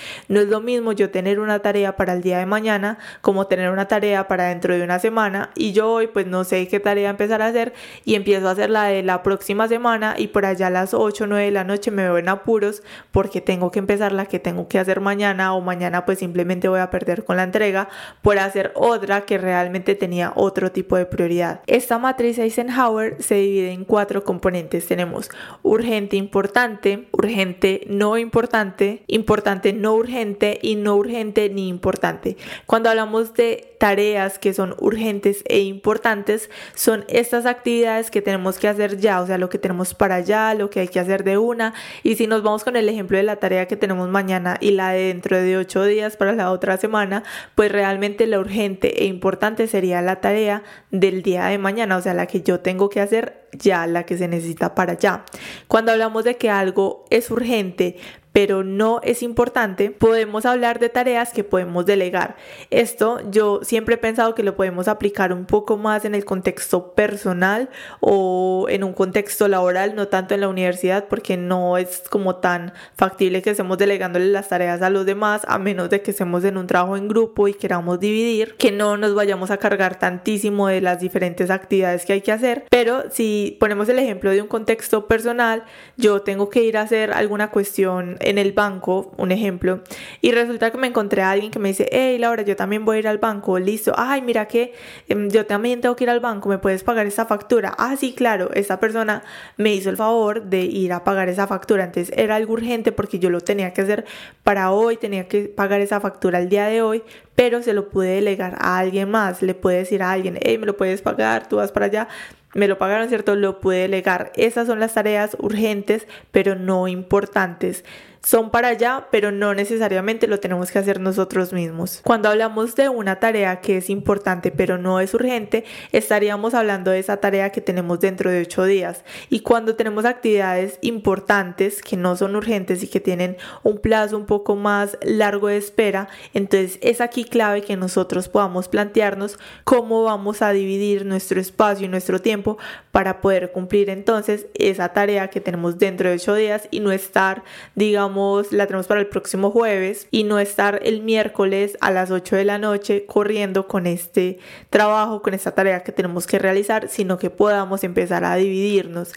Lo 0.50 0.62
mismo 0.62 0.92
yo 0.94 1.12
tener 1.12 1.40
una 1.40 1.60
tarea 1.60 1.96
para 1.96 2.14
el 2.14 2.22
día 2.22 2.40
de 2.40 2.46
mañana 2.46 2.98
como 3.22 3.46
tener 3.46 3.70
una 3.70 3.88
tarea 3.88 4.28
para 4.28 4.46
dentro 4.46 4.76
de 4.76 4.84
una 4.84 4.98
semana 4.98 5.52
y 5.56 5.74
yo 5.74 5.92
hoy 5.92 6.08
pues 6.08 6.26
no 6.26 6.44
sé 6.44 6.68
qué 6.68 6.80
tarea 6.80 7.12
empezar 7.12 7.42
a 7.42 7.48
hacer 7.48 7.74
y 8.04 8.16
empiezo 8.16 8.48
a 8.48 8.52
hacer 8.52 8.70
la 8.70 8.86
de 8.86 9.04
la 9.04 9.22
próxima 9.22 9.68
semana 9.68 10.16
y 10.18 10.28
por 10.28 10.46
allá 10.46 10.68
a 10.68 10.72
las 10.72 10.94
8 10.94 11.24
o 11.24 11.28
9 11.28 11.46
de 11.46 11.52
la 11.52 11.64
noche 11.64 11.92
me 11.92 12.04
veo 12.04 12.18
en 12.18 12.30
apuros 12.30 12.82
porque 13.12 13.42
tengo 13.42 13.70
que 13.70 13.80
empezar 13.80 14.12
la 14.12 14.26
que 14.26 14.40
tengo 14.40 14.68
que 14.68 14.80
hacer 14.80 15.02
mañana 15.02 15.54
o 15.54 15.62
mañana 15.62 16.06
pues 16.06 16.20
simplemente 16.20 16.68
voy 16.68 16.80
a 16.80 16.90
perder 16.90 17.26
con 17.26 17.38
la 17.38 17.44
entrega 17.44 17.90
por 18.22 18.40
hacer 18.40 18.72
otra 18.76 19.22
que 19.22 19.38
realmente 19.38 19.96
tenía 19.96 20.34
otro 20.36 20.72
tipo 20.72 20.98
de 20.98 21.06
prioridad. 21.06 21.62
Esta 21.68 22.00
matriz 22.00 22.40
Eisenhower 22.40 23.22
se 23.22 23.36
divide 23.36 23.72
en 23.72 23.86
cuatro 23.86 24.24
componentes. 24.24 24.88
Tenemos 24.88 25.30
urgente, 25.62 26.18
importante, 26.18 27.08
urgente, 27.12 27.84
no 27.88 28.18
importante, 28.18 29.04
importante, 29.08 29.74
no 29.74 29.94
urgente, 29.94 30.38
y 30.62 30.75
no 30.75 30.95
urgente 30.95 31.49
ni 31.49 31.67
importante. 31.67 32.38
Cuando 32.65 32.89
hablamos 32.89 33.34
de 33.34 33.75
tareas 33.80 34.38
que 34.39 34.54
son 34.54 34.75
urgentes 34.78 35.43
e 35.47 35.60
importantes, 35.60 36.49
son 36.75 37.06
estas 37.08 37.45
actividades 37.45 38.12
que 38.12 38.21
tenemos 38.21 38.60
que 38.60 38.67
hacer 38.67 38.97
ya, 38.97 39.21
o 39.21 39.28
sea, 39.28 39.38
lo 39.38 39.49
que 39.49 39.58
tenemos 39.58 39.93
para 39.93 40.15
allá, 40.15 40.54
lo 40.54 40.69
que 40.69 40.82
hay 40.82 40.88
que 40.88 40.99
hacer 40.99 41.23
de 41.23 41.38
una. 41.38 41.73
Y 42.04 42.15
si 42.15 42.28
nos 42.28 42.43
vamos 42.43 42.63
con 42.63 42.75
el 42.75 42.89
ejemplo 42.89 43.17
de 43.17 43.23
la 43.23 43.38
tarea 43.38 43.67
que 43.67 43.78
tenemos 43.78 44.10
mañana 44.10 44.58
y 44.60 44.71
la 44.71 44.91
de 44.91 45.08
dentro 45.08 45.38
de 45.38 45.58
ocho 45.58 45.84
días 45.86 46.17
para 46.17 46.34
la 46.34 46.52
otra 46.52 46.78
semana, 46.78 47.23
pues 47.56 47.71
realmente 47.71 48.28
la 48.28 48.39
urgente 48.39 49.04
e 49.04 49.06
importante 49.06 49.67
sería 49.67 50.02
la 50.02 50.21
tarea 50.21 50.63
del 50.91 51.23
día 51.23 51.45
de 51.45 51.58
mañana, 51.58 51.97
o 51.97 52.02
sea, 52.02 52.13
la 52.13 52.28
que 52.28 52.41
yo 52.41 52.60
tengo 52.60 52.89
que 52.89 52.99
hacer 52.99 53.47
ya, 53.52 53.88
la 53.88 54.06
que 54.06 54.17
se 54.17 54.28
necesita 54.28 54.75
para 54.75 54.93
allá. 54.93 55.23
Cuando 55.67 55.91
hablamos 55.91 56.23
de 56.23 56.38
que 56.38 56.49
algo 56.49 57.06
es 57.10 57.32
urgente, 57.32 57.97
pero 58.34 58.63
no 58.63 59.02
es 59.04 59.24
importante, 59.24 59.92
podemos 59.92 60.46
hablar 60.46 60.80
de 60.80 60.89
tareas 60.89 61.34
que 61.34 61.44
podemos 61.44 61.86
delegar. 61.86 62.36
Esto 62.70 63.20
yo 63.32 63.62
siempre 63.63 63.96
he 63.96 63.98
pensado 63.98 64.36
que 64.36 64.44
lo 64.44 64.56
podemos 64.56 64.88
aplicar 64.88 65.34
un 65.34 65.46
poco 65.46 65.78
más 65.78 66.06
en 66.06 66.15
el 66.15 66.26
contexto 66.26 66.94
personal 66.94 67.70
o 68.00 68.68
en 68.70 68.84
un 68.84 68.94
contexto 68.94 69.48
laboral, 69.48 69.96
no 69.96 70.08
tanto 70.08 70.36
en 70.36 70.42
la 70.42 70.48
universidad, 70.48 71.08
porque 71.08 71.38
no 71.38 71.78
es 71.78 72.04
como 72.10 72.36
tan 72.36 72.74
factible 72.96 73.42
que 73.42 73.52
estemos 73.52 73.78
delegándole 73.78 74.28
las 74.28 74.50
tareas 74.50 74.82
a 74.82 74.89
los 74.89 75.06
demás, 75.06 75.42
a 75.48 75.58
menos 75.58 75.89
de 75.89 76.02
que 76.02 76.12
estemos 76.12 76.44
en 76.44 76.58
un 76.58 76.68
trabajo 76.68 76.98
en 76.98 77.08
grupo 77.08 77.48
y 77.48 77.54
queramos 77.54 78.00
dividir, 78.00 78.56
que 78.58 78.72
no 78.72 78.98
nos 78.98 79.15
vayamos 79.15 79.52
a 79.52 79.58
cargar 79.58 79.98
tantísimo 79.98 80.68
de 80.68 80.82
las 80.82 81.00
diferentes 81.00 81.50
actividades 81.50 82.06
que 82.06 82.13
hay 82.13 82.22
que 82.22 82.32
hacer. 82.32 82.65
Pero 82.70 83.10
si 83.10 83.58
ponemos 83.60 83.89
el 83.89 84.00
ejemplo 84.00 84.32
de 84.32 84.42
un 84.42 84.48
contexto 84.48 85.08
personal, 85.08 85.63
yo 85.98 86.22
tengo 86.22 86.50
que 86.50 86.63
ir 86.63 86.78
a 86.78 86.82
hacer 86.82 87.12
alguna 87.12 87.50
cuestión 87.52 88.18
en 88.19 88.38
el 88.38 88.51
banco, 88.51 89.13
un 89.17 89.32
ejemplo, 89.32 89.82
y 90.21 90.32
resulta 90.32 90.71
que 90.71 90.77
me 90.77 90.88
encontré 90.88 91.21
a 91.21 91.32
alguien 91.32 91.51
que 91.51 91.60
me 91.60 91.69
dice, 91.69 91.88
hey 91.91 92.17
Laura, 92.17 92.43
yo 92.43 92.55
también 92.55 92.86
voy 92.86 92.97
a 92.97 92.99
ir 92.99 93.08
al 93.08 93.17
banco, 93.17 93.60
listo, 93.60 93.93
ay, 93.97 94.21
mira 94.21 94.47
que 94.47 94.73
em, 95.08 95.29
yo 95.29 95.45
también 95.45 95.82
tengo 95.82 95.95
que 95.95 96.03
ir 96.05 96.10
al 96.10 96.19
banco, 96.19 96.49
¿me 96.49 96.58
puedes 96.58 96.84
pagar 96.84 97.05
esa 97.05 97.25
factura? 97.25 97.73
Ah, 97.77 97.95
sí, 97.97 98.13
claro, 98.13 98.51
esa 98.53 98.79
persona 98.79 99.23
me 99.58 99.73
hizo 99.73 99.89
el 99.89 99.97
favor 99.97 100.43
de 100.43 100.62
ir 100.62 100.93
a 100.93 101.03
pagar 101.03 101.29
esa 101.29 101.47
factura, 101.47 101.86
entonces 101.86 102.13
era 102.17 102.36
algo 102.36 102.53
urgente 102.53 102.91
porque 102.91 103.19
yo 103.19 103.29
lo 103.29 103.41
tenía 103.41 103.73
que 103.73 103.82
hacer 103.82 104.05
para 104.43 104.71
hoy, 104.71 104.97
tenía 104.97 105.27
que 105.27 105.43
pagar 105.43 105.82
esa 105.82 105.99
factura 105.99 106.39
el 106.39 106.49
día 106.49 106.65
de 106.65 106.82
hoy, 106.82 107.03
pero 107.36 107.62
se 107.63 107.73
lo 107.73 107.89
pude 107.89 108.10
delegar 108.10 108.58
a 108.60 108.77
alguien 108.77 109.10
más, 109.10 109.41
le 109.41 109.53
puede 109.53 109.77
decir 109.77 110.03
a 110.03 110.12
alguien, 110.12 110.38
hey, 110.41 110.58
me 110.58 110.65
lo 110.65 110.75
puedes 110.75 111.01
pagar, 111.01 111.47
tú 111.47 111.58
vas 111.58 111.71
para 111.71 111.86
allá, 111.86 112.08
me 112.53 112.67
lo 112.67 112.77
pagaron, 112.77 113.08
¿cierto? 113.10 113.36
Lo 113.36 113.60
pude 113.60 113.77
delegar. 113.77 114.32
Esas 114.36 114.67
son 114.67 114.79
las 114.79 114.93
tareas 114.93 115.38
urgentes, 115.39 116.08
pero 116.32 116.55
no 116.55 116.88
importantes 116.88 117.86
son 118.23 118.51
para 118.51 118.69
allá, 118.69 119.08
pero 119.12 119.32
no 119.32 119.53
necesariamente 119.53 120.27
lo 120.27 120.39
tenemos 120.39 120.71
que 120.71 120.79
hacer 120.79 120.99
nosotros 120.99 121.53
mismos. 121.53 122.01
Cuando 122.03 122.29
hablamos 122.29 122.75
de 122.75 122.89
una 122.89 123.19
tarea 123.19 123.62
que 123.62 123.77
es 123.77 123.89
importante 123.89 124.51
pero 124.51 124.77
no 124.77 124.99
es 124.99 125.13
urgente, 125.13 125.63
estaríamos 125.91 126.53
hablando 126.53 126.91
de 126.91 126.99
esa 126.99 127.17
tarea 127.17 127.51
que 127.51 127.62
tenemos 127.62 127.99
dentro 127.99 128.29
de 128.29 128.41
ocho 128.41 128.65
días. 128.65 129.03
Y 129.29 129.39
cuando 129.39 129.75
tenemos 129.75 130.05
actividades 130.05 130.77
importantes 130.82 131.82
que 131.82 131.95
no 131.95 132.15
son 132.15 132.36
urgentes 132.36 132.84
y 132.84 132.88
que 132.88 132.99
tienen 132.99 133.38
un 133.63 133.79
plazo 133.79 134.17
un 134.17 134.25
poco 134.25 134.55
más 134.55 134.97
largo 135.01 135.47
de 135.47 135.58
espera, 135.58 136.10
entonces 136.34 136.77
es 136.82 137.01
aquí 137.01 137.23
clave 137.23 137.62
que 137.62 137.77
nosotros 137.77 138.27
podamos 138.27 138.67
plantearnos 138.67 139.39
cómo 139.63 140.03
vamos 140.03 140.41
a 140.41 140.51
dividir 140.51 141.05
nuestro 141.05 141.39
espacio 141.39 141.86
y 141.86 141.89
nuestro 141.89 142.19
tiempo 142.19 142.58
para 142.91 143.21
poder 143.21 143.51
cumplir 143.51 143.89
entonces 143.89 144.47
esa 144.55 144.89
tarea 144.89 145.29
que 145.29 145.41
tenemos 145.41 145.77
dentro 145.77 146.10
de 146.10 146.15
ocho 146.15 146.36
días 146.36 146.67
y 146.71 146.79
no 146.79 146.91
estar, 146.91 147.43
digamos, 147.75 148.09
la 148.52 148.67
tenemos 148.67 148.88
para 148.88 149.00
el 149.00 149.08
próximo 149.08 149.52
jueves 149.52 150.08
y 150.12 150.24
no 150.24 150.39
estar 150.39 150.80
el 150.84 151.02
miércoles 151.02 151.78
a 151.82 151.91
las 151.91 152.12
8 152.12 152.36
de 152.36 152.45
la 152.45 152.58
noche 152.58 153.06
corriendo 153.06 153.67
con 153.67 153.88
este 153.88 154.39
trabajo, 154.69 155.22
con 155.22 155.34
esta 155.34 155.52
tarea 155.52 155.84
que 155.84 155.91
tenemos 155.91 156.28
que 156.28 156.39
realizar, 156.39 156.89
sino 156.89 157.17
que 157.17 157.30
podamos 157.30 157.84
empezar 157.84 158.24
a 158.26 158.36
dividirnos. 158.36 159.13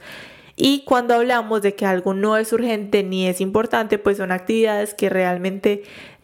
Y 0.57 0.85
cuando 0.85 1.15
hablamos 1.15 1.63
de 1.63 1.75
que 1.75 1.87
algo 1.87 2.15
no 2.15 2.37
es 2.37 2.53
urgente 2.53 3.03
ni 3.03 3.27
es 3.27 3.41
importante, 3.41 3.99
pues 3.99 4.19
son 4.19 4.33
actividades 4.33 4.95
que 4.95 5.09
realmente 5.09 5.83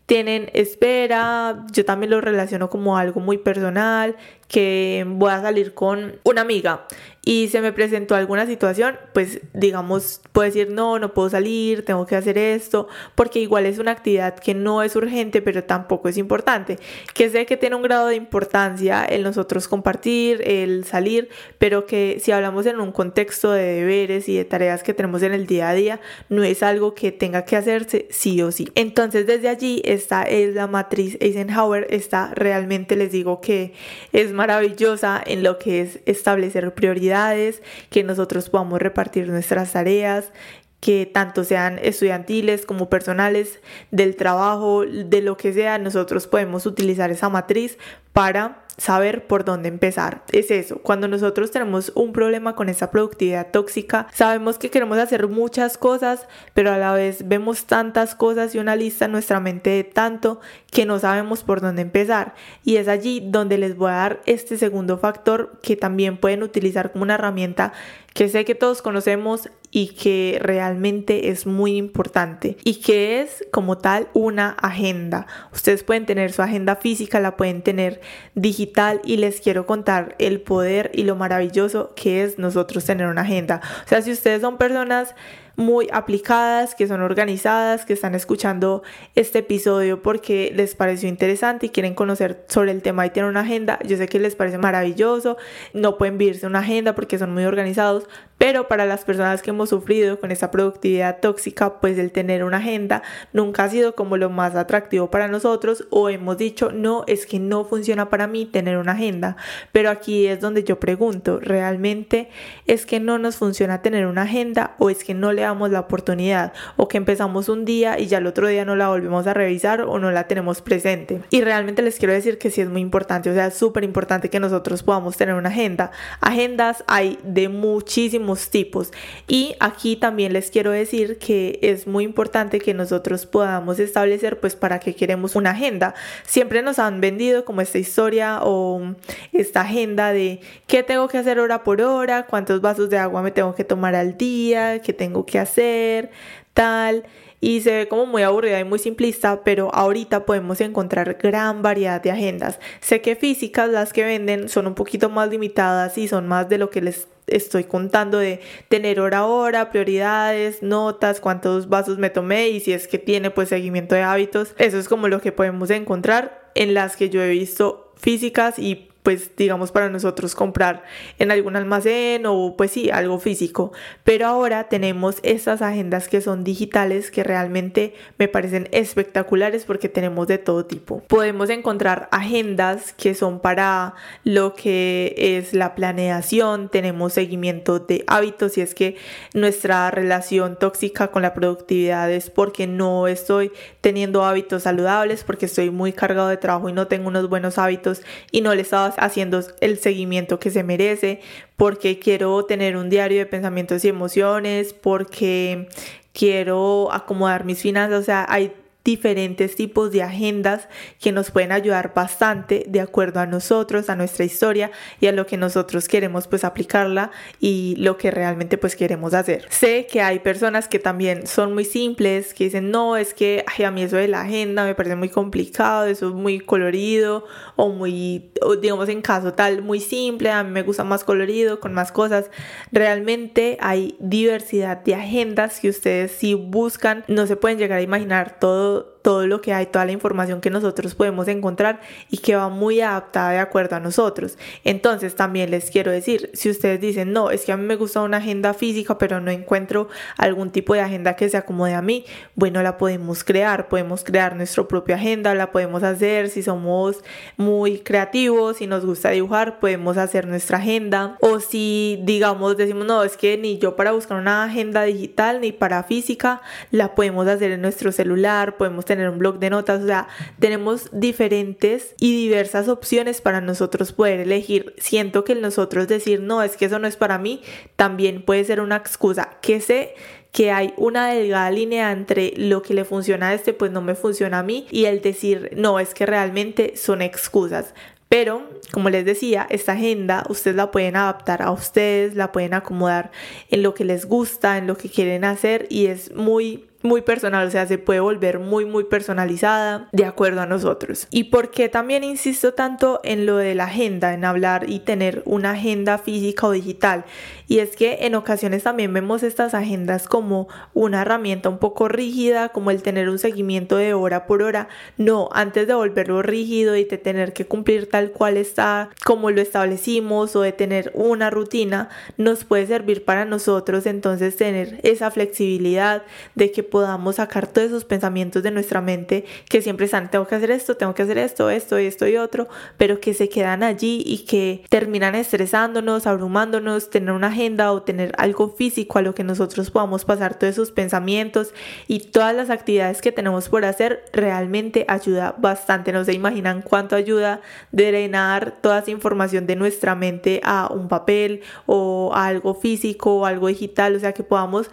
tienen 0.09 0.51
espera, 0.55 1.67
yo 1.71 1.85
también 1.85 2.11
lo 2.11 2.21
relaciono 2.23 2.71
como 2.71 2.97
algo 2.97 3.21
muy 3.21 3.37
personal, 3.37 4.17
que 4.49 5.05
voy 5.07 5.31
a 5.31 5.43
salir 5.43 5.75
con 5.75 6.17
una 6.25 6.41
amiga 6.41 6.87
y 7.29 7.49
se 7.49 7.61
me 7.61 7.73
presentó 7.73 8.15
alguna 8.15 8.47
situación, 8.47 8.97
pues 9.13 9.43
digamos, 9.53 10.23
puedo 10.33 10.47
decir, 10.47 10.71
no, 10.71 10.99
no 10.99 11.13
puedo 11.13 11.29
salir, 11.29 11.85
tengo 11.85 12.07
que 12.07 12.17
hacer 12.17 12.39
esto, 12.39 12.89
porque 13.15 13.39
igual 13.39 13.67
es 13.67 13.79
una 13.79 13.91
actividad 13.91 14.39
que 14.39 14.55
no 14.55 14.83
es 14.83 14.97
urgente, 14.97 15.43
pero 15.43 15.63
tampoco 15.63 16.09
es 16.09 16.17
importante, 16.17 16.79
que 17.13 17.29
sé 17.29 17.45
que 17.45 17.59
tiene 17.59 17.77
un 17.77 17.83
grado 17.83 18.07
de 18.07 18.17
importancia 18.17 19.05
el 19.05 19.25
nosotros 19.25 19.69
compartir, 19.69 20.41
el 20.43 20.87
salir, 20.87 21.29
pero 21.59 21.85
que 21.85 22.19
si 22.19 22.33
hablamos 22.33 22.65
en 22.65 22.81
un 22.81 22.93
contexto 22.93 23.53
de 23.53 23.75
deberes 23.75 24.27
y 24.31 24.37
de 24.37 24.47
tareas 24.47 24.83
que 24.83 24.95
tenemos 24.95 25.23
en 25.23 25.35
el 25.35 25.47
día 25.47 25.69
a 25.69 25.75
día, 25.75 26.01
no 26.31 26.45
es 26.45 26.63
algo 26.63 26.95
que 26.95 27.13
tenga 27.13 27.45
que 27.45 27.57
hacerse 27.57 28.09
sí 28.11 28.41
o 28.41 28.51
sí. 28.53 28.71
Entonces 28.75 29.27
desde 29.27 29.51
allí, 29.51 29.83
esta 29.85 30.23
es 30.23 30.55
la 30.55 30.67
matriz 30.67 31.19
Eisenhower, 31.21 31.89
esta 31.91 32.33
realmente 32.35 32.97
les 32.97 33.13
digo 33.13 33.43
que 33.43 33.75
es 34.15 34.33
maravillosa 34.39 35.21
en 35.27 35.43
lo 35.43 35.59
que 35.59 35.81
es 35.81 35.99
establecer 36.07 36.73
prioridades, 36.73 37.61
que 37.91 38.05
nosotros 38.05 38.49
podamos 38.49 38.81
repartir 38.81 39.29
nuestras 39.29 39.73
tareas, 39.73 40.33
que 40.79 41.11
tanto 41.13 41.43
sean 41.43 41.81
estudiantiles 41.83 42.65
como 42.65 42.89
personales, 42.89 43.59
del 43.91 44.15
trabajo, 44.15 44.85
de 44.87 45.23
lo 45.23 45.37
que 45.37 45.53
sea, 45.53 45.79
nosotros 45.79 46.29
podemos 46.29 46.67
utilizar 46.67 47.11
esa 47.11 47.29
matriz 47.29 47.79
para 48.13 48.63
saber 48.79 49.27
por 49.27 49.45
dónde 49.45 49.69
empezar. 49.69 50.23
Es 50.33 50.51
eso, 50.51 50.79
cuando 50.79 51.09
nosotros 51.09 51.51
tenemos 51.51 51.93
un 51.95 52.13
problema 52.13 52.55
con 52.55 52.69
esa 52.69 52.91
productividad 52.91 53.51
tóxica, 53.51 54.07
sabemos 54.15 54.57
que 54.59 54.71
queremos 54.71 54.99
hacer 54.99 55.29
muchas 55.29 55.77
cosas, 55.77 56.27
pero 56.55 56.73
a 56.73 56.79
la 56.79 56.93
vez 56.93 57.29
vemos 57.29 57.67
tantas 57.67 58.15
cosas 58.15 58.55
y 58.55 58.59
una 58.59 58.77
lista 58.77 59.05
en 59.05 59.13
nuestra 59.13 59.41
mente 59.41 59.71
de 59.71 59.85
tanto 59.85 60.41
que 60.71 60.87
no 60.87 60.99
sabemos 60.99 61.43
por 61.43 61.61
dónde 61.61 61.83
empezar. 61.83 62.35
Y 62.65 62.77
es 62.77 62.89
allí 62.89 63.21
donde 63.23 63.59
les 63.59 63.77
voy 63.77 63.91
a 63.91 63.97
dar 63.97 64.23
este 64.27 64.57
segundo 64.57 64.97
factor 64.97 65.59
que 65.61 65.77
también 65.77 66.17
pueden 66.17 66.43
utilizar 66.43 66.93
como 66.93 67.03
una 67.03 67.15
herramienta 67.15 67.73
que 68.15 68.29
sé 68.29 68.45
que 68.45 68.55
todos 68.55 68.83
conocemos 68.83 69.49
y 69.71 69.89
que 69.89 70.39
realmente 70.41 71.29
es 71.31 71.47
muy 71.47 71.77
importante 71.77 72.57
y 72.65 72.77
que 72.77 73.21
es 73.21 73.45
como 73.51 73.79
tal 73.79 74.09
una 74.15 74.51
agenda. 74.51 75.27
Ustedes 75.53 75.85
pueden 75.85 76.07
tener 76.07 76.33
su 76.33 76.43
agenda 76.43 76.77
física, 76.77 77.21
la 77.21 77.37
pueden 77.37 77.63
tener 77.63 78.01
digital 78.35 79.01
y 79.05 79.19
les 79.19 79.41
quiero 79.41 79.67
contar 79.67 80.17
el 80.19 80.41
poder 80.41 80.91
y 80.95 81.03
lo 81.03 81.17
maravilloso 81.17 81.93
que 81.95 82.23
es 82.25 82.39
nosotros 82.39 82.85
tener 82.85 83.07
una 83.09 83.23
agenda. 83.23 83.61
O 83.85 83.89
sea, 83.89 84.03
si 84.03 84.11
ustedes 84.11 84.41
son 84.41 84.57
personas 84.57 85.15
muy 85.59 85.89
aplicadas, 85.93 86.77
que 86.77 86.87
son 86.87 87.03
organizadas, 87.03 87.85
que 87.85 87.93
están 87.93 88.15
escuchando 88.15 88.85
este 89.17 89.41
episodio 89.41 90.03
porque 90.03 90.53
les 90.55 90.77
pareció 90.77 91.09
interesante 91.09 91.67
y 91.67 91.71
quieren 91.71 91.95
conocer 91.95 92.45
sobre 92.49 92.71
el 92.71 92.81
tema 92.81 93.05
y 93.05 93.11
tienen 93.11 93.29
una 93.29 93.41
agenda, 93.41 93.81
yo 93.85 93.97
sé 93.97 94.07
que 94.07 94.21
les 94.21 94.37
parece 94.37 94.57
maravilloso, 94.57 95.37
no 95.75 95.99
pueden 95.99 96.17
vivirse 96.17 96.47
una 96.47 96.61
agenda 96.61 96.95
porque 96.95 97.19
son 97.19 97.35
muy 97.35 97.45
organizados, 97.45 98.07
pero 98.39 98.69
para 98.69 98.87
las 98.87 99.05
personas 99.05 99.43
que 99.43 99.51
hemos 99.51 99.71
sufrido 99.71 100.21
con 100.21 100.31
esta 100.31 100.53
productividad 100.53 101.19
tóxica, 101.19 101.81
pues 101.81 101.99
el 101.99 102.13
tener 102.13 102.45
una 102.45 102.59
agenda 102.59 103.03
nunca 103.33 103.65
ha 103.65 103.69
sido 103.69 103.97
como 103.97 104.17
lo 104.17 104.31
más 104.31 104.55
atractivo 104.55 105.11
para 105.11 105.27
nosotros 105.27 105.89
o 105.91 106.09
hemos 106.09 106.39
dicho, 106.39 106.71
no, 106.71 107.03
es 107.09 107.27
que 107.27 107.41
no 107.41 107.65
funciona 107.65 108.11
para 108.11 108.29
mí 108.29 108.47
tener 108.47 108.79
una 108.79 108.93
agenda. 108.93 109.37
Pero 109.73 109.91
aquí 109.91 110.29
es 110.29 110.41
donde 110.41 110.63
yo 110.63 110.79
pregunto, 110.79 111.41
¿realmente 111.41 112.29
es 112.69 112.87
que 112.87 113.01
no 113.01 113.19
nos 113.19 113.37
funciona 113.37 113.83
tener 113.83 114.07
una 114.07 114.23
agenda 114.23 114.77
o 114.79 114.89
es 114.89 115.03
que 115.03 115.15
no 115.15 115.33
le 115.33 115.48
la 115.71 115.81
oportunidad 115.81 116.53
o 116.77 116.89
que 116.89 116.97
empezamos 116.97 117.49
un 117.49 117.65
día 117.65 117.99
y 117.99 118.07
ya 118.07 118.19
el 118.19 118.27
otro 118.27 118.49
día 118.49 118.65
no 118.65 118.77
la 118.77 118.89
volvemos 118.89 119.27
a 119.27 119.35
revisar 119.35 119.83
o 119.83 119.99
no 119.99 120.11
la 120.11 120.29
tenemos 120.29 120.63
presente? 120.63 121.23
Y 121.31 121.41
realmente 121.43 121.83
les 121.83 121.99
quiero 121.99 122.13
decir 122.13 122.39
que 122.39 122.51
sí 122.51 122.61
es 122.61 122.69
muy 122.69 122.81
importante, 122.81 123.31
o 123.31 123.35
sea, 123.35 123.47
es 123.47 123.55
súper 123.55 123.85
importante 123.85 124.31
que 124.31 124.41
nosotros 124.41 124.83
podamos 124.83 125.17
tener 125.17 125.35
una 125.35 125.49
agenda. 125.49 125.91
Agendas 126.21 126.85
hay 126.87 127.19
de 127.23 127.49
muchísimos 127.49 128.51
tipos. 128.51 128.93
Y 129.27 129.55
aquí 129.61 129.97
también 129.97 130.33
les 130.33 130.51
quiero 130.51 130.71
decir 130.71 131.19
que 131.19 131.59
es 131.63 131.87
muy 131.87 132.05
importante 132.05 132.59
que 132.59 132.75
nosotros 132.75 133.27
podamos 133.27 133.79
establecer 133.79 134.41
pues 134.41 134.57
para 134.57 134.81
qué 134.81 134.95
queremos 134.95 135.37
una 135.37 135.51
agenda. 135.51 135.95
Siempre 136.25 136.63
nos 136.63 136.79
han 136.79 137.01
vendido 137.01 137.45
como 137.45 137.61
esta 137.61 137.79
historia 137.79 138.41
o 138.43 138.95
esta 139.33 139.63
agenda 139.63 140.13
de 140.13 140.41
qué 140.67 140.83
tengo 140.83 141.09
que 141.09 141.19
hacer 141.19 141.39
hora 141.39 141.65
por 141.65 141.81
hora, 141.83 142.27
cuántos 142.27 142.61
vasos 142.61 142.91
de 142.91 142.99
agua 142.99 143.23
me 143.23 143.31
tengo 143.31 143.55
que 143.55 143.65
tomar 143.65 143.95
al 143.95 144.17
día, 144.17 144.81
qué 144.81 144.93
tengo 144.93 145.27
que 145.27 145.38
hacer, 145.39 146.11
tal 146.55 147.05
y 147.41 147.61
se 147.61 147.77
ve 147.77 147.89
como 147.89 148.07
muy 148.07 148.23
aburrida 148.23 148.59
y 148.59 148.65
muy 148.65 148.79
simplista, 148.79 149.45
pero 149.45 149.73
ahorita 149.75 150.27
podemos 150.27 150.61
encontrar 150.61 151.19
gran 151.21 151.63
variedad 151.63 152.03
de 152.03 152.11
agendas. 152.11 152.59
Sé 152.81 153.01
que 153.01 153.17
físicas 153.17 153.71
las 153.71 153.93
que 153.93 154.05
venden 154.05 154.49
son 154.49 154.67
un 154.67 154.75
poquito 154.75 155.09
más 155.09 155.29
limitadas 155.31 155.99
y 155.99 156.09
son 156.09 156.27
más 156.27 156.49
de 156.49 156.59
lo 156.59 156.71
que 156.71 156.81
les 156.81 157.09
estoy 157.27 157.65
contando 157.65 158.19
de 158.19 158.41
tener 158.69 159.01
hora 159.01 159.19
a 159.19 159.27
hora, 159.27 159.71
prioridades, 159.71 160.63
notas, 160.63 161.21
cuántos 161.21 161.69
vasos 161.69 161.99
me 161.99 162.11
tomé 162.11 162.49
y 162.49 162.61
si 162.61 162.73
es 162.73 162.89
que 162.89 162.99
tiene 162.99 163.31
pues 163.31 163.51
seguimiento 163.51 163.95
de 163.95 164.03
hábitos. 164.03 164.55
Eso 164.59 164.79
es 164.79 164.89
como 164.89 165.09
lo 165.09 165.21
que 165.21 165.31
podemos 165.31 165.71
encontrar 165.71 166.51
en 166.55 166.75
las 166.75 166.97
que 166.97 167.11
yo 167.11 167.23
he 167.23 167.29
visto 167.29 167.93
físicas 167.97 168.59
y 168.59 168.89
pues 169.09 169.35
digamos 169.39 169.73
para 169.73 169.89
nosotros 169.89 170.35
comprar 170.35 170.85
en 171.19 171.31
algún 171.31 171.57
almacén 171.57 172.27
o 172.27 172.57
pues 172.59 172.73
sí, 172.73 172.91
algo 172.91 173.19
físico. 173.19 173.73
Pero 174.05 174.27
ahora 174.27 174.69
tenemos 174.69 175.17
estas 175.23 175.63
agendas 175.63 176.09
que 176.09 176.21
son 176.21 176.45
digitales 176.45 177.11
que 177.11 177.25
realmente 177.25 177.95
me 178.19 178.29
parecen 178.29 178.69
espectaculares 178.71 179.65
porque 179.65 179.89
tenemos 179.89 180.27
de 180.27 180.37
todo 180.37 180.67
tipo. 180.67 181.03
Podemos 181.09 181.49
encontrar 181.49 182.11
agendas 182.13 182.93
que 182.93 183.15
son 183.15 183.41
para 183.41 183.95
lo 184.25 184.53
que 184.53 185.15
es 185.17 185.55
la 185.55 185.75
planeación, 185.75 186.69
tenemos 186.69 187.15
seguimiento 187.15 187.79
de 187.79 188.05
hábitos 188.09 188.59
y 188.59 188.61
es 188.61 188.75
que 188.75 188.99
nuestra 189.33 189.91
relación 189.91 190.59
tóxica 190.59 191.09
con 191.09 191.23
la 191.23 191.33
productividad 191.33 192.13
es 192.13 192.29
porque 192.29 192.67
no 192.67 193.09
estoy 193.09 193.53
teniendo 193.81 194.27
hábitos 194.27 194.65
saludables, 194.65 195.25
porque 195.25 195.47
estoy 195.47 195.71
muy 195.71 195.95
cargado 195.95 196.29
de 196.29 196.37
trabajo 196.37 196.69
y 196.69 196.75
no 196.75 196.89
tengo 196.89 197.09
unos 197.09 197.31
buenos 197.31 197.57
hábitos 197.57 198.03
y 198.31 198.43
no 198.43 198.55
le 198.55 198.61
estaba 198.61 198.98
haciendo 199.01 199.43
el 199.61 199.79
seguimiento 199.79 200.39
que 200.39 200.51
se 200.51 200.63
merece, 200.63 201.21
porque 201.57 201.99
quiero 201.99 202.45
tener 202.45 202.77
un 202.77 202.91
diario 202.91 203.19
de 203.19 203.27
pensamientos 203.27 203.85
y 203.85 203.89
emociones, 203.89 204.73
porque 204.75 205.69
quiero 206.13 206.93
acomodar 206.93 207.45
mis 207.45 207.61
finanzas, 207.61 208.01
o 208.01 208.05
sea, 208.05 208.27
hay 208.29 208.53
diferentes 208.89 209.55
tipos 209.55 209.93
de 209.93 210.03
agendas 210.03 210.67
que 210.99 211.13
nos 211.13 211.31
pueden 211.31 211.53
ayudar 211.53 211.93
bastante 211.95 212.65
de 212.67 212.81
acuerdo 212.81 213.21
a 213.21 213.27
nosotros, 213.27 213.91
a 213.91 213.97
nuestra 213.97 214.25
historia 214.25 214.71
y 214.99 215.09
a 215.09 215.13
lo 215.13 215.27
que 215.27 215.37
nosotros 215.37 215.89
queremos 215.89 216.27
pues 216.27 216.43
aplicarla 216.43 217.11
y 217.39 217.77
lo 217.77 217.99
que 217.99 218.11
realmente 218.11 218.57
pues 218.57 218.77
queremos 218.77 219.13
hacer. 219.13 219.45
Sé 219.51 219.87
que 219.93 220.01
hay 220.01 220.21
personas 220.21 220.69
que 220.69 220.79
también 220.79 221.27
son 221.27 221.53
muy 221.53 221.67
simples, 221.67 222.33
que 222.33 222.45
dicen, 222.45 222.71
no, 222.71 222.97
es 222.97 223.13
que 223.13 223.45
a 223.63 223.71
mí 223.71 223.83
eso 223.83 223.97
de 223.97 224.09
la 224.09 224.23
agenda 224.23 224.65
me 224.65 224.75
parece 224.75 224.97
muy 224.97 225.11
complicado, 225.11 225.85
eso 225.85 226.09
es 226.09 226.15
muy 226.15 226.41
colorido 226.41 227.27
o 227.57 227.69
muy, 227.69 228.31
digamos 228.63 228.89
en 228.89 229.03
caso 229.03 229.35
tal, 229.35 229.61
muy 229.61 229.81
simple, 229.81 230.31
a 230.31 230.43
mí 230.43 230.51
me 230.51 230.63
gusta 230.63 230.83
más 230.83 231.05
colorido, 231.05 231.61
con 231.61 231.75
más 231.75 231.93
cosas. 231.93 232.31
Realmente 232.73 233.59
hay 233.61 233.97
diversidad 234.01 234.79
de 234.79 234.95
agendas 234.95 235.61
que 235.61 235.69
ustedes 235.69 236.13
si 236.13 236.33
buscan 236.33 237.05
no 237.07 237.27
se 237.27 237.37
pueden 237.37 237.59
llegar 237.59 237.81
a 237.81 237.83
imaginar 237.83 238.39
todo 238.41 238.78
people 238.79 238.98
todo 239.03 239.27
lo 239.27 239.41
que 239.41 239.53
hay, 239.53 239.67
toda 239.67 239.85
la 239.85 239.93
información 239.93 240.41
que 240.41 240.51
nosotros 240.51 240.95
podemos 240.95 241.29
encontrar 241.29 241.81
y 242.11 242.19
que 242.19 242.37
va 242.37 242.49
muy 242.49 242.81
adaptada 242.81 243.31
de 243.31 243.39
acuerdo 243.39 243.77
a 243.77 243.81
nosotros. 243.81 244.39
Entonces 244.65 245.15
también 245.15 245.51
les 245.51 245.71
quiero 245.71 245.91
decir, 245.91 246.31
si 246.35 246.51
ustedes 246.51 246.81
dicen, 246.81 247.13
no, 247.13 247.31
es 247.31 247.45
que 247.45 247.53
a 247.53 247.57
mí 247.57 247.65
me 247.65 247.77
gusta 247.77 248.03
una 248.03 248.19
agenda 248.19 248.55
física, 248.55 248.99
pero 248.99 249.21
no 249.21 249.31
encuentro 249.31 249.89
algún 250.17 250.51
tipo 250.51 250.75
de 250.75 250.81
agenda 250.81 251.17
que 251.17 251.29
se 251.29 251.37
acomode 251.37 251.75
a 251.75 251.83
mí, 251.83 252.05
bueno, 252.35 252.63
la 252.63 252.79
podemos 252.79 253.25
crear, 253.25 253.69
podemos 253.69 254.05
crear 254.05 254.37
nuestra 254.37 254.67
propia 254.67 254.97
agenda, 254.97 255.35
la 255.35 255.53
podemos 255.53 255.83
hacer 255.83 256.29
si 256.29 256.43
somos 256.43 257.03
muy 257.37 257.79
creativos, 257.79 258.59
si 258.59 258.67
nos 258.67 258.85
gusta 258.85 259.11
dibujar, 259.11 259.61
podemos 259.61 259.97
hacer 259.97 260.27
nuestra 260.27 260.59
agenda 260.59 261.17
o 261.21 261.41
si 261.41 262.01
digamos 262.03 262.57
decimos, 262.57 262.87
no, 262.87 263.03
es 263.03 263.17
que 263.17 263.37
ni 263.39 263.59
yo 263.59 263.77
para 263.77 263.93
buscar 263.93 264.19
una 264.19 264.45
agenda 264.45 264.83
digital 264.83 265.41
ni 265.41 265.53
para 265.53 265.83
física, 265.83 266.43
la 266.71 266.95
podemos 266.95 267.27
hacer 267.27 267.53
en 267.53 267.63
nuestro 267.63 267.93
celular, 267.93 268.57
podemos 268.57 268.85
tener 268.89 269.09
un 269.09 269.19
blog 269.19 269.39
de 269.39 269.51
notas, 269.51 269.85
o 269.85 269.87
sea, 269.87 270.09
tenemos 270.41 270.89
diferentes 270.93 271.95
y 272.01 272.13
diversas 272.17 272.69
opciones 272.69 273.21
para 273.21 273.41
nosotros 273.41 273.93
poder 273.93 274.19
elegir. 274.19 274.75
Siento 274.79 275.23
que 275.23 275.35
el 275.35 275.41
nosotros 275.41 275.87
decir, 275.87 276.21
no, 276.21 276.43
es 276.43 276.57
que 276.57 276.65
eso 276.65 276.81
no 276.81 276.89
es 276.89 276.97
para 276.97 277.19
mí, 277.19 277.43
también 277.77 278.23
puede 278.23 278.43
ser 278.43 278.61
una 278.61 278.77
excusa 278.77 279.39
que 279.41 279.61
sé 279.61 279.95
que 280.33 280.51
hay 280.51 280.75
una 280.77 281.09
delgada 281.09 281.51
línea 281.51 281.93
entre 281.93 282.35
lo 282.37 282.63
que 282.63 282.75
le 282.75 282.85
funciona 282.85 283.29
a 283.29 283.35
este 283.35 283.55
pues 283.55 283.71
no 283.71 283.81
me 283.81 283.95
funciona 283.95 284.41
a 284.41 284.43
mí 284.43 284.67
y 284.71 284.85
el 284.85 285.01
decir 285.01 285.53
no 285.57 285.81
es 285.81 285.95
que 285.95 286.05
realmente 286.05 286.77
son 286.77 287.01
excusas 287.01 287.73
pero, 288.09 288.49
como 288.73 288.89
les 288.89 289.05
decía, 289.05 289.47
esta 289.51 289.73
agenda 289.73 290.25
ustedes 290.31 290.57
la 290.57 290.71
pueden 290.71 290.97
adaptar 290.97 291.43
a 291.43 291.51
ustedes, 291.51 292.15
la 292.15 292.33
pueden 292.33 292.55
acomodar 292.55 293.11
en 293.51 293.63
lo 293.63 293.75
que 293.75 293.85
les 293.85 294.07
gusta, 294.07 294.57
en 294.57 294.67
lo 294.67 294.77
que 294.77 294.89
quieren 294.89 295.25
hacer 295.25 295.67
y 295.69 295.87
es 295.87 296.15
muy 296.15 296.68
muy 296.83 297.03
personal, 297.03 297.47
o 297.47 297.51
sea, 297.51 297.67
se 297.67 297.79
puede 297.79 298.01
volver 298.01 298.39
muy, 298.39 298.65
muy 298.65 298.85
personalizada 298.85 299.89
de 299.93 300.05
acuerdo 300.05 300.41
a 300.41 300.47
nosotros. 300.47 301.09
¿Y 301.11 301.25
por 301.25 301.51
qué 301.51 301.69
también 301.69 302.05
insisto 302.05 302.55
tanto 302.55 303.01
en 303.03 303.27
lo 303.27 303.37
de 303.37 303.55
la 303.55 303.65
agenda, 303.65 304.15
en 304.15 304.25
hablar 304.25 304.69
y 304.69 304.81
tener 304.81 305.23
una 305.25 305.53
agenda 305.53 305.99
física 305.99 306.47
o 306.47 306.53
digital? 306.53 307.05
Y 307.49 307.61
es 307.61 307.77
que 307.77 307.99
en 308.03 308.15
ocasiones 308.15 308.63
también 308.63 308.93
vemos 308.93 309.23
estas 309.23 309.55
agendas 309.55 310.07
como 310.07 310.49
una 310.75 311.03
herramienta 311.03 311.49
un 311.49 311.59
poco 311.59 311.89
rígida, 311.89 312.51
como 312.51 312.71
el 312.71 312.83
tener 312.83 313.09
un 313.09 313.19
seguimiento 313.19 313.77
de 313.77 313.95
hora 313.95 314.27
por 314.27 314.43
hora. 314.43 314.69
No, 314.99 315.31
antes 315.33 315.67
de 315.67 315.75
volverlo 315.75 316.23
rígido 316.23 316.77
y 316.77 316.85
de 316.85 316.99
tener 316.99 317.33
que 317.33 317.47
cumplir 317.47 317.89
tal 317.89 318.13
cual 318.13 318.37
está, 318.37 318.91
como 319.05 319.31
lo 319.31 319.41
establecimos, 319.41 320.37
o 320.37 320.43
de 320.43 320.53
tener 320.53 320.93
una 320.95 321.31
rutina, 321.31 321.89
nos 322.17 322.45
puede 322.45 322.67
servir 322.67 323.05
para 323.05 323.25
nosotros 323.25 323.87
entonces 323.87 324.37
tener 324.37 324.81
esa 324.83 325.11
flexibilidad 325.11 326.03
de 326.35 326.53
que 326.53 326.68
podamos 326.71 327.17
sacar 327.17 327.47
todos 327.47 327.69
esos 327.69 327.85
pensamientos 327.85 328.43
de 328.43 328.51
nuestra 328.51 328.81
mente 328.81 329.25
que 329.49 329.63
siempre 329.63 329.87
están, 329.87 330.11
tengo 330.11 330.27
que 330.27 330.35
hacer 330.35 330.51
esto, 330.51 330.77
tengo 330.77 330.95
que 330.95 331.03
hacer 331.03 331.19
esto, 331.19 331.51
esto, 331.51 331.77
esto 331.77 332.07
y 332.07 332.17
otro, 332.17 332.49
pero 332.77 333.01
que 333.01 333.15
se 333.15 333.29
quedan 333.29 333.63
allí 333.63 334.03
y 334.07 334.25
que 334.25 334.65
terminan 334.69 335.15
estresándonos, 335.15 336.07
abrumándonos, 336.07 336.91
tener 336.91 337.13
una 337.13 337.29
agenda 337.29 337.73
o 337.73 337.83
tener 337.83 338.13
algo 338.19 338.51
físico 338.51 338.99
a 338.99 339.03
lo 339.03 339.15
que 339.15 339.25
nosotros 339.25 339.71
podamos 339.71 340.05
pasar 340.05 340.39
todos 340.39 340.53
esos 340.53 340.73
pensamientos 340.73 341.53
y 341.87 342.01
todas 342.01 342.35
las 342.35 342.51
actividades 342.51 343.01
que 343.01 343.13
tenemos 343.13 343.49
por 343.49 343.65
hacer 343.65 344.05
realmente 344.13 344.85
ayuda 344.89 345.35
bastante. 345.39 345.93
No 345.93 346.05
se 346.05 346.13
imaginan 346.13 346.63
cuánto 346.63 346.97
ayuda 346.97 347.41
drenar 347.73 348.59
toda 348.61 348.81
esa 348.81 348.91
información 348.91 349.47
de 349.47 349.57
nuestra 349.57 349.95
mente 349.95 350.41
a 350.45 350.69
un 350.73 350.89
papel 350.89 351.43
o 351.67 352.13
a 352.15 352.27
algo 352.27 352.55
físico 352.55 353.19
o 353.19 353.27
algo 353.27 353.49
digital, 353.49 353.97
o 353.97 354.01
sea 354.01 354.13
que 354.13 354.23
podamos 354.23 354.71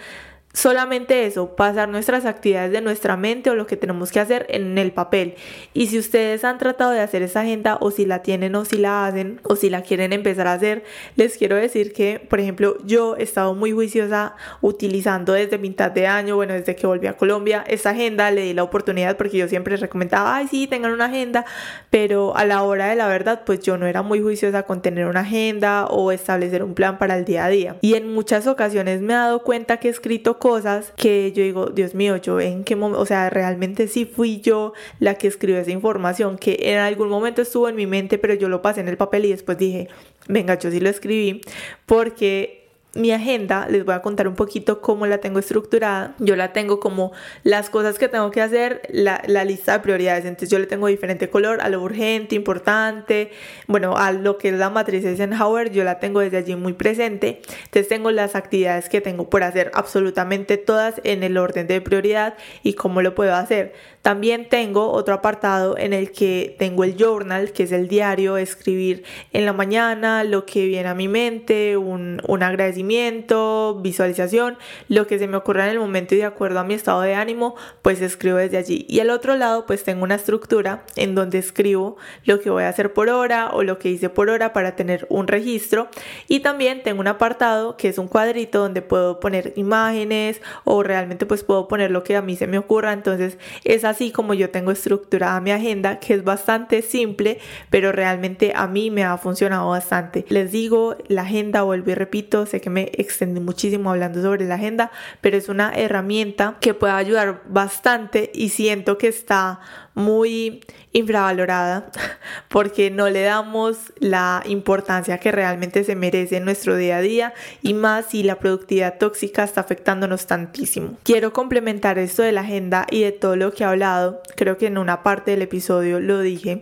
solamente 0.55 1.25
eso, 1.25 1.55
pasar 1.55 1.89
nuestras 1.89 2.25
actividades 2.25 2.71
de 2.71 2.79
nuestra 2.79 3.17
mente 3.17 3.49
o 3.49 3.55
lo 3.55 3.67
que 3.67 3.75
tenemos 3.75 4.11
que 4.11 4.21
hacer 4.21 4.45
en 4.49 4.77
el 4.77 4.93
papel. 4.93 5.35
Y 5.73 5.87
si 5.87 5.99
ustedes 5.99 6.45
han 6.45 6.57
tratado 6.57 6.91
de 6.91 7.01
hacer 7.01 7.21
esa 7.21 7.41
agenda 7.41 7.77
o 7.81 7.91
si 7.91 8.05
la 8.05 8.21
tienen 8.21 8.55
o 8.55 8.63
si 8.63 8.77
la 8.77 9.05
hacen 9.05 9.41
o 9.43 9.57
si 9.57 9.69
la 9.69 9.81
quieren 9.81 10.13
empezar 10.13 10.47
a 10.47 10.53
hacer, 10.53 10.83
les 11.17 11.37
quiero 11.37 11.57
decir 11.57 11.91
que, 11.91 12.25
por 12.29 12.39
ejemplo, 12.39 12.77
yo 12.85 13.17
he 13.17 13.23
estado 13.23 13.53
muy 13.53 13.73
juiciosa 13.73 14.35
utilizando 14.61 15.33
desde 15.33 15.57
mitad 15.57 15.91
de 15.91 16.07
año, 16.07 16.37
bueno, 16.37 16.53
desde 16.53 16.75
que 16.75 16.87
volví 16.87 17.07
a 17.07 17.17
Colombia, 17.17 17.63
esa 17.67 17.89
agenda 17.89 18.31
le 18.31 18.41
di 18.43 18.53
la 18.53 18.63
oportunidad 18.63 19.17
porque 19.17 19.37
yo 19.37 19.49
siempre 19.49 19.75
recomendaba, 19.75 20.37
ay, 20.37 20.47
sí, 20.47 20.67
tengan 20.67 20.93
una 20.93 21.05
agenda, 21.05 21.45
pero 21.89 22.35
a 22.37 22.45
la 22.45 22.63
hora 22.63 22.87
de 22.87 22.95
la 22.95 23.07
verdad, 23.07 23.41
pues 23.45 23.59
yo 23.59 23.77
no 23.77 23.87
era 23.87 24.03
muy 24.03 24.21
juiciosa 24.21 24.63
con 24.63 24.81
tener 24.81 25.07
una 25.07 25.19
agenda 25.19 25.87
o 25.87 26.13
establecer 26.13 26.63
un 26.63 26.75
plan 26.75 26.97
para 26.97 27.17
el 27.17 27.25
día 27.25 27.43
a 27.43 27.49
día. 27.49 27.75
Y 27.81 27.95
en 27.95 28.13
muchas 28.13 28.47
ocasiones 28.47 29.01
me 29.01 29.11
he 29.11 29.17
dado 29.17 29.43
cuenta 29.43 29.77
que 29.77 29.89
he 29.89 29.91
escrito 29.91 30.39
cosas 30.45 30.93
que 30.95 31.31
yo 31.31 31.41
digo, 31.41 31.65
Dios 31.71 31.95
mío, 31.95 32.17
yo 32.17 32.39
en 32.39 32.63
qué 32.63 32.75
momento, 32.75 33.01
o 33.01 33.05
sea, 33.07 33.31
realmente 33.31 33.87
sí 33.87 34.05
fui 34.05 34.41
yo 34.41 34.73
la 34.99 35.15
que 35.15 35.25
escribió 35.25 35.59
esa 35.59 35.71
información, 35.71 36.37
que 36.37 36.55
en 36.59 36.77
algún 36.77 37.09
momento 37.09 37.41
estuvo 37.41 37.67
en 37.67 37.75
mi 37.75 37.87
mente, 37.87 38.19
pero 38.19 38.35
yo 38.35 38.47
lo 38.47 38.61
pasé 38.61 38.81
en 38.81 38.87
el 38.87 38.95
papel 38.95 39.25
y 39.25 39.31
después 39.31 39.57
dije, 39.57 39.87
venga, 40.27 40.59
yo 40.59 40.69
sí 40.69 40.79
lo 40.79 40.87
escribí, 40.87 41.41
porque 41.87 42.64
mi 42.95 43.11
agenda, 43.11 43.67
les 43.69 43.83
voy 43.83 43.93
a 43.93 44.01
contar 44.01 44.27
un 44.27 44.35
poquito 44.35 44.81
cómo 44.81 45.05
la 45.05 45.19
tengo 45.19 45.37
estructurada. 45.37 46.15
Yo 46.19 46.35
la 46.37 46.53
tengo 46.53 46.79
como 46.79 47.11
las 47.43 47.69
cosas 47.69 47.99
que 47.99 48.07
tengo 48.07 48.31
que 48.31 48.41
hacer, 48.41 48.81
la, 48.89 49.21
lista 49.43 49.73
de 49.73 49.79
prioridades. 49.81 50.25
Entonces 50.25 50.49
yo 50.49 50.59
le 50.59 50.65
tengo 50.65 50.87
diferente 50.87 51.29
color 51.29 51.59
a 51.61 51.67
lo 51.69 51.81
urgente, 51.81 52.35
importante, 52.35 53.31
bueno, 53.67 53.97
a 53.97 54.13
lo 54.13 54.37
que 54.37 54.49
es 54.49 54.55
la 54.55 54.69
matriz 54.69 55.03
Eisenhower, 55.03 55.71
yo 55.71 55.83
la 55.83 55.99
tengo 55.99 56.21
desde 56.21 56.37
allí 56.37 56.55
muy 56.55 56.73
presente. 56.73 57.41
Entonces 57.65 57.89
tengo 57.89 58.11
las 58.11 58.35
actividades 58.35 58.87
que 58.87 59.01
tengo 59.01 59.29
por 59.29 59.43
hacer 59.43 59.71
absolutamente 59.73 60.57
todas 60.57 61.01
en 61.03 61.23
el 61.23 61.37
orden 61.37 61.67
de 61.67 61.81
prioridad 61.81 62.35
y 62.63 62.73
cómo 62.73 63.01
lo 63.01 63.13
puedo 63.13 63.35
hacer. 63.35 63.73
También 64.05 64.47
tengo 64.49 64.91
otro 64.91 65.15
apartado 65.15 65.79
en 65.79 65.91
el 65.91 66.11
que 66.11 66.55
tengo 66.59 66.83
el 66.83 66.95
journal, 66.95 67.53
que 67.53 67.63
es 67.63 67.71
el 67.71 67.87
diario, 67.87 68.37
escribir 68.37 69.03
en 69.33 69.45
la 69.45 69.51
mañana 69.51 70.23
lo 70.23 70.45
que 70.45 70.67
viene 70.67 70.87
a 70.87 70.93
mi 70.93 71.07
mente, 71.07 71.75
un, 71.75 72.21
un 72.27 72.43
agradecimiento, 72.43 73.79
visualización, 73.81 74.59
lo 74.89 75.07
que 75.07 75.17
se 75.17 75.27
me 75.27 75.37
ocurra 75.37 75.65
en 75.65 75.71
el 75.71 75.79
momento 75.79 76.13
y 76.13 76.19
de 76.19 76.25
acuerdo 76.25 76.59
a 76.59 76.63
mi 76.63 76.75
estado 76.75 77.01
de 77.01 77.15
ánimo, 77.15 77.55
pues 77.81 77.99
escribo 77.99 78.37
desde 78.37 78.57
allí. 78.57 78.85
Y 78.87 78.99
al 78.99 79.09
otro 79.09 79.37
lado, 79.37 79.65
pues 79.65 79.83
tengo 79.83 80.03
una 80.03 80.13
estructura 80.13 80.83
en 80.95 81.15
donde 81.15 81.39
escribo 81.39 81.97
lo 82.25 82.39
que 82.39 82.51
voy 82.51 82.61
a 82.61 82.69
hacer 82.69 82.93
por 82.93 83.09
hora 83.09 83.49
o 83.53 83.63
lo 83.63 83.79
que 83.79 83.89
hice 83.89 84.11
por 84.11 84.29
hora 84.29 84.53
para 84.53 84.75
tener 84.75 85.07
un 85.09 85.27
registro. 85.27 85.87
Y 86.27 86.41
también 86.41 86.83
tengo 86.83 86.99
un 86.99 87.07
apartado 87.07 87.75
que 87.75 87.87
es 87.87 87.97
un 87.97 88.07
cuadrito 88.07 88.59
donde 88.59 88.83
puedo 88.83 89.19
poner 89.19 89.53
imágenes 89.55 90.43
o 90.63 90.83
realmente 90.83 91.25
pues 91.25 91.43
puedo 91.43 91.67
poner 91.67 91.89
lo 91.89 92.03
que 92.03 92.15
a 92.15 92.21
mí 92.21 92.35
se 92.35 92.45
me 92.45 92.59
ocurra. 92.59 92.93
Entonces, 92.93 93.39
esa 93.63 93.94
así 93.95 94.11
como 94.11 94.33
yo 94.33 94.49
tengo 94.49 94.71
estructurada 94.71 95.39
mi 95.39 95.51
agenda, 95.51 95.99
que 95.99 96.13
es 96.13 96.23
bastante 96.23 96.81
simple, 96.81 97.39
pero 97.69 97.93
realmente 97.93 98.51
a 98.53 98.67
mí 98.67 98.91
me 98.91 99.05
ha 99.05 99.17
funcionado 99.17 99.69
bastante. 99.69 100.25
Les 100.27 100.51
digo, 100.51 100.97
la 101.07 101.21
agenda, 101.21 101.61
vuelvo 101.61 101.91
y 101.91 101.95
repito, 101.95 102.45
sé 102.45 102.59
que 102.59 102.69
me 102.69 102.91
extendí 102.93 103.39
muchísimo 103.39 103.89
hablando 103.89 104.21
sobre 104.21 104.45
la 104.45 104.55
agenda, 104.55 104.91
pero 105.21 105.37
es 105.37 105.47
una 105.47 105.71
herramienta 105.73 106.57
que 106.59 106.73
puede 106.73 106.93
ayudar 106.93 107.41
bastante 107.47 108.31
y 108.33 108.49
siento 108.49 108.97
que 108.97 109.07
está 109.07 109.61
muy 109.95 110.61
infravalorada 110.91 111.89
porque 112.49 112.91
no 112.91 113.09
le 113.09 113.23
damos 113.23 113.93
la 113.99 114.43
importancia 114.45 115.17
que 115.17 115.31
realmente 115.31 115.83
se 115.83 115.95
merece 115.95 116.37
en 116.37 116.45
nuestro 116.45 116.75
día 116.75 116.97
a 116.97 117.01
día 117.01 117.33
y 117.61 117.73
más 117.73 118.05
si 118.07 118.23
la 118.23 118.35
productividad 118.35 118.97
tóxica 118.97 119.43
está 119.43 119.61
afectándonos 119.61 120.27
tantísimo. 120.27 120.97
Quiero 121.03 121.33
complementar 121.33 121.97
esto 121.97 122.21
de 122.21 122.31
la 122.31 122.41
agenda 122.41 122.85
y 122.91 123.01
de 123.01 123.11
todo 123.11 123.35
lo 123.35 123.51
que 123.51 123.63
he 123.63 123.67
hablado, 123.67 124.21
creo 124.35 124.57
que 124.57 124.67
en 124.67 124.77
una 124.77 125.01
parte 125.01 125.31
del 125.31 125.41
episodio 125.41 125.99
lo 125.99 126.19
dije 126.19 126.61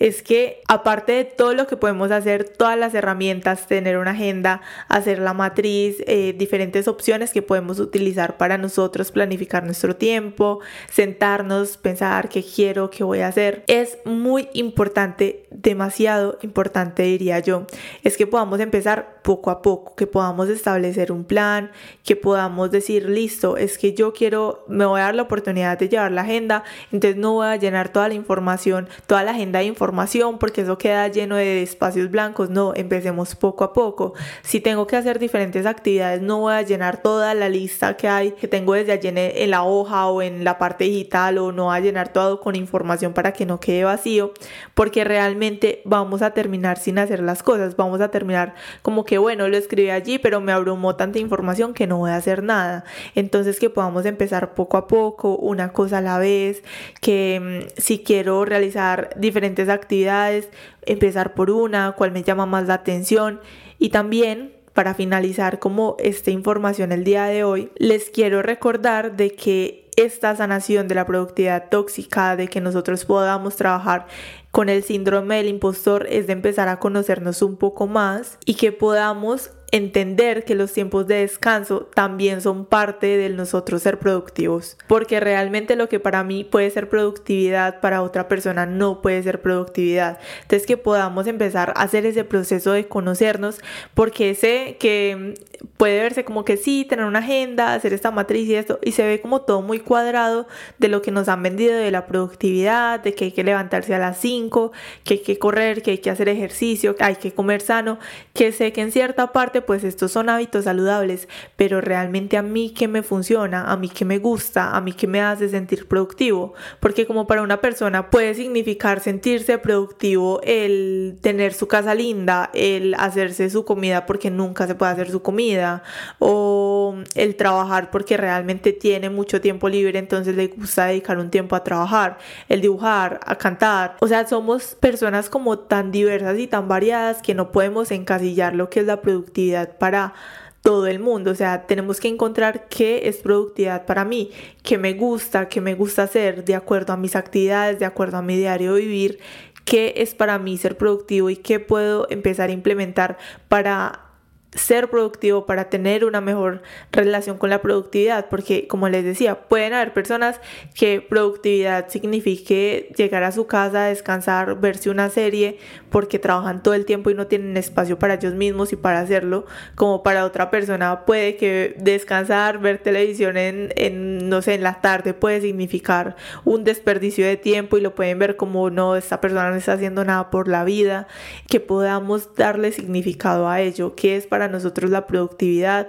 es 0.00 0.22
que 0.22 0.62
aparte 0.66 1.12
de 1.12 1.24
todo 1.26 1.52
lo 1.52 1.66
que 1.66 1.76
podemos 1.76 2.10
hacer, 2.10 2.48
todas 2.48 2.76
las 2.76 2.94
herramientas, 2.94 3.66
tener 3.66 3.98
una 3.98 4.12
agenda, 4.12 4.62
hacer 4.88 5.18
la 5.18 5.34
matriz, 5.34 5.98
eh, 6.06 6.34
diferentes 6.36 6.88
opciones 6.88 7.32
que 7.32 7.42
podemos 7.42 7.78
utilizar 7.78 8.38
para 8.38 8.56
nosotros 8.56 9.12
planificar 9.12 9.62
nuestro 9.62 9.94
tiempo, 9.94 10.60
sentarnos, 10.90 11.76
pensar 11.76 12.30
qué 12.30 12.42
quiero, 12.42 12.88
qué 12.90 13.04
voy 13.04 13.20
a 13.20 13.28
hacer, 13.28 13.62
es 13.66 13.98
muy 14.06 14.48
importante, 14.54 15.46
demasiado 15.50 16.38
importante 16.40 17.02
diría 17.02 17.38
yo, 17.40 17.66
es 18.02 18.16
que 18.16 18.26
podamos 18.26 18.58
empezar 18.60 19.20
poco 19.22 19.50
a 19.50 19.60
poco, 19.60 19.94
que 19.96 20.06
podamos 20.06 20.48
establecer 20.48 21.12
un 21.12 21.24
plan, 21.24 21.70
que 22.04 22.16
podamos 22.16 22.70
decir, 22.70 23.06
listo, 23.06 23.58
es 23.58 23.76
que 23.76 23.92
yo 23.92 24.14
quiero, 24.14 24.64
me 24.66 24.86
voy 24.86 25.00
a 25.00 25.04
dar 25.04 25.14
la 25.14 25.22
oportunidad 25.22 25.78
de 25.78 25.90
llevar 25.90 26.10
la 26.10 26.22
agenda, 26.22 26.64
entonces 26.90 27.18
no 27.18 27.34
voy 27.34 27.48
a 27.48 27.56
llenar 27.56 27.90
toda 27.90 28.08
la 28.08 28.14
información, 28.14 28.88
toda 29.06 29.22
la 29.22 29.32
agenda 29.32 29.58
de 29.58 29.66
información, 29.66 29.89
porque 30.38 30.62
eso 30.62 30.78
queda 30.78 31.08
lleno 31.08 31.36
de 31.36 31.62
espacios 31.62 32.10
blancos. 32.10 32.50
No, 32.50 32.72
empecemos 32.74 33.34
poco 33.34 33.64
a 33.64 33.72
poco. 33.72 34.14
Si 34.42 34.60
tengo 34.60 34.86
que 34.86 34.96
hacer 34.96 35.18
diferentes 35.18 35.66
actividades, 35.66 36.22
no 36.22 36.40
voy 36.40 36.54
a 36.54 36.62
llenar 36.62 37.02
toda 37.02 37.34
la 37.34 37.48
lista 37.48 37.96
que 37.96 38.08
hay, 38.08 38.32
que 38.32 38.48
tengo 38.48 38.74
desde 38.74 38.92
allí 38.92 39.08
en 39.08 39.50
la 39.50 39.62
hoja 39.62 40.06
o 40.06 40.22
en 40.22 40.44
la 40.44 40.58
parte 40.58 40.84
digital 40.84 41.38
o 41.38 41.52
no 41.52 41.64
voy 41.64 41.76
a 41.76 41.80
llenar 41.80 42.12
todo 42.12 42.40
con 42.40 42.56
información 42.56 43.12
para 43.12 43.32
que 43.32 43.46
no 43.46 43.60
quede 43.60 43.84
vacío, 43.84 44.32
porque 44.74 45.04
realmente 45.04 45.82
vamos 45.84 46.22
a 46.22 46.30
terminar 46.30 46.78
sin 46.78 46.98
hacer 46.98 47.20
las 47.20 47.42
cosas. 47.42 47.76
Vamos 47.76 48.00
a 48.00 48.10
terminar 48.10 48.54
como 48.82 49.04
que, 49.04 49.18
bueno, 49.18 49.48
lo 49.48 49.56
escribí 49.56 49.90
allí, 49.90 50.18
pero 50.18 50.40
me 50.40 50.52
abrumó 50.52 50.96
tanta 50.96 51.18
información 51.18 51.74
que 51.74 51.86
no 51.86 51.98
voy 51.98 52.10
a 52.10 52.16
hacer 52.16 52.42
nada. 52.42 52.84
Entonces 53.14 53.58
que 53.58 53.70
podamos 53.70 54.06
empezar 54.06 54.54
poco 54.54 54.76
a 54.76 54.86
poco, 54.86 55.36
una 55.36 55.72
cosa 55.72 55.98
a 55.98 56.00
la 56.00 56.18
vez, 56.18 56.62
que 57.00 57.64
mm, 57.66 57.80
si 57.80 58.00
quiero 58.00 58.44
realizar 58.44 59.10
diferentes 59.16 59.68
actividades, 59.68 59.79
actividades, 59.80 60.48
empezar 60.82 61.34
por 61.34 61.50
una, 61.50 61.92
cuál 61.92 62.12
me 62.12 62.22
llama 62.22 62.46
más 62.46 62.66
la 62.66 62.74
atención. 62.74 63.40
Y 63.78 63.90
también 63.90 64.52
para 64.74 64.94
finalizar 64.94 65.58
como 65.58 65.96
esta 65.98 66.30
información 66.30 66.92
el 66.92 67.04
día 67.04 67.24
de 67.24 67.44
hoy, 67.44 67.70
les 67.76 68.10
quiero 68.10 68.42
recordar 68.42 69.16
de 69.16 69.32
que 69.32 69.90
esta 69.96 70.34
sanación 70.34 70.88
de 70.88 70.94
la 70.94 71.06
productividad 71.06 71.68
tóxica, 71.68 72.36
de 72.36 72.48
que 72.48 72.60
nosotros 72.60 73.04
podamos 73.04 73.56
trabajar 73.56 74.06
con 74.50 74.68
el 74.68 74.82
síndrome 74.82 75.36
del 75.36 75.48
impostor, 75.48 76.06
es 76.08 76.26
de 76.26 76.32
empezar 76.32 76.68
a 76.68 76.78
conocernos 76.78 77.42
un 77.42 77.56
poco 77.56 77.86
más 77.86 78.38
y 78.46 78.54
que 78.54 78.72
podamos 78.72 79.50
entender 79.72 80.44
que 80.44 80.54
los 80.54 80.72
tiempos 80.72 81.06
de 81.06 81.16
descanso 81.16 81.88
también 81.94 82.40
son 82.40 82.64
parte 82.64 83.16
de 83.16 83.28
nosotros 83.30 83.82
ser 83.82 83.98
productivos, 83.98 84.76
porque 84.86 85.20
realmente 85.20 85.76
lo 85.76 85.88
que 85.88 86.00
para 86.00 86.24
mí 86.24 86.44
puede 86.44 86.70
ser 86.70 86.88
productividad, 86.88 87.80
para 87.80 88.02
otra 88.02 88.28
persona 88.28 88.66
no 88.66 89.00
puede 89.00 89.22
ser 89.22 89.40
productividad. 89.42 90.18
Entonces 90.42 90.66
que 90.66 90.76
podamos 90.76 91.26
empezar 91.26 91.72
a 91.76 91.82
hacer 91.82 92.06
ese 92.06 92.24
proceso 92.24 92.72
de 92.72 92.88
conocernos, 92.88 93.60
porque 93.94 94.34
sé 94.34 94.76
que 94.80 95.34
puede 95.76 96.00
verse 96.02 96.24
como 96.24 96.44
que 96.44 96.56
sí, 96.56 96.84
tener 96.88 97.04
una 97.04 97.20
agenda, 97.20 97.74
hacer 97.74 97.92
esta 97.92 98.10
matriz 98.10 98.48
y 98.48 98.54
esto, 98.54 98.78
y 98.82 98.92
se 98.92 99.06
ve 99.06 99.20
como 99.20 99.42
todo 99.42 99.62
muy 99.62 99.78
cuadrado 99.78 100.46
de 100.78 100.88
lo 100.88 101.02
que 101.02 101.10
nos 101.10 101.28
han 101.28 101.42
vendido 101.42 101.76
de 101.76 101.90
la 101.90 102.06
productividad, 102.06 103.00
de 103.00 103.14
que 103.14 103.26
hay 103.26 103.32
que 103.32 103.44
levantarse 103.44 103.94
a 103.94 103.98
las 103.98 104.18
5, 104.18 104.72
que 105.04 105.14
hay 105.14 105.20
que 105.20 105.38
correr, 105.38 105.82
que 105.82 105.92
hay 105.92 105.98
que 105.98 106.10
hacer 106.10 106.28
ejercicio, 106.28 106.96
que 106.96 107.04
hay 107.04 107.16
que 107.16 107.32
comer 107.32 107.60
sano, 107.60 107.98
que 108.34 108.52
sé 108.52 108.72
que 108.72 108.80
en 108.80 108.92
cierta 108.92 109.32
parte 109.32 109.59
pues 109.60 109.84
estos 109.84 110.12
son 110.12 110.28
hábitos 110.28 110.64
saludables, 110.64 111.28
pero 111.56 111.80
realmente 111.80 112.36
a 112.36 112.42
mí 112.42 112.70
que 112.70 112.88
me 112.88 113.02
funciona, 113.02 113.70
a 113.70 113.76
mí 113.76 113.88
que 113.88 114.04
me 114.04 114.18
gusta, 114.18 114.76
a 114.76 114.80
mí 114.80 114.92
que 114.92 115.06
me 115.06 115.20
hace 115.20 115.48
sentir 115.48 115.88
productivo, 115.88 116.54
porque 116.80 117.06
como 117.06 117.26
para 117.26 117.42
una 117.42 117.60
persona 117.60 118.10
puede 118.10 118.34
significar 118.34 119.00
sentirse 119.00 119.58
productivo 119.58 120.40
el 120.42 121.18
tener 121.20 121.52
su 121.52 121.68
casa 121.68 121.94
linda, 121.94 122.50
el 122.54 122.94
hacerse 122.94 123.50
su 123.50 123.64
comida 123.64 124.06
porque 124.06 124.30
nunca 124.30 124.66
se 124.66 124.74
puede 124.74 124.92
hacer 124.92 125.10
su 125.10 125.22
comida, 125.22 125.82
o 126.18 126.96
el 127.14 127.36
trabajar 127.36 127.90
porque 127.90 128.16
realmente 128.16 128.72
tiene 128.72 129.10
mucho 129.10 129.40
tiempo 129.40 129.68
libre, 129.68 129.98
entonces 129.98 130.36
le 130.36 130.48
gusta 130.48 130.86
dedicar 130.86 131.18
un 131.18 131.30
tiempo 131.30 131.56
a 131.56 131.64
trabajar, 131.64 132.18
el 132.48 132.60
dibujar, 132.60 133.20
a 133.24 133.36
cantar, 133.36 133.96
o 134.00 134.08
sea, 134.08 134.26
somos 134.26 134.76
personas 134.80 135.28
como 135.28 135.58
tan 135.58 135.90
diversas 135.90 136.38
y 136.38 136.46
tan 136.46 136.68
variadas 136.68 137.22
que 137.22 137.34
no 137.34 137.52
podemos 137.52 137.90
encasillar 137.90 138.54
lo 138.54 138.70
que 138.70 138.80
es 138.80 138.86
la 138.86 139.00
productividad 139.00 139.49
para 139.78 140.14
todo 140.62 140.86
el 140.86 140.98
mundo, 140.98 141.30
o 141.30 141.34
sea, 141.34 141.66
tenemos 141.66 142.00
que 142.00 142.08
encontrar 142.08 142.68
qué 142.68 143.08
es 143.08 143.18
productividad 143.18 143.86
para 143.86 144.04
mí, 144.04 144.30
qué 144.62 144.76
me 144.76 144.92
gusta, 144.92 145.48
qué 145.48 145.60
me 145.60 145.74
gusta 145.74 146.02
hacer 146.02 146.44
de 146.44 146.54
acuerdo 146.54 146.92
a 146.92 146.98
mis 146.98 147.16
actividades, 147.16 147.78
de 147.78 147.86
acuerdo 147.86 148.18
a 148.18 148.22
mi 148.22 148.36
diario 148.36 148.74
vivir, 148.74 149.20
qué 149.64 149.94
es 149.96 150.14
para 150.14 150.38
mí 150.38 150.58
ser 150.58 150.76
productivo 150.76 151.30
y 151.30 151.36
qué 151.36 151.60
puedo 151.60 152.06
empezar 152.10 152.50
a 152.50 152.52
implementar 152.52 153.16
para 153.48 154.09
ser 154.54 154.90
productivo, 154.90 155.46
para 155.46 155.70
tener 155.70 156.04
una 156.04 156.20
mejor 156.20 156.62
relación 156.90 157.38
con 157.38 157.50
la 157.50 157.62
productividad, 157.62 158.26
porque 158.28 158.66
como 158.66 158.88
les 158.88 159.04
decía, 159.04 159.42
pueden 159.48 159.74
haber 159.74 159.92
personas 159.92 160.40
que 160.74 161.00
productividad 161.00 161.88
signifique 161.88 162.92
llegar 162.96 163.22
a 163.22 163.32
su 163.32 163.46
casa, 163.46 163.84
descansar, 163.84 164.60
verse 164.60 164.90
una 164.90 165.08
serie, 165.08 165.58
porque 165.88 166.18
trabajan 166.18 166.62
todo 166.62 166.74
el 166.74 166.84
tiempo 166.84 167.10
y 167.10 167.14
no 167.14 167.28
tienen 167.28 167.56
espacio 167.56 167.98
para 167.98 168.14
ellos 168.14 168.34
mismos 168.34 168.72
y 168.72 168.76
para 168.76 169.00
hacerlo, 169.00 169.46
como 169.76 170.02
para 170.02 170.24
otra 170.24 170.50
persona 170.50 171.04
puede 171.04 171.36
que 171.36 171.76
descansar, 171.78 172.58
ver 172.58 172.78
televisión 172.78 173.36
en, 173.36 173.72
en 173.76 174.28
no 174.28 174.42
sé, 174.42 174.54
en 174.54 174.62
la 174.64 174.80
tarde 174.80 175.14
puede 175.14 175.40
significar 175.40 176.16
un 176.44 176.64
desperdicio 176.64 177.24
de 177.24 177.36
tiempo 177.36 177.78
y 177.78 177.80
lo 177.80 177.94
pueden 177.94 178.18
ver 178.18 178.36
como 178.36 178.70
no, 178.70 178.96
esta 178.96 179.20
persona 179.20 179.50
no 179.50 179.56
está 179.56 179.74
haciendo 179.74 180.04
nada 180.04 180.30
por 180.30 180.48
la 180.48 180.64
vida, 180.64 181.06
que 181.48 181.60
podamos 181.60 182.34
darle 182.34 182.72
significado 182.72 183.48
a 183.48 183.60
ello, 183.60 183.94
que 183.94 184.16
es 184.16 184.26
para 184.26 184.39
para 184.40 184.50
nosotros 184.50 184.90
la 184.90 185.06
productividad 185.06 185.88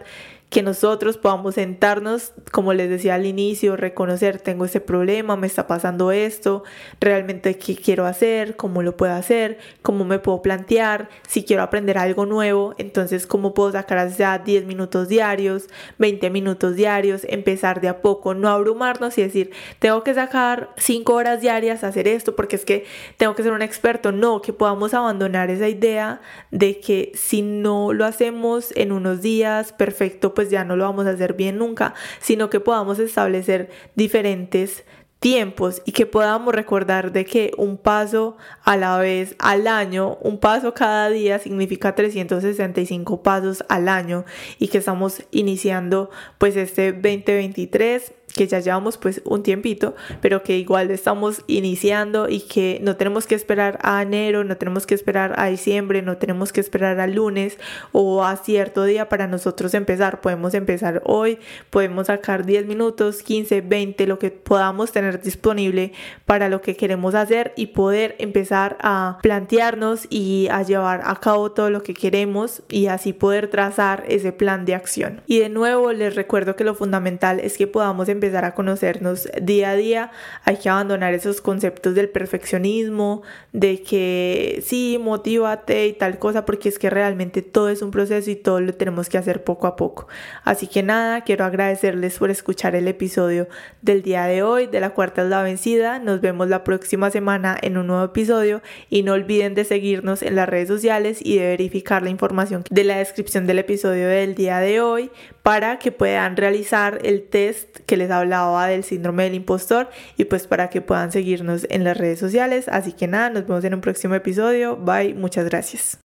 que 0.52 0.64
nosotros 0.64 1.18
podamos 1.18 1.56
sentarnos, 1.56 2.34
como 2.52 2.74
les 2.74 2.90
decía 2.90 3.16
al 3.16 3.26
inicio, 3.26 3.78
reconocer, 3.78 4.42
tengo 4.42 4.66
ese 4.66 4.82
problema, 4.82 5.38
me 5.38 5.48
está 5.48 5.66
pasando 5.66 6.12
esto, 6.12 6.66
realmente 7.00 7.58
qué 7.58 7.78
quiero 7.78 8.06
hacer, 8.06 8.58
cómo 8.58 8.84
lo 8.84 8.98
puedo 8.98 9.14
hacer, 9.14 9.60
cómo 9.82 10.04
me 10.04 10.20
puedo 10.20 10.42
plantear, 10.42 11.08
si 11.26 11.46
quiero 11.46 11.64
aprender 11.64 11.98
algo 11.98 12.26
nuevo, 12.26 12.76
entonces 12.78 13.28
cómo 13.28 13.54
puedo 13.54 13.72
sacar 13.72 14.10
ya 14.10 14.40
10 14.40 14.66
minutos 14.66 15.08
diarios, 15.08 15.70
20 16.00 16.30
minutos 16.30 16.76
diarios, 16.76 17.22
empezar 17.30 17.80
de 17.80 17.88
a 17.88 18.02
poco, 18.02 18.34
no 18.34 18.50
abrumarnos 18.50 19.18
y 19.18 19.22
decir, 19.22 19.52
tengo 19.80 20.04
que 20.04 20.14
sacar 20.14 20.72
5 20.76 21.14
horas 21.14 21.40
diarias 21.40 21.86
a 21.86 21.88
hacer 21.88 22.10
esto 22.10 22.36
porque 22.36 22.58
es 22.58 22.66
que 22.66 22.84
tengo 23.16 23.36
que 23.36 23.44
ser 23.44 23.54
un 23.54 23.62
experto, 23.62 24.12
no, 24.12 24.42
que 24.42 24.52
podamos 24.52 24.94
abandonar 24.94 25.50
esa 25.50 25.70
idea 25.70 26.20
de 26.52 26.82
que 26.82 27.14
si 27.16 27.42
no 27.42 27.94
lo 27.94 28.04
hacemos 28.04 28.74
en 28.76 28.92
unos 28.92 29.22
días, 29.22 29.72
perfecto, 29.72 30.34
pues 30.42 30.50
ya 30.50 30.64
no 30.64 30.76
lo 30.76 30.86
vamos 30.86 31.06
a 31.06 31.12
hacer 31.12 31.36
bien 31.36 31.60
nunca, 31.60 31.94
sino 32.20 32.50
que 32.50 32.60
podamos 32.60 32.98
establecer 32.98 33.70
diferentes 33.94 34.86
tiempos 35.20 35.84
y 35.86 35.92
que 35.92 36.08
podamos 36.08 36.56
recordar 36.56 37.12
de 37.12 37.26
que 37.26 37.52
un 37.58 37.78
paso 37.78 38.38
a 38.64 38.76
la 38.76 38.98
vez 38.98 39.36
al 39.38 39.68
año, 39.68 40.18
un 40.20 40.40
paso 40.40 40.74
cada 40.74 41.12
día 41.12 41.38
significa 41.38 41.94
365 41.94 43.22
pasos 43.22 43.64
al 43.70 43.88
año 43.88 44.26
y 44.58 44.70
que 44.70 44.80
estamos 44.80 45.22
iniciando 45.30 46.10
pues 46.40 46.56
este 46.56 46.92
2023 46.92 48.14
que 48.34 48.48
ya 48.48 48.60
llevamos 48.60 48.98
pues 48.98 49.22
un 49.26 49.44
tiempito, 49.44 49.96
pero 50.22 50.44
que 50.44 50.58
igual 50.58 50.92
estamos 50.92 51.44
iniciando 51.48 52.30
y 52.30 52.42
que 52.42 52.80
no 52.82 52.96
tenemos 52.96 53.28
que 53.28 53.36
esperar 53.36 53.80
a 53.82 54.02
enero, 54.02 54.44
no 54.44 54.58
tenemos 54.58 54.86
que 54.86 54.96
esperar 54.96 55.34
a 55.38 55.48
diciembre, 55.48 56.02
no 56.02 56.18
tenemos 56.18 56.54
que 56.54 56.62
esperar 56.62 57.00
al 57.00 57.14
lunes 57.16 57.58
o 57.92 58.24
a 58.24 58.36
cierto 58.38 58.84
día 58.84 59.10
para 59.10 59.28
nosotros 59.28 59.74
empezar. 59.74 60.22
Podemos 60.22 60.54
empezar 60.54 61.02
hoy, 61.06 61.40
podemos 61.70 62.08
sacar 62.08 62.46
10 62.46 62.66
minutos, 62.66 63.24
15, 63.24 63.62
20, 63.62 64.08
lo 64.08 64.20
que 64.20 64.32
podamos 64.32 64.92
tener 64.92 65.22
disponible 65.22 65.94
para 66.26 66.50
lo 66.50 66.62
que 66.62 66.76
queremos 66.76 67.16
hacer 67.16 67.54
y 67.56 67.68
poder 67.68 68.16
empezar 68.20 68.78
a 68.82 69.20
plantearnos 69.22 70.08
y 70.10 70.48
a 70.52 70.64
llevar 70.64 71.02
a 71.04 71.16
cabo 71.16 71.52
todo 71.52 71.70
lo 71.70 71.84
que 71.84 71.94
queremos 71.94 72.64
y 72.70 72.88
así 72.88 73.14
poder 73.14 73.50
trazar 73.50 74.04
ese 74.08 74.32
plan 74.32 74.66
de 74.66 74.76
acción. 74.76 75.22
Y 75.28 75.40
de 75.40 75.50
nuevo 75.50 75.92
les 75.92 76.16
recuerdo 76.16 76.56
que 76.56 76.64
lo 76.64 76.76
fundamental 76.76 77.40
es 77.40 77.58
que 77.58 77.68
podamos 77.68 78.08
empezar 78.08 78.21
empezar 78.22 78.46
a 78.46 78.54
conocernos 78.54 79.28
día 79.42 79.72
a 79.72 79.76
día, 79.76 80.12
hay 80.46 80.58
que 80.58 80.70
abandonar 80.70 81.16
esos 81.16 81.42
conceptos 81.42 81.96
del 81.96 82.08
perfeccionismo, 82.08 83.24
de 83.52 83.82
que 83.82 84.62
sí, 84.64 85.00
motívate 85.02 85.88
y 85.88 85.94
tal 85.94 86.20
cosa, 86.20 86.46
porque 86.46 86.70
es 86.70 86.78
que 86.78 86.92
realmente 86.92 87.42
todo 87.42 87.70
es 87.70 87.82
un 87.82 87.90
proceso 87.90 88.30
y 88.30 88.36
todo 88.36 88.62
lo 88.62 88.74
tenemos 88.74 89.10
que 89.10 89.18
hacer 89.18 89.44
poco 89.44 89.66
a 89.66 89.76
poco. 89.76 90.08
Así 90.44 90.68
que 90.68 90.84
nada, 90.84 91.22
quiero 91.22 91.46
agradecerles 91.46 92.20
por 92.20 92.30
escuchar 92.30 92.76
el 92.76 92.88
episodio 92.88 93.48
del 93.82 94.04
día 94.04 94.26
de 94.26 94.44
hoy, 94.44 94.68
de 94.68 94.80
la 94.80 94.92
cuarta 94.92 95.24
es 95.24 95.30
la 95.30 95.42
vencida. 95.42 95.98
Nos 95.98 96.22
vemos 96.22 96.48
la 96.48 96.64
próxima 96.64 97.10
semana 97.10 97.58
en 97.60 97.78
un 97.78 97.88
nuevo 97.88 98.04
episodio 98.04 98.62
y 98.90 99.02
no 99.02 99.14
olviden 99.14 99.56
de 99.56 99.66
seguirnos 99.66 100.22
en 100.22 100.36
las 100.36 100.48
redes 100.48 100.68
sociales 100.68 101.20
y 101.24 101.38
de 101.38 101.48
verificar 101.48 102.04
la 102.04 102.12
información 102.12 102.64
de 102.70 102.84
la 102.84 102.98
descripción 102.98 103.48
del 103.48 103.60
episodio 103.60 104.08
del 104.08 104.36
día 104.36 104.60
de 104.60 104.80
hoy 104.80 105.10
para 105.44 105.80
que 105.80 105.92
puedan 105.92 106.38
realizar 106.38 107.00
el 107.04 107.28
test 107.28 107.80
que 107.86 107.98
les 107.98 108.12
hablaba 108.12 108.68
del 108.68 108.84
síndrome 108.84 109.24
del 109.24 109.36
impostor 109.36 109.90
y 110.18 110.26
pues 110.26 110.48
para 110.48 110.70
que 110.70 110.82
puedan 110.82 111.12
seguirnos 111.12 111.66
en 111.70 111.84
las 111.84 111.98
redes 111.98 112.20
sociales. 112.20 112.68
Así 112.68 112.94
que 112.94 113.08
nada, 113.08 113.30
nos 113.30 113.48
vemos 113.48 113.64
en 113.64 113.74
un 113.74 113.82
próximo 113.82 114.16
episodio. 114.16 114.78
Bye, 114.78 115.14
muchas 115.14 115.46
gracias. 115.46 115.98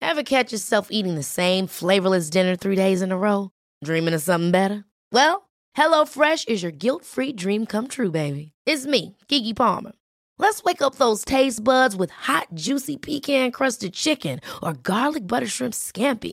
Ever 0.00 0.24
catch 0.24 0.52
yourself 0.52 0.88
eating 0.90 1.14
the 1.14 1.22
same 1.22 1.66
flavorless 1.66 2.28
dinner 2.28 2.56
three 2.56 2.76
days 2.76 3.02
in 3.02 3.12
a 3.12 3.16
row? 3.16 3.50
Dreaming 3.82 4.14
of 4.14 4.20
something 4.20 4.50
better? 4.50 4.84
Well, 5.10 5.48
HelloFresh 5.76 6.48
is 6.48 6.62
your 6.62 6.72
guilt-free 6.72 7.32
dream 7.32 7.66
come 7.66 7.88
true, 7.88 8.10
baby. 8.10 8.52
It's 8.66 8.84
me, 8.84 9.16
Kiki 9.28 9.54
Palmer. 9.54 9.92
Let's 10.38 10.62
wake 10.64 10.82
up 10.82 10.96
those 10.96 11.24
taste 11.24 11.62
buds 11.62 11.94
with 11.96 12.10
hot, 12.10 12.48
juicy 12.52 12.96
pecan-crusted 12.96 13.94
chicken 13.94 14.40
or 14.62 14.74
garlic 14.74 15.26
butter 15.26 15.46
shrimp 15.46 15.72
scampi. 15.72 16.32